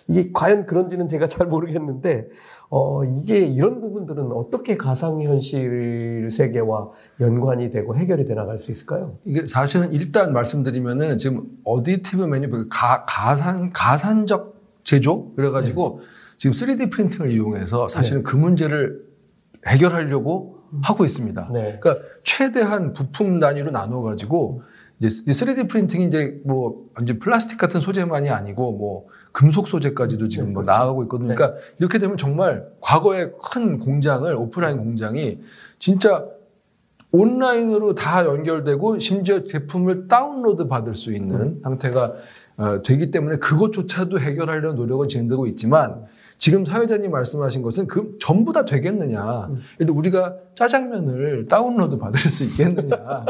이게 0.07 0.29
과연 0.31 0.65
그런지는 0.65 1.07
제가 1.07 1.27
잘 1.27 1.47
모르겠는데, 1.47 2.27
어, 2.69 3.03
이제 3.03 3.39
이런 3.39 3.81
부분들은 3.81 4.31
어떻게 4.31 4.77
가상 4.77 5.21
현실 5.21 6.29
세계와 6.31 6.89
연관이 7.19 7.69
되고 7.69 7.95
해결이 7.97 8.25
돼 8.25 8.33
나갈 8.33 8.59
수 8.59 8.71
있을까요? 8.71 9.17
이게 9.25 9.45
사실은 9.47 9.91
일단 9.93 10.33
말씀드리면은 10.33 11.17
지금 11.17 11.43
어디티브 11.63 12.23
메뉴, 12.23 12.67
가, 12.69 13.03
가산, 13.07 13.71
가산적 13.71 14.55
제조? 14.83 15.33
그래 15.35 15.49
가지고 15.49 15.99
네. 15.99 16.05
지금 16.37 16.55
3D 16.55 16.91
프린팅을 16.91 17.29
이용해서 17.31 17.87
사실은 17.87 18.23
네. 18.23 18.23
그 18.23 18.35
문제를 18.35 19.03
해결하려고 19.67 20.61
하고 20.81 21.05
있습니다. 21.05 21.49
네. 21.53 21.77
그러니까 21.79 22.05
최대한 22.23 22.93
부품 22.93 23.39
단위로 23.39 23.71
나눠 23.71 24.01
가지고 24.01 24.63
이제 25.01 25.31
3D 25.31 25.67
프린팅이 25.67 26.05
이제 26.05 26.39
뭐 26.45 26.85
이제 27.01 27.17
플라스틱 27.17 27.57
같은 27.57 27.81
소재만이 27.81 28.29
아니고 28.29 28.73
뭐 28.73 29.07
금속 29.31 29.67
소재까지도 29.67 30.27
지금 30.27 30.47
네, 30.47 30.53
뭐 30.53 30.63
그렇죠. 30.63 30.77
나아가고 30.77 31.03
있거든요. 31.03 31.33
그러니까 31.33 31.59
네. 31.59 31.61
이렇게 31.79 31.97
되면 31.97 32.17
정말 32.17 32.67
과거의 32.81 33.31
큰 33.51 33.79
공장을 33.79 34.33
오프라인 34.35 34.77
공장이 34.77 35.39
진짜 35.79 36.25
온라인으로 37.11 37.95
다 37.95 38.25
연결되고 38.25 38.99
심지어 38.99 39.43
제품을 39.43 40.07
다운로드 40.07 40.67
받을 40.67 40.93
수 40.93 41.11
있는 41.13 41.41
음. 41.41 41.59
상태가 41.63 42.03
어, 42.05 42.13
되기 42.83 43.11
때문에 43.11 43.37
그것조차도 43.37 44.19
해결하려는 44.19 44.75
노력은 44.75 45.07
진행되고 45.07 45.47
있지만 45.47 46.03
지금 46.37 46.65
사회자님 46.65 47.11
말씀하신 47.11 47.61
것은 47.61 47.87
그 47.87 48.17
전부 48.19 48.51
다 48.51 48.65
되겠느냐. 48.65 49.47
음. 49.49 49.89
우리가 49.89 50.35
짜장면을 50.55 51.45
다운로드 51.47 51.97
받을 51.97 52.19
수 52.19 52.43
있겠느냐 52.45 52.95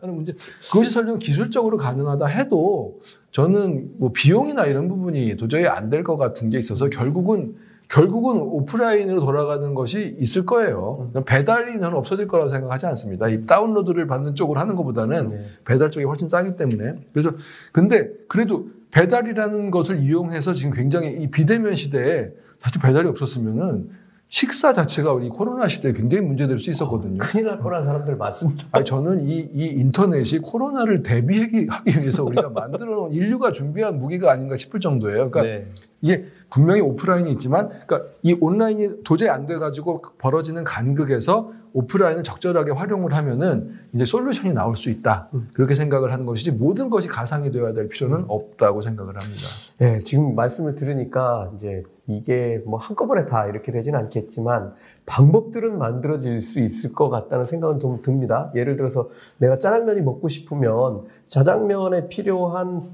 하는 0.00 0.14
문제. 0.14 0.32
그것이 0.70 0.90
설령 0.90 1.18
기술적으로 1.18 1.76
가능하다 1.76 2.26
해도 2.26 2.94
저는 3.32 3.90
뭐 3.98 4.12
비용이나 4.12 4.66
이런 4.66 4.88
부분이 4.88 5.36
도저히 5.36 5.66
안 5.66 5.90
될 5.90 6.02
것 6.04 6.16
같은 6.16 6.50
게 6.50 6.58
있어서 6.58 6.88
결국은 6.88 7.54
결국은 7.92 8.38
오프라인으로 8.38 9.20
돌아가는 9.20 9.74
것이 9.74 10.16
있을 10.18 10.46
거예요. 10.46 11.10
배달이 11.26 11.74
저는 11.74 11.94
없어질 11.94 12.26
거라고 12.26 12.48
생각하지 12.48 12.86
않습니다. 12.86 13.28
이 13.28 13.44
다운로드를 13.44 14.06
받는 14.06 14.34
쪽으로 14.34 14.58
하는 14.58 14.76
것보다는 14.76 15.28
네. 15.28 15.46
배달 15.66 15.90
쪽이 15.90 16.06
훨씬 16.06 16.26
싸기 16.26 16.56
때문에. 16.56 16.94
그래서 17.12 17.32
근데 17.70 18.08
그래도 18.28 18.66
배달이라는 18.92 19.70
것을 19.70 19.98
이용해서 19.98 20.54
지금 20.54 20.72
굉장히 20.72 21.12
이 21.20 21.30
비대면 21.30 21.74
시대에 21.74 22.30
사실 22.60 22.80
배달이 22.80 23.06
없었으면은 23.08 23.90
식사 24.32 24.72
자체가 24.72 25.12
우리 25.12 25.28
코로나 25.28 25.68
시대에 25.68 25.92
굉장히 25.92 26.24
문제될 26.26 26.58
수 26.58 26.70
있었거든요. 26.70 27.16
어, 27.16 27.18
큰일 27.20 27.44
날 27.44 27.60
거란 27.60 27.84
사람들 27.84 28.16
많습니다. 28.16 28.66
아니, 28.72 28.82
저는 28.82 29.20
이, 29.20 29.46
이 29.52 29.66
인터넷이 29.66 30.40
코로나를 30.40 31.02
대비하기 31.02 32.00
위해서 32.00 32.24
우리가 32.24 32.48
만들어 32.48 32.94
놓은 32.94 33.12
인류가 33.12 33.52
준비한 33.52 33.98
무기가 33.98 34.32
아닌가 34.32 34.56
싶을 34.56 34.80
정도예요. 34.80 35.30
그러니까 35.30 35.42
네. 35.42 35.70
이게 36.00 36.24
분명히 36.48 36.80
오프라인이 36.80 37.30
있지만, 37.32 37.68
그러니까 37.68 38.04
이 38.22 38.34
온라인이 38.40 39.04
도저히 39.04 39.28
안 39.28 39.44
돼가지고 39.44 40.00
벌어지는 40.16 40.64
간극에서 40.64 41.52
오프라인을 41.74 42.22
적절하게 42.22 42.70
활용을 42.70 43.12
하면은 43.12 43.74
이제 43.94 44.06
솔루션이 44.06 44.54
나올 44.54 44.76
수 44.76 44.88
있다. 44.88 45.28
음. 45.34 45.50
그렇게 45.52 45.74
생각을 45.74 46.10
하는 46.10 46.24
것이지 46.24 46.52
모든 46.52 46.88
것이 46.88 47.06
가상이 47.06 47.50
되어야 47.50 47.74
될 47.74 47.88
필요는 47.88 48.24
없다고 48.28 48.80
생각을 48.80 49.14
합니다. 49.20 49.40
네, 49.76 49.98
지금 49.98 50.34
말씀을 50.34 50.74
들으니까 50.74 51.50
이제 51.56 51.82
이게 52.06 52.62
뭐 52.66 52.78
한꺼번에 52.78 53.26
다 53.26 53.46
이렇게 53.46 53.70
되진 53.70 53.94
않겠지만 53.94 54.74
방법들은 55.06 55.78
만들어질 55.78 56.40
수 56.40 56.58
있을 56.58 56.92
것 56.92 57.08
같다는 57.08 57.44
생각은 57.44 57.78
좀 57.78 58.02
듭니다. 58.02 58.50
예를 58.54 58.76
들어서 58.76 59.08
내가 59.38 59.58
짜장면이 59.58 60.00
먹고 60.00 60.28
싶으면 60.28 61.04
짜장면에 61.26 62.08
필요한 62.08 62.90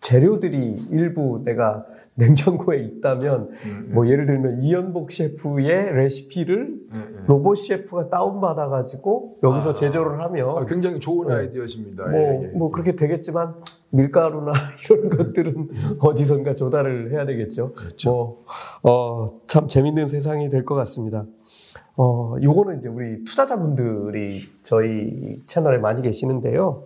재료들이 0.00 0.88
일부 0.90 1.42
내가 1.44 1.86
냉장고에 2.14 2.78
있다면 2.82 3.50
음, 3.66 3.90
뭐 3.94 4.06
예를 4.08 4.26
들면 4.26 4.60
이연복 4.60 5.10
셰프의 5.12 5.94
레시피를 5.94 6.58
음, 6.58 6.88
음. 6.92 7.24
로봇 7.26 7.58
셰프가 7.58 8.08
다운받아 8.10 8.68
가지고 8.68 9.38
여기서 9.42 9.70
아, 9.70 9.74
제조를 9.74 10.20
하면 10.20 10.58
아, 10.58 10.64
굉장히 10.66 10.98
좋은 11.00 11.28
네. 11.28 11.34
아이디어십니다. 11.34 12.06
뭐, 12.08 12.20
예, 12.20 12.40
예. 12.42 12.46
뭐 12.48 12.70
그렇게 12.70 12.94
되겠지만 12.96 13.54
밀가루나 13.90 14.52
이런 14.90 15.08
것들은 15.10 15.68
어디선가 16.00 16.54
조달을 16.54 17.12
해야 17.12 17.24
되겠죠. 17.26 17.72
그렇죠. 17.72 18.10
뭐, 18.10 18.44
어, 18.82 19.40
참 19.46 19.66
재밌는 19.68 20.06
세상이 20.06 20.48
될 20.48 20.64
것 20.64 20.74
같습니다. 20.74 21.26
어, 21.96 22.36
요거는 22.42 22.78
이제 22.78 22.88
우리 22.88 23.24
투자자분들이 23.24 24.42
저희 24.62 25.42
채널에 25.46 25.78
많이 25.78 26.02
계시는데요. 26.02 26.84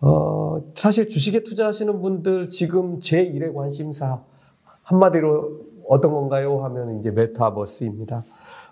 어, 0.00 0.62
사실 0.74 1.08
주식에 1.08 1.42
투자하시는 1.42 2.00
분들 2.00 2.48
지금 2.50 2.98
제1의 3.00 3.52
관심사 3.54 4.22
한마디로 4.88 5.60
어떤 5.86 6.12
건가요? 6.12 6.62
하면 6.64 6.98
이제 6.98 7.10
메타버스입니다. 7.10 8.24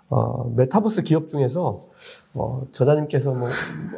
어, 0.09 0.51
메타버스 0.55 1.03
기업 1.03 1.27
중에서 1.27 1.85
어, 2.33 2.63
저자님께서 2.71 3.33
뭐 3.33 3.47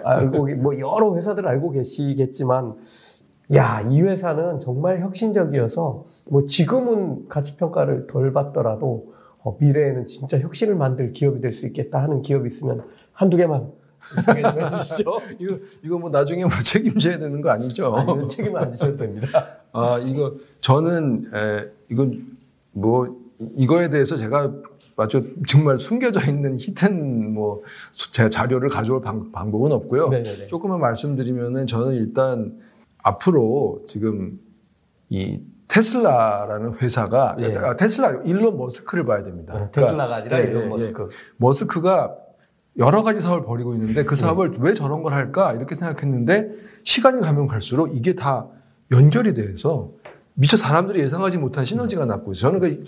알고 0.04 0.48
뭐 0.58 0.74
여러 0.80 1.16
회사들 1.16 1.48
알고 1.48 1.72
계시겠지만 1.72 2.76
야, 3.56 3.82
이 3.90 4.02
회사는 4.02 4.60
정말 4.60 5.00
혁신적이어서 5.02 6.06
뭐 6.30 6.46
지금은 6.46 7.28
가치 7.30 7.56
평가를 7.56 8.08
덜 8.08 8.34
받더라도 8.34 9.14
어, 9.42 9.56
미래에는 9.60 10.06
진짜 10.06 10.40
혁신을 10.40 10.76
만들 10.76 11.14
기업이 11.14 11.40
될 11.40 11.52
수 11.52 11.66
있겠다 11.68 12.02
하는 12.04 12.22
기업이 12.22 12.48
있으면 12.48 12.84
한두 13.14 13.38
개만 13.38 13.72
소개 14.26 14.42
좀 14.42 14.62
해주시죠. 14.62 15.20
이거 15.40 15.58
이거 15.84 16.00
뭐 16.00 16.10
나중에 16.10 16.42
뭐 16.44 16.52
책임져야 16.64 17.18
되는 17.20 17.40
거 17.42 17.50
아니죠? 17.50 17.94
아니요, 17.96 18.28
책임 18.28 18.56
안 18.58 18.72
지셔도 18.74 18.98
됩니다. 18.98 19.28
아 19.72 19.98
이거 20.00 20.34
저는 20.62 21.32
에, 21.34 21.70
이건 21.92 22.38
뭐 22.72 23.18
이거에 23.58 23.90
대해서 23.90 24.18
제가 24.18 24.52
아주 24.98 25.34
정말 25.48 25.80
숨겨져 25.80 26.20
있는 26.28 26.58
히든 26.60 27.34
뭐 27.34 27.62
제 28.12 28.30
자료를 28.30 28.70
가져올 28.70 29.02
방, 29.02 29.32
법은 29.32 29.72
없고요. 29.72 30.10
네네네. 30.10 30.48
조금만 30.48 30.80
말씀드리면은 30.82 31.68
저는 31.68 31.94
일단 31.94 32.58
앞으로 33.02 33.82
지금 33.88 34.40
이 35.10 35.40
테슬라라는 35.68 36.76
회사가 36.82 37.38
예. 37.40 37.56
아, 37.56 37.76
테슬라 37.76 38.22
일론 38.26 38.58
머스크를 38.58 39.06
봐야 39.06 39.24
됩니다. 39.24 39.54
네, 39.54 39.72
테슬라가 39.72 40.22
그러니까, 40.22 40.36
아니라 40.36 40.40
예, 40.40 40.44
일론 40.52 40.64
예, 40.64 40.68
머스크. 40.68 41.04
예. 41.04 41.08
머스크가 41.38 42.16
여러 42.78 43.04
가지 43.04 43.20
사업을 43.22 43.46
벌이고 43.46 43.74
있는데 43.76 44.04
그 44.04 44.16
사업을 44.16 44.52
네. 44.52 44.58
왜 44.62 44.74
저런 44.74 45.02
걸 45.04 45.14
할까 45.14 45.54
이렇게 45.54 45.76
생각했는데 45.76 46.50
시간이 46.84 47.22
가면 47.22 47.48
갈수록 47.48 47.88
이게 47.96 48.14
다 48.14 48.48
연결이 48.92 49.34
돼서 49.34 49.92
미처 50.34 50.56
사람들이 50.56 51.00
예상하지 51.02 51.38
못한 51.38 51.66
시너지가 51.66 52.06
났고 52.06 52.32
있어요. 52.32 52.52
저는 52.52 52.60
그, 52.62 52.84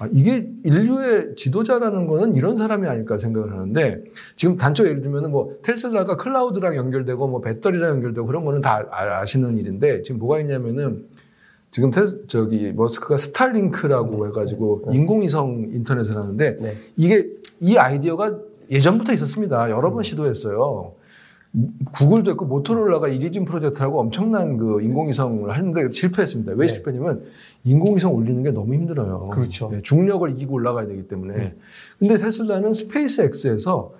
아, 0.00 0.08
이게 0.12 0.48
인류의 0.64 1.36
지도자라는 1.36 2.08
거는 2.08 2.34
이런 2.34 2.56
사람이 2.56 2.86
아닐까 2.88 3.16
생각을 3.16 3.52
하는데 3.52 4.02
지금 4.34 4.56
단초 4.56 4.88
예를 4.88 5.02
들면 5.02 5.24
은 5.24 5.30
뭐 5.30 5.54
테슬라가 5.62 6.16
클라우드랑 6.16 6.74
연결되고 6.74 7.28
뭐 7.28 7.40
배터리랑 7.40 7.90
연결되고 7.90 8.26
그런 8.26 8.44
거는 8.44 8.60
다 8.60 8.84
아, 8.90 9.20
아시는 9.20 9.56
일인데 9.56 10.02
지금 10.02 10.18
뭐가 10.18 10.40
있냐면은 10.40 11.06
지금 11.70 11.90
테, 11.92 12.06
저기 12.26 12.72
머스크가 12.72 13.16
스타링크라고 13.16 14.24
네. 14.24 14.28
해가지고 14.30 14.86
네. 14.88 14.96
인공위성 14.96 15.68
인터넷을 15.74 16.16
하는데 16.16 16.56
네. 16.56 16.74
이게 16.96 17.28
이 17.60 17.76
아이디어가 17.76 18.36
예전부터 18.70 19.12
있었습니다. 19.12 19.70
여러 19.70 19.92
번 19.92 20.02
시도했어요. 20.02 20.94
구글도 21.92 22.32
했고 22.32 22.44
모토로라가 22.44 23.08
이리듐 23.08 23.44
프로젝트라고 23.44 24.00
엄청난 24.00 24.58
그 24.58 24.82
인공위성을 24.82 25.50
하는데 25.50 25.90
실패했습니다. 25.90 26.52
왜 26.52 26.58
네. 26.58 26.68
실패냐면 26.68 27.24
인공위성 27.64 28.14
올리는 28.14 28.42
게 28.42 28.50
너무 28.50 28.74
힘들어요. 28.74 29.28
그렇죠. 29.32 29.68
네, 29.70 29.80
중력을 29.82 30.28
이기고 30.30 30.54
올라가야 30.54 30.86
되기 30.86 31.08
때문에. 31.08 31.34
네. 31.34 31.54
근데 31.98 32.16
테슬라는 32.16 32.74
스페이스X에서 32.74 33.92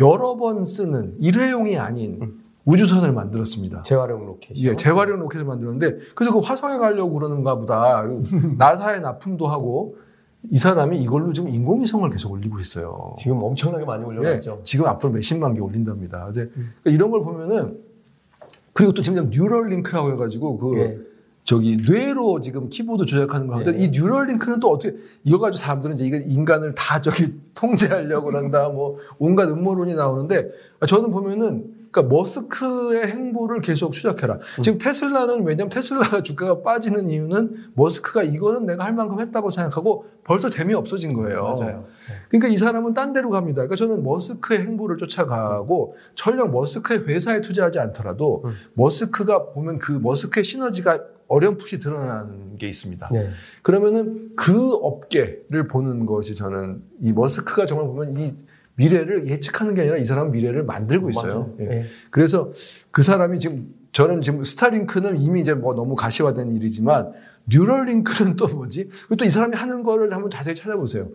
여러 0.00 0.36
번 0.36 0.64
쓰는 0.64 1.14
일회용이 1.18 1.76
아닌 1.76 2.18
음. 2.22 2.42
우주선을 2.64 3.12
만들었습니다. 3.12 3.82
재활용 3.82 4.24
로켓. 4.24 4.56
예, 4.58 4.76
재활용 4.76 5.20
로켓을 5.20 5.44
만들었는데 5.44 5.98
그래서 6.14 6.32
그 6.32 6.38
화성에 6.38 6.78
가려고 6.78 7.12
그러는가 7.12 7.56
보다. 7.56 8.06
나사에 8.56 9.00
납품도 9.00 9.46
하고 9.48 9.96
이 10.50 10.58
사람이 10.58 11.00
이걸로 11.00 11.32
지금 11.32 11.50
인공위성을 11.50 12.08
계속 12.10 12.32
올리고 12.32 12.58
있어요. 12.58 13.14
지금 13.18 13.42
엄청나게 13.42 13.84
많이 13.84 14.04
올려놨죠. 14.04 14.50
네, 14.50 14.60
지금 14.62 14.86
앞으로 14.86 15.12
몇십만 15.12 15.54
개 15.54 15.60
올린답니다. 15.60 16.28
이제 16.30 16.42
음. 16.56 16.72
그러니까 16.82 16.90
이런 16.90 17.10
걸 17.10 17.22
보면은 17.22 17.78
그리고 18.72 18.92
또 18.92 19.02
지금 19.02 19.30
뉴럴링크라고 19.30 20.12
해가지고 20.12 20.56
그 20.56 20.74
네. 20.74 20.98
저기 21.44 21.76
뇌로 21.76 22.40
지금 22.40 22.68
키보드 22.68 23.04
조작하는 23.04 23.46
거 23.46 23.54
하는데 23.54 23.72
네. 23.72 23.84
이 23.84 23.88
뉴럴링크는 23.88 24.60
또 24.60 24.70
어떻게 24.70 24.96
이거 25.24 25.38
가지고 25.38 25.58
사람들은 25.58 25.96
이제 25.96 26.24
인간을 26.26 26.74
다 26.74 27.00
저기 27.00 27.34
통제하려고 27.54 28.26
그런다 28.26 28.68
뭐 28.68 28.96
온갖 29.18 29.48
음모론이 29.48 29.94
나오는데 29.94 30.50
저는 30.86 31.10
보면은 31.10 31.81
그러니까 31.92 32.14
머스크의 32.14 33.06
행보를 33.06 33.60
계속 33.60 33.92
추적해라. 33.92 34.34
음. 34.36 34.62
지금 34.62 34.78
테슬라는 34.78 35.44
왜냐하면 35.44 35.68
테슬라가 35.68 36.22
주가가 36.24 36.62
빠지는 36.62 37.10
이유는 37.10 37.72
머스크가 37.74 38.22
이거는 38.22 38.64
내가 38.64 38.84
할 38.84 38.94
만큼 38.94 39.20
했다고 39.20 39.50
생각하고 39.50 40.06
벌써 40.24 40.48
재미 40.48 40.72
없어진 40.72 41.12
거예요. 41.12 41.42
맞아요. 41.42 41.84
그러니까 42.30 42.48
이 42.48 42.56
사람은 42.56 42.94
딴 42.94 43.12
데로 43.12 43.28
갑니다. 43.28 43.56
그러니까 43.56 43.76
저는 43.76 44.02
머스크의 44.02 44.62
행보를 44.62 44.96
쫓아가고 44.96 45.94
전령 46.14 46.50
머스크의 46.50 47.06
회사에 47.06 47.42
투자하지 47.42 47.78
않더라도 47.78 48.42
음. 48.46 48.52
머스크가 48.72 49.50
보면 49.50 49.78
그 49.78 49.92
머스크의 49.92 50.44
시너지가 50.44 50.98
어렴풋이 51.28 51.78
드러나는 51.78 52.56
게 52.56 52.68
있습니다. 52.68 53.08
네. 53.10 53.30
그러면은 53.62 54.30
그 54.36 54.74
업계를 54.74 55.68
보는 55.68 56.06
것이 56.06 56.34
저는 56.34 56.82
이 57.00 57.12
머스크가 57.12 57.66
정말 57.66 57.86
보면 57.86 58.18
이 58.18 58.36
미래를 58.76 59.26
예측하는 59.28 59.74
게 59.74 59.82
아니라 59.82 59.96
이 59.98 60.04
사람은 60.04 60.32
미래를 60.32 60.64
만들고 60.64 61.10
있어요. 61.10 61.54
예. 61.60 61.64
네. 61.64 61.86
그래서 62.10 62.50
그 62.90 63.02
사람이 63.02 63.38
지금 63.38 63.74
저는 63.92 64.20
지금 64.22 64.42
스타링크는 64.44 65.18
이미 65.18 65.40
이제 65.42 65.52
뭐 65.54 65.74
너무 65.74 65.94
가시화된 65.94 66.54
일이지만 66.54 67.12
뉴럴링크는 67.50 68.36
또 68.36 68.48
뭐지? 68.48 68.88
또 69.18 69.24
이 69.24 69.30
사람이 69.30 69.54
하는 69.56 69.82
거를 69.82 70.12
한번 70.12 70.30
자세히 70.30 70.54
찾아보세요. 70.54 71.08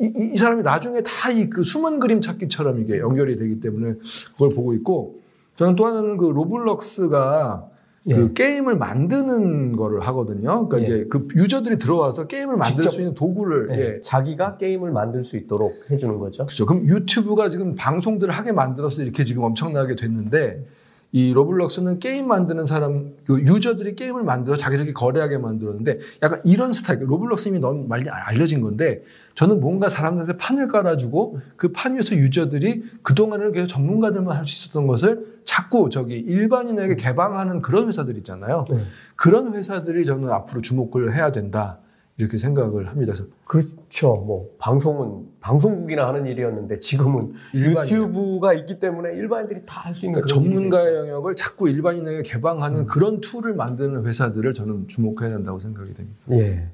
이, 0.00 0.04
이, 0.16 0.30
이 0.34 0.36
사람이 0.38 0.62
나중에 0.62 1.02
다 1.02 1.30
이 1.30 1.48
그 1.50 1.62
숨은 1.62 2.00
그림 2.00 2.20
찾기처럼 2.20 2.80
이게 2.80 2.98
연결이 2.98 3.36
되기 3.36 3.60
때문에 3.60 3.94
그걸 4.32 4.50
보고 4.54 4.74
있고 4.74 5.20
저는 5.56 5.76
또 5.76 5.86
하나는 5.86 6.16
그 6.16 6.24
로블록스가 6.26 7.68
예. 8.06 8.14
그 8.14 8.32
게임을 8.32 8.76
만드는 8.76 9.76
거를 9.76 10.00
하거든요. 10.00 10.66
그러니까 10.66 10.78
예. 10.78 10.82
이제 10.82 11.06
그 11.10 11.28
유저들이 11.34 11.78
들어와서 11.78 12.26
게임을 12.26 12.56
만들 12.56 12.84
수 12.84 13.00
있는 13.00 13.14
도구를 13.14 13.68
예. 13.72 13.78
예. 13.78 14.00
자기가 14.00 14.56
게임을 14.56 14.90
만들 14.90 15.22
수 15.22 15.36
있도록 15.36 15.74
해주는 15.90 16.18
거죠. 16.18 16.46
그렇죠. 16.46 16.66
그럼 16.66 16.84
유튜브가 16.84 17.48
지금 17.48 17.74
방송들을 17.74 18.32
하게 18.32 18.52
만들어서 18.52 19.02
이렇게 19.02 19.24
지금 19.24 19.42
엄청나게 19.42 19.96
됐는데 19.96 20.64
이 21.12 21.32
로블록스는 21.32 21.98
게임 21.98 22.28
만드는 22.28 22.66
사람, 22.66 23.14
그 23.24 23.40
유저들이 23.40 23.96
게임을 23.96 24.22
만들어 24.22 24.54
자기들끼리 24.54 24.94
거래하게 24.94 25.38
만들었는데 25.38 25.98
약간 26.22 26.40
이런 26.44 26.72
스타일, 26.72 27.00
로블록스 27.00 27.48
이미 27.48 27.58
너무 27.58 27.84
많이 27.88 28.08
알려진 28.08 28.60
건데 28.60 29.02
저는 29.34 29.60
뭔가 29.60 29.88
사람들한테 29.88 30.36
판을 30.36 30.68
깔아주고 30.68 31.38
그 31.56 31.72
판 31.72 31.94
위에서 31.96 32.14
유저들이 32.14 32.82
그동안은 33.02 33.52
계속 33.52 33.66
전문가들만 33.66 34.36
할 34.36 34.44
수 34.44 34.66
있었던 34.66 34.86
것을 34.86 35.40
자꾸 35.44 35.90
저기 35.90 36.16
일반인에게 36.18 36.94
개방하는 36.96 37.60
그런 37.60 37.88
회사들 37.88 38.16
있잖아요. 38.18 38.64
네. 38.70 38.80
그런 39.16 39.52
회사들이 39.54 40.04
저는 40.04 40.28
앞으로 40.30 40.60
주목을 40.60 41.14
해야 41.14 41.32
된다. 41.32 41.78
이렇게 42.20 42.36
생각을 42.36 42.88
합니다. 42.88 43.12
그래서 43.12 43.24
그렇죠. 43.46 44.14
뭐 44.14 44.50
방송은 44.58 45.26
방송국이나 45.40 46.06
하는 46.06 46.26
일이었는데 46.26 46.78
지금은 46.78 47.32
일반인. 47.54 47.94
유튜브가 47.94 48.52
있기 48.52 48.78
때문에 48.78 49.14
일반인들이 49.16 49.62
다 49.66 49.80
할 49.80 49.94
수 49.94 50.04
있는 50.04 50.20
그러니까 50.20 50.34
전문가의 50.34 50.96
영역을 50.96 51.34
자꾸 51.34 51.68
일반인에게 51.70 52.22
개방하는 52.22 52.80
음. 52.80 52.86
그런 52.86 53.20
툴을 53.22 53.54
만드는 53.54 54.04
회사들을 54.06 54.52
저는 54.52 54.86
주목해야 54.86 55.30
된다고 55.30 55.58
생각이 55.60 55.94
됩니다. 55.94 56.18
예. 56.32 56.68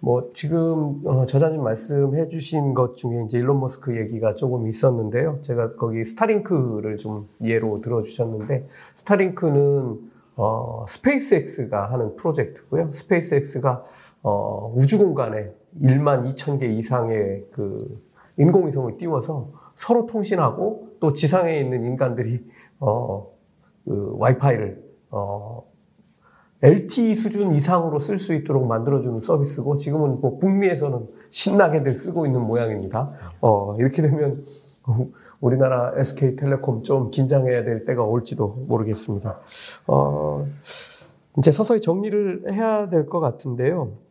뭐 0.00 0.30
지금 0.34 1.00
어, 1.06 1.26
저자님 1.26 1.62
말씀해 1.62 2.28
주신 2.28 2.72
것 2.74 2.96
중에 2.96 3.24
이제 3.26 3.38
일론 3.38 3.60
머스크 3.60 3.96
얘기가 3.98 4.34
조금 4.34 4.66
있었는데요. 4.66 5.38
제가 5.42 5.74
거기 5.74 6.02
스타링크를 6.04 6.96
좀 6.96 7.28
예로 7.42 7.80
들어 7.82 8.00
주셨는데 8.02 8.66
스타링크는 8.94 9.98
어 10.38 10.84
스페이스X가 10.88 11.92
하는 11.92 12.14
프로젝트고요. 12.16 12.90
스페이스X가 12.92 13.84
어, 14.28 14.72
우주 14.74 14.98
공간에 14.98 15.52
1만 15.80 16.24
2천 16.24 16.58
개 16.58 16.66
이상의 16.66 17.44
그 17.52 18.02
인공위성을 18.38 18.98
띄워서 18.98 19.52
서로 19.76 20.06
통신하고 20.06 20.96
또 20.98 21.12
지상에 21.12 21.60
있는 21.60 21.84
인간들이 21.84 22.44
어, 22.80 23.30
그 23.84 24.16
와이파이를 24.18 24.82
어, 25.12 25.62
LTE 26.60 27.14
수준 27.14 27.52
이상으로 27.52 28.00
쓸 28.00 28.18
수 28.18 28.34
있도록 28.34 28.66
만들어주는 28.66 29.20
서비스고 29.20 29.76
지금은 29.76 30.20
뭐 30.20 30.38
북미에서는 30.40 31.06
신나게들 31.30 31.94
쓰고 31.94 32.26
있는 32.26 32.40
모양입니다. 32.40 33.12
어, 33.40 33.76
이렇게 33.78 34.02
되면 34.02 34.44
우리나라 35.40 35.92
SK텔레콤 35.94 36.82
좀 36.82 37.12
긴장해야 37.12 37.62
될 37.62 37.84
때가 37.84 38.02
올지도 38.02 38.64
모르겠습니다. 38.66 39.38
어, 39.86 40.44
이제 41.38 41.52
서서히 41.52 41.80
정리를 41.80 42.50
해야 42.50 42.88
될 42.88 43.06
것 43.06 43.20
같은데요. 43.20 44.04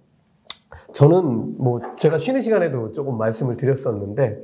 저는 0.95 1.57
뭐 1.57 1.81
제가 1.97 2.17
쉬는 2.17 2.39
시간에도 2.39 2.93
조금 2.93 3.17
말씀을 3.17 3.57
드렸었는데 3.57 4.41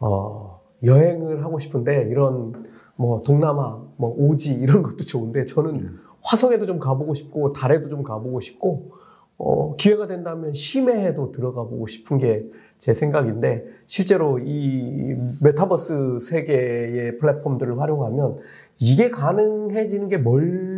어, 0.00 0.60
여행을 0.82 1.44
하고 1.44 1.60
싶은데 1.60 2.08
이런 2.10 2.52
뭐 2.96 3.22
동남아, 3.22 3.80
뭐 3.96 4.12
오지 4.18 4.54
이런 4.54 4.82
것도 4.82 5.04
좋은데 5.04 5.44
저는 5.44 5.96
화성에도 6.24 6.66
좀 6.66 6.80
가보고 6.80 7.14
싶고 7.14 7.52
달에도 7.52 7.88
좀 7.88 8.02
가보고 8.02 8.40
싶고 8.40 8.90
어, 9.38 9.76
기회가 9.76 10.08
된다면 10.08 10.52
심해에도 10.52 11.30
들어가 11.30 11.62
보고 11.62 11.86
싶은 11.86 12.18
게 12.18 12.44
제 12.84 12.92
생각인데 12.92 13.64
실제로 13.86 14.38
이 14.38 15.16
메타버스 15.42 16.18
세계의 16.20 17.16
플랫폼들을 17.16 17.80
활용하면 17.80 18.38
이게 18.78 19.10
가능해지는 19.10 20.08
게 20.08 20.18
멀 20.18 20.73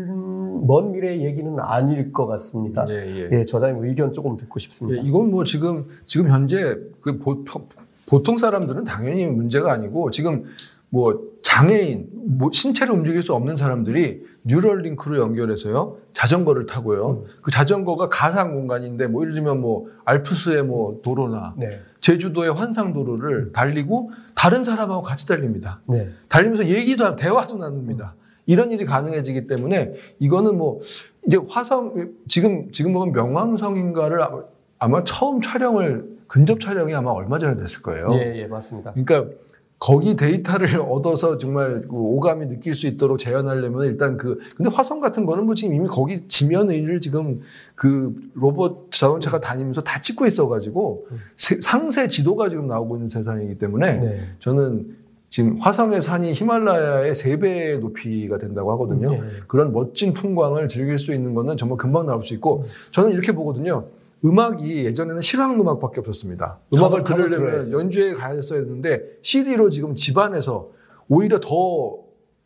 먼 0.66 0.92
미래의 0.92 1.24
얘기는 1.24 1.56
아닐 1.60 2.12
것 2.12 2.26
같습니다. 2.26 2.86
예, 2.88 2.94
예. 2.94 3.28
예 3.32 3.44
저자님 3.44 3.84
의견 3.84 4.12
조금 4.12 4.36
듣고 4.36 4.58
싶습니다. 4.58 5.02
예, 5.02 5.06
이건 5.06 5.30
뭐 5.30 5.44
지금 5.44 5.86
지금 6.04 6.28
현재 6.30 6.78
그 7.00 7.18
보, 7.18 7.44
보통 8.08 8.36
사람들은 8.36 8.84
당연히 8.84 9.26
문제가 9.26 9.72
아니고 9.72 10.10
지금 10.10 10.44
뭐 10.88 11.20
장애인, 11.42 12.08
뭐 12.38 12.50
신체를 12.52 12.92
움직일 12.92 13.22
수 13.22 13.32
없는 13.32 13.56
사람들이 13.56 14.24
뉴럴링크로 14.44 15.18
연결해서요 15.18 15.96
자전거를 16.12 16.66
타고요. 16.66 17.10
음. 17.10 17.24
그 17.42 17.50
자전거가 17.50 18.08
가상 18.08 18.52
공간인데 18.52 19.06
뭐 19.06 19.22
예를 19.22 19.34
들면 19.34 19.60
뭐 19.60 19.86
알프스의 20.04 20.64
뭐 20.64 21.00
도로나 21.02 21.54
네. 21.56 21.80
제주도의 22.00 22.52
환상 22.52 22.92
도로를 22.92 23.52
달리고 23.52 24.10
다른 24.34 24.64
사람하고 24.64 25.02
같이 25.02 25.26
달립니다. 25.26 25.80
네. 25.88 26.10
달리면서 26.28 26.66
얘기도 26.66 27.16
대화도 27.16 27.58
나눕니다. 27.58 28.14
음. 28.16 28.25
이런 28.46 28.70
일이 28.70 28.84
가능해지기 28.84 29.46
때문에 29.46 29.94
이거는 30.18 30.56
뭐 30.56 30.80
이제 31.26 31.38
화성 31.48 32.12
지금 32.28 32.70
지금 32.72 32.92
보면 32.92 33.12
명왕성인가를 33.12 34.20
아마 34.78 35.04
처음 35.04 35.40
촬영을 35.40 36.16
근접 36.26 36.60
촬영이 36.60 36.94
아마 36.94 37.10
얼마 37.10 37.38
전에 37.38 37.56
됐을 37.56 37.82
거예요. 37.82 38.10
예, 38.14 38.34
예, 38.36 38.46
맞습니다. 38.46 38.92
그러니까 38.92 39.32
거기 39.78 40.16
데이터를 40.16 40.80
얻어서 40.80 41.36
정말 41.38 41.80
그 41.80 41.94
오감이 41.94 42.48
느낄 42.48 42.74
수 42.74 42.86
있도록 42.86 43.18
재현하려면 43.18 43.84
일단 43.84 44.16
그 44.16 44.38
근데 44.56 44.70
화성 44.72 45.00
같은 45.00 45.26
거는 45.26 45.44
뭐 45.44 45.54
지금 45.54 45.74
이미 45.74 45.86
거기 45.86 46.26
지면 46.28 46.70
을 46.70 47.00
지금 47.00 47.40
그 47.74 48.14
로봇 48.34 48.90
자동차가 48.90 49.40
다니면서 49.40 49.82
다 49.82 50.00
찍고 50.00 50.26
있어가지고 50.26 51.06
상세 51.36 52.08
지도가 52.08 52.48
지금 52.48 52.66
나오고 52.66 52.96
있는 52.96 53.08
세상이기 53.08 53.58
때문에 53.58 53.96
네. 53.98 54.20
저는 54.38 54.96
지금 55.28 55.56
화성의 55.58 56.00
산이 56.00 56.32
히말라야의 56.32 57.14
세 57.14 57.38
배의 57.38 57.78
높이가 57.78 58.38
된다고 58.38 58.72
하거든요. 58.72 59.10
네. 59.10 59.20
그런 59.46 59.72
멋진 59.72 60.12
풍광을 60.12 60.68
즐길 60.68 60.98
수 60.98 61.14
있는 61.14 61.34
거는 61.34 61.56
정말 61.56 61.78
금방 61.78 62.06
나올 62.06 62.22
수 62.22 62.34
있고 62.34 62.64
저는 62.92 63.12
이렇게 63.12 63.32
보거든요. 63.32 63.88
음악이 64.24 64.84
예전에는 64.86 65.20
실황 65.20 65.60
음악밖에 65.60 66.00
없었습니다. 66.00 66.60
음악을 66.72 67.04
들으려면 67.04 67.72
연주회 67.72 68.14
가야 68.14 68.34
했었는데 68.34 69.02
CD로 69.22 69.68
지금 69.68 69.94
집안에서 69.94 70.70
오히려 71.08 71.38
더 71.38 71.98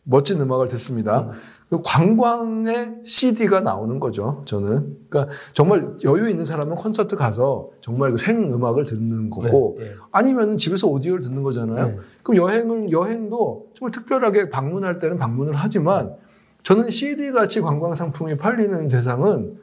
멋진 0.02 0.40
음악을 0.40 0.68
듣습니다. 0.68 1.20
음. 1.20 1.30
그 1.70 1.80
관광의 1.84 2.96
CD가 3.04 3.60
나오는 3.60 4.00
거죠. 4.00 4.42
저는 4.44 4.96
그러니까 5.08 5.32
정말 5.52 5.94
여유 6.02 6.28
있는 6.28 6.44
사람은 6.44 6.74
콘서트 6.74 7.14
가서 7.14 7.70
정말 7.80 8.10
그생 8.10 8.52
음악을 8.52 8.84
듣는 8.84 9.30
거고 9.30 9.76
네, 9.78 9.84
네. 9.84 9.92
아니면 10.10 10.56
집에서 10.56 10.88
오디오를 10.88 11.22
듣는 11.22 11.44
거잖아요. 11.44 11.86
네. 11.86 11.96
그럼 12.24 12.42
여행을 12.42 12.90
여행도 12.90 13.68
정말 13.74 13.92
특별하게 13.92 14.50
방문할 14.50 14.98
때는 14.98 15.16
방문을 15.16 15.54
하지만 15.54 16.16
저는 16.64 16.90
CD 16.90 17.30
같이 17.30 17.60
관광 17.60 17.94
상품이 17.94 18.36
팔리는 18.36 18.88
대상은 18.88 19.56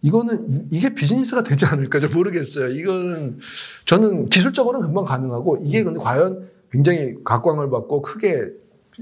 이거는 0.00 0.68
이게 0.70 0.94
비즈니스가 0.94 1.42
되지 1.42 1.66
않을까 1.66 2.00
좀 2.00 2.12
모르겠어요. 2.14 2.68
이거는 2.68 3.38
저는 3.84 4.26
기술적으로는 4.26 4.86
금방 4.86 5.04
가능하고 5.04 5.58
이게 5.62 5.84
근데 5.84 6.00
과연 6.00 6.48
굉장히 6.70 7.14
각광을 7.22 7.68
받고 7.68 8.00
크게 8.00 8.48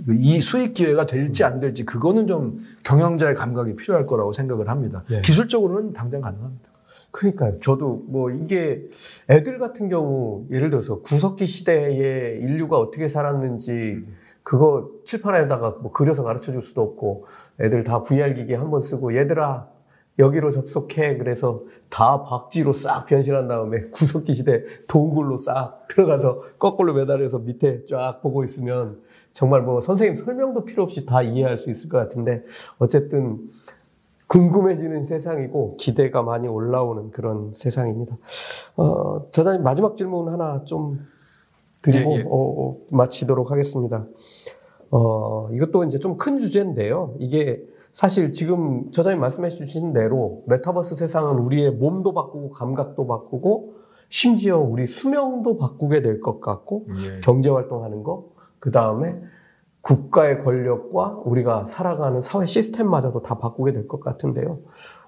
이 0.09 0.41
수익 0.41 0.75
기회가 0.75 1.07
될지 1.07 1.45
안 1.45 1.59
될지 1.61 1.85
그거는 1.85 2.27
좀 2.27 2.61
경영자의 2.85 3.35
감각이 3.35 3.75
필요할 3.75 4.07
거라고 4.07 4.33
생각을 4.33 4.69
합니다. 4.69 5.05
네. 5.09 5.21
기술적으로는 5.21 5.93
당장 5.93 6.21
가능합니다. 6.21 6.71
그러니까요. 7.11 7.59
저도 7.59 8.05
뭐 8.07 8.31
이게 8.31 8.89
애들 9.29 9.59
같은 9.59 9.89
경우 9.89 10.47
예를 10.51 10.71
들어서 10.71 11.01
구석기 11.01 11.47
시대에 11.47 12.37
인류가 12.39 12.79
어떻게 12.79 13.09
살았는지 13.09 14.05
그거 14.45 14.89
칠판에다가 15.05 15.79
뭐 15.83 15.91
그려서 15.93 16.23
가르쳐 16.23 16.53
줄 16.53 16.63
수도 16.63 16.83
없고 16.83 17.27
애들 17.61 17.83
다 17.85 18.03
VR 18.03 18.35
기기 18.35 18.55
한 18.55 18.71
번 18.71 18.81
쓰고 18.83 19.17
얘들아 19.17 19.67
여기로 20.19 20.51
접속해. 20.51 21.17
그래서 21.17 21.63
다 21.89 22.23
박쥐로 22.23 22.73
싹 22.73 23.07
변신한 23.07 23.49
다음에 23.49 23.87
구석기 23.91 24.35
시대 24.35 24.65
동굴로 24.87 25.39
싹 25.39 25.87
들어가서 25.89 26.41
거꾸로 26.59 26.93
매달려서 26.95 27.41
밑에 27.41 27.85
쫙 27.87 28.21
보고 28.23 28.45
있으면 28.45 29.01
정말 29.33 29.63
뭐 29.63 29.81
선생님 29.81 30.17
설명도 30.17 30.65
필요 30.65 30.83
없이 30.83 31.07
다 31.07 31.23
이해할 31.23 31.57
수 31.57 31.71
있을 31.71 31.89
것 31.89 31.99
같은데 31.99 32.43
어쨌든 32.79 33.39
궁금해지는 34.27 35.07
세상이고 35.07 35.77
기대가 35.77 36.23
많이 36.23 36.47
올라오는 36.47 37.11
그런 37.11 37.53
세상입니다. 37.53 38.17
어, 38.77 39.29
저자님 39.33 39.63
마지막 39.65 39.97
질문 39.97 40.29
하나 40.29 40.63
좀 40.65 41.01
드리고 41.83 42.13
예, 42.13 42.17
예. 42.19 42.23
어, 42.23 42.29
어, 42.31 42.77
마치도록 42.91 43.51
하겠습니다. 43.51 44.07
어, 44.91 45.49
이것도 45.53 45.85
이제 45.85 45.99
좀 45.99 46.17
큰 46.17 46.39
주제인데요. 46.39 47.15
이게 47.19 47.65
사실 47.93 48.33
지금 48.33 48.91
저자님 48.93 49.21
말씀해 49.21 49.49
주신 49.51 49.93
대로 49.93 50.43
메타버스 50.47 50.95
세상은 50.97 51.39
우리의 51.39 51.73
몸도 51.73 52.15
바꾸고 52.15 52.51
감각도 52.51 53.07
바꾸고 53.07 53.75
심지어 54.09 54.59
우리 54.59 54.87
수명도 54.87 55.57
바꾸게 55.57 56.03
될 56.03 56.21
것 56.21 56.41
같고 56.41 56.87
예. 57.07 57.21
경제 57.21 57.49
활동하는 57.51 58.03
거, 58.03 58.29
그 58.59 58.71
다음에 58.71 59.15
국가의 59.83 60.41
권력과 60.43 61.23
우리가 61.25 61.65
살아가는 61.67 62.21
사회 62.21 62.47
시스템마저도 62.47 63.23
다 63.23 63.39
바꾸게 63.39 63.73
될 63.73 63.89
것 63.89 64.01
같은데요. 64.01 64.59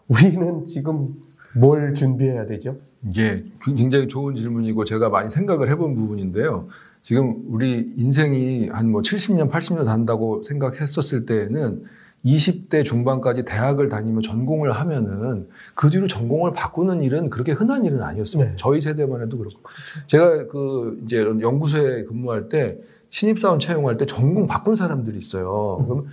우리는 0.09 0.65
지금 0.65 1.15
뭘 1.55 1.95
준비해야 1.95 2.47
되죠? 2.47 2.77
예, 3.19 3.45
굉장히 3.77 4.09
좋은 4.09 4.35
질문이고 4.35 4.85
제가 4.85 5.11
많이 5.11 5.29
생각을 5.29 5.69
해본 5.69 5.95
부분인데요. 5.95 6.69
지금 7.03 7.45
우리 7.51 7.93
인생이 7.97 8.69
한 8.69 8.87
뭐 8.91 9.03
70년, 9.03 9.51
80년 9.51 9.85
산다고 9.85 10.43
생각했었을 10.43 11.27
때에는 11.27 11.83
20대 12.25 12.85
중반까지 12.85 13.45
대학을 13.45 13.89
다니면 13.89 14.23
전공을 14.23 14.73
하면은 14.73 15.49
그 15.75 15.91
뒤로 15.91 16.07
전공을 16.07 16.53
바꾸는 16.53 17.03
일은 17.03 17.31
그렇게 17.31 17.53
흔한 17.53 17.85
일은 17.85 18.03
아니었습니다. 18.03 18.51
네. 18.53 18.57
저희 18.57 18.81
세대만 18.81 19.23
해도 19.23 19.39
그렇고. 19.39 19.61
그렇죠. 19.63 20.07
제가 20.07 20.47
그 20.47 21.01
이제 21.05 21.23
연구소에 21.23 22.05
근무할 22.05 22.49
때 22.49 22.79
신입사원 23.11 23.59
채용할 23.59 23.97
때 23.97 24.07
전공 24.07 24.47
바꾼 24.47 24.75
사람들이 24.75 25.19
있어요. 25.19 25.79
음. 25.81 25.89
그럼 25.89 26.07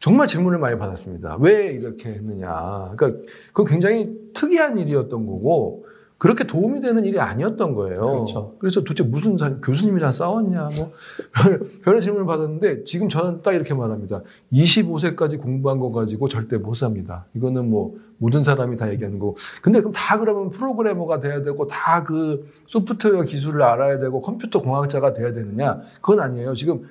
정말 0.00 0.26
질문을 0.26 0.58
많이 0.58 0.78
받았습니다. 0.78 1.38
왜 1.40 1.72
이렇게 1.72 2.10
했느냐. 2.10 2.92
그러니까 2.96 3.22
그 3.52 3.64
굉장히 3.64 4.12
특이한 4.34 4.78
일이었던 4.78 5.26
거고 5.26 5.86
그렇게 6.18 6.44
도움이 6.44 6.80
되는 6.80 7.04
일이 7.04 7.20
아니었던 7.20 7.74
거예요. 7.74 8.00
그렇죠. 8.00 8.54
그래서 8.58 8.80
도대체 8.80 9.04
무슨 9.04 9.36
사, 9.36 9.56
교수님이랑 9.60 10.12
싸웠냐, 10.12 10.70
뭐, 10.76 10.90
별의 11.84 12.00
질문을 12.00 12.26
받았는데 12.26 12.84
지금 12.84 13.10
저는 13.10 13.42
딱 13.42 13.52
이렇게 13.52 13.74
말합니다. 13.74 14.22
25세까지 14.50 15.38
공부한 15.38 15.78
거 15.78 15.90
가지고 15.90 16.28
절대 16.28 16.56
못 16.56 16.72
삽니다. 16.72 17.26
이거는 17.34 17.68
뭐 17.68 17.96
모든 18.16 18.42
사람이 18.42 18.78
다 18.78 18.90
얘기하는 18.90 19.18
거. 19.18 19.34
근데 19.60 19.80
그럼 19.80 19.92
다 19.92 20.18
그러면 20.18 20.48
프로그래머가 20.50 21.20
돼야 21.20 21.42
되고 21.42 21.66
다 21.66 22.06
그 22.06 22.46
소프트웨어 22.66 23.22
기술을 23.22 23.62
알아야 23.62 23.98
되고 23.98 24.20
컴퓨터 24.20 24.60
공학자가 24.60 25.12
돼야 25.12 25.32
되느냐? 25.32 25.80
그건 25.96 26.20
아니에요. 26.20 26.54
지금 26.54 26.88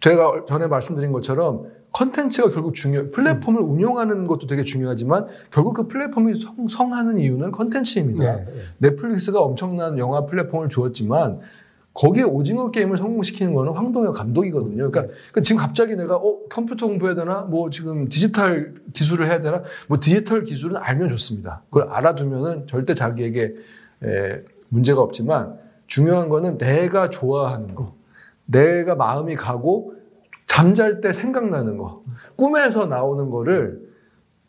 제가 0.00 0.44
전에 0.46 0.66
말씀드린 0.66 1.12
것처럼 1.12 1.66
컨텐츠가 1.96 2.50
결국 2.50 2.74
중요, 2.74 3.10
플랫폼을 3.10 3.62
음. 3.62 3.70
운영하는 3.70 4.26
것도 4.26 4.46
되게 4.46 4.64
중요하지만 4.64 5.26
결국 5.50 5.72
그 5.72 5.88
플랫폼이 5.88 6.38
성, 6.38 6.68
성하는 6.68 7.16
이유는 7.18 7.52
컨텐츠입니다. 7.52 8.36
네, 8.36 8.44
네. 8.44 8.52
넷플릭스가 8.78 9.40
엄청난 9.40 9.98
영화 9.98 10.26
플랫폼을 10.26 10.68
주었지만 10.68 11.40
거기에 11.94 12.24
오징어 12.24 12.70
게임을 12.70 12.98
성공시키는 12.98 13.54
거는 13.54 13.72
황동혁 13.72 14.14
감독이거든요. 14.14 14.90
그러니까, 14.90 15.02
네. 15.02 15.08
그러니까, 15.08 15.40
지금 15.40 15.62
갑자기 15.62 15.96
내가 15.96 16.16
어 16.16 16.40
컴퓨터 16.50 16.86
공부해야 16.86 17.14
되나? 17.14 17.40
뭐 17.40 17.70
지금 17.70 18.10
디지털 18.10 18.74
기술을 18.92 19.26
해야 19.26 19.40
되나? 19.40 19.62
뭐 19.88 19.98
디지털 19.98 20.44
기술은 20.44 20.76
알면 20.76 21.08
좋습니다. 21.08 21.62
그걸 21.70 21.88
알아두면은 21.88 22.66
절대 22.66 22.92
자기에게 22.92 23.54
에, 24.04 24.42
문제가 24.68 25.00
없지만 25.00 25.56
중요한 25.86 26.28
거는 26.28 26.58
내가 26.58 27.08
좋아하는 27.08 27.74
거, 27.74 27.94
내가 28.44 28.94
마음이 28.96 29.34
가고 29.34 29.94
잠잘 30.56 31.02
때 31.02 31.12
생각나는 31.12 31.76
거, 31.76 32.02
꿈에서 32.36 32.86
나오는 32.86 33.28
거를 33.28 33.78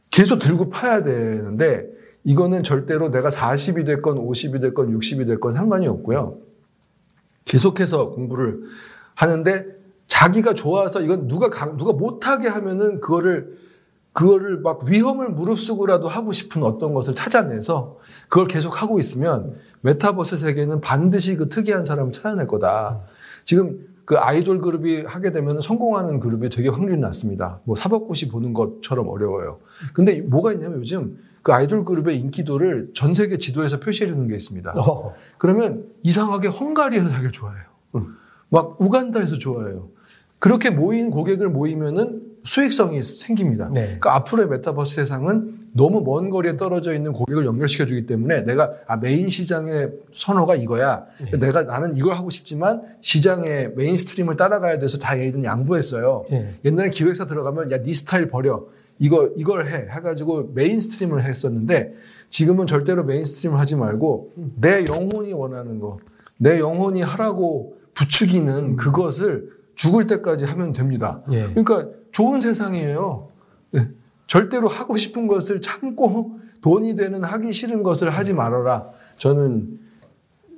계속 0.10 0.40
들고 0.40 0.70
파야 0.70 1.04
되는데 1.04 1.86
이거는 2.24 2.64
절대로 2.64 3.10
내가 3.10 3.28
40이 3.28 3.86
됐건 3.86 4.18
50이 4.18 4.62
됐건 4.62 4.98
60이 4.98 5.28
됐건 5.28 5.52
상관이 5.52 5.86
없고요. 5.86 6.38
계속해서 7.44 8.12
공부를 8.12 8.62
하는데 9.16 9.66
자기가 10.08 10.54
좋아서 10.54 11.02
이건 11.02 11.28
누가 11.28 11.50
누가 11.76 11.92
못하게 11.92 12.48
하면은 12.48 13.02
그거를 13.02 13.58
그거를 14.14 14.62
막 14.62 14.86
위험을 14.86 15.32
무릅쓰고라도 15.32 16.08
하고 16.08 16.32
싶은 16.32 16.64
어떤 16.64 16.94
것을 16.94 17.16
찾아내서 17.16 17.98
그걸 18.30 18.48
계속 18.48 18.82
하고 18.82 18.98
있으면 18.98 19.56
메타버스 19.82 20.38
세계는 20.38 20.80
반드시 20.80 21.36
그 21.36 21.50
특이한 21.50 21.84
사람을 21.84 22.14
찾아낼 22.14 22.48
거다. 22.48 23.02
지금 23.44 23.97
그 24.08 24.18
아이돌 24.18 24.62
그룹이 24.62 25.02
하게 25.02 25.34
되면 25.34 25.60
성공하는 25.60 26.22
그룹이 26.22 26.48
되게 26.48 26.70
확률이 26.70 26.98
낮습니다. 26.98 27.60
뭐 27.66 27.76
사법고시 27.76 28.30
보는 28.30 28.54
것처럼 28.54 29.10
어려워요. 29.10 29.60
근데 29.94 30.22
뭐가 30.22 30.54
있냐면 30.54 30.80
요즘 30.80 31.18
그 31.42 31.52
아이돌 31.52 31.84
그룹의 31.84 32.18
인기도를 32.22 32.92
전 32.94 33.14
세계 33.14 33.38
지도에서 33.38 33.82
표시해 33.82 34.10
주는 34.10 34.26
게 34.26 34.34
있습니다. 34.34 34.76
어. 34.78 35.14
그러면 35.38 35.88
이상하게 36.04 36.48
헝가리에서 36.48 37.10
자기를 37.10 37.32
좋아해요. 37.32 37.66
음. 37.96 38.16
막 38.48 38.80
우간다에서 38.80 39.40
좋아해요. 39.40 39.90
그렇게 40.40 40.70
모인 40.70 41.10
고객을 41.10 41.50
모이면은 41.50 42.22
수익성이 42.48 43.04
생깁니다. 43.04 43.70
네. 43.74 43.82
그러니까 43.86 44.16
앞으로의 44.16 44.48
메타버스 44.48 44.96
세상은 44.96 45.68
너무 45.74 46.02
먼 46.02 46.30
거리에 46.30 46.56
떨어져 46.56 46.94
있는 46.94 47.12
고객을 47.12 47.46
연결시켜 47.46 47.86
주기 47.86 48.06
때문에 48.06 48.44
내가 48.44 48.72
아, 48.88 48.96
메인 48.96 49.28
시장의 49.28 49.92
선호가 50.14 50.56
이거야. 50.56 51.06
네. 51.30 51.38
내가 51.38 51.64
나는 51.64 51.96
이걸 51.96 52.16
하고 52.16 52.30
싶지만 52.30 52.82
시장의 53.02 53.74
mainstream을 53.76 54.38
따라가야 54.38 54.80
돼서 54.80 54.98
다 54.98 55.20
얘들은 55.20 55.44
양보했어요. 55.44 56.24
네. 56.32 56.54
옛날에 56.64 56.90
기획사 56.90 57.26
들어가면 57.26 57.70
야 57.72 57.82
네 57.82 57.92
스타일 57.92 58.28
버려. 58.28 58.66
이거 58.98 59.30
이걸 59.36 59.68
해 59.68 59.88
해가지고 59.92 60.52
mainstream을 60.56 61.26
했었는데 61.26 61.94
지금은 62.30 62.66
절대로 62.66 63.04
mainstream을 63.04 63.60
하지 63.60 63.76
말고 63.76 64.32
내 64.56 64.86
영혼이 64.86 65.34
원하는 65.34 65.80
거, 65.80 66.00
내 66.40 66.60
영혼이 66.60 67.02
하라고 67.02 67.76
부추기는 67.94 68.78
그것을 68.78 69.50
죽을 69.76 70.08
때까지 70.08 70.46
하면 70.46 70.74
됩니다. 70.74 71.22
예. 71.32 71.48
그러니까 71.54 71.88
좋은 72.18 72.42
세상이에요. 72.42 73.28
네. 73.74 73.82
절대로 74.26 74.68
하고 74.68 74.98
싶은 74.98 75.28
것을 75.28 75.62
참고 75.62 76.40
돈이 76.64 76.96
되는 76.96 77.24
하기 77.24 77.52
싫은 77.52 77.84
것을 77.84 78.10
하지 78.10 78.34
말아라. 78.34 78.90
저는 79.18 79.80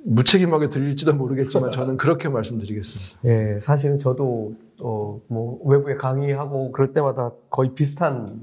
무책임하게 0.04 0.70
들릴지도 0.70 1.12
모르겠지만 1.16 1.70
저는 1.70 1.98
그렇게 1.98 2.30
말씀드리겠습니다. 2.30 3.20
예, 3.26 3.60
사실은 3.60 3.98
저도 3.98 4.54
어, 4.78 5.20
뭐 5.26 5.60
외부에 5.66 5.96
강의하고 5.96 6.72
그럴 6.72 6.94
때마다 6.94 7.32
거의 7.50 7.74
비슷한 7.74 8.40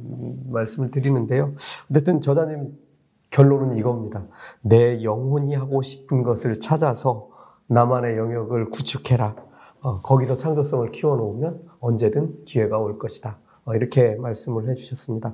말씀을 0.51 0.91
드리는데요. 0.91 1.55
어쨌든 1.89 2.21
저자님 2.21 2.77
결론은 3.31 3.77
이겁니다. 3.77 4.27
내 4.61 5.01
영혼이 5.01 5.55
하고 5.55 5.81
싶은 5.81 6.21
것을 6.21 6.59
찾아서 6.59 7.29
나만의 7.65 8.15
영역을 8.15 8.69
구축해라. 8.69 9.46
어, 9.87 10.01
거기서 10.01 10.35
창조성을 10.35 10.91
키워놓으면 10.91 11.61
언제든 11.79 12.43
기회가 12.43 12.77
올 12.77 12.99
것이다. 12.99 13.37
어, 13.63 13.73
이렇게 13.73 14.15
말씀을 14.15 14.67
해주셨습니다. 14.67 15.33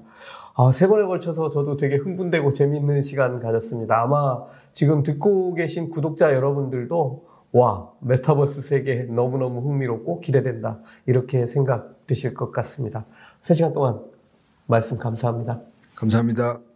아, 0.56 0.72
세 0.72 0.86
번에 0.88 1.08
걸쳐서 1.08 1.50
저도 1.50 1.76
되게 1.76 1.96
흥분되고 1.96 2.54
재미있는 2.54 3.02
시간 3.02 3.40
가졌습니다. 3.40 4.00
아마 4.00 4.44
지금 4.72 5.02
듣고 5.02 5.56
계신 5.56 5.90
구독자 5.90 6.36
여러분들도 6.36 7.34
와, 7.54 7.90
메타버스 8.02 8.62
세계 8.62 9.04
너무너무 9.04 9.62
흥미롭고 9.62 10.20
기대된다. 10.20 10.80
이렇게 11.08 11.48
생각 11.48 12.06
드실 12.06 12.36
것 12.36 12.52
같습니다. 12.52 13.06
세 13.42 13.56
시간 13.56 13.74
동안 13.74 14.02
말씀 14.68 15.00
감사합니다. 15.00 15.62
감사합니다. 15.96 16.73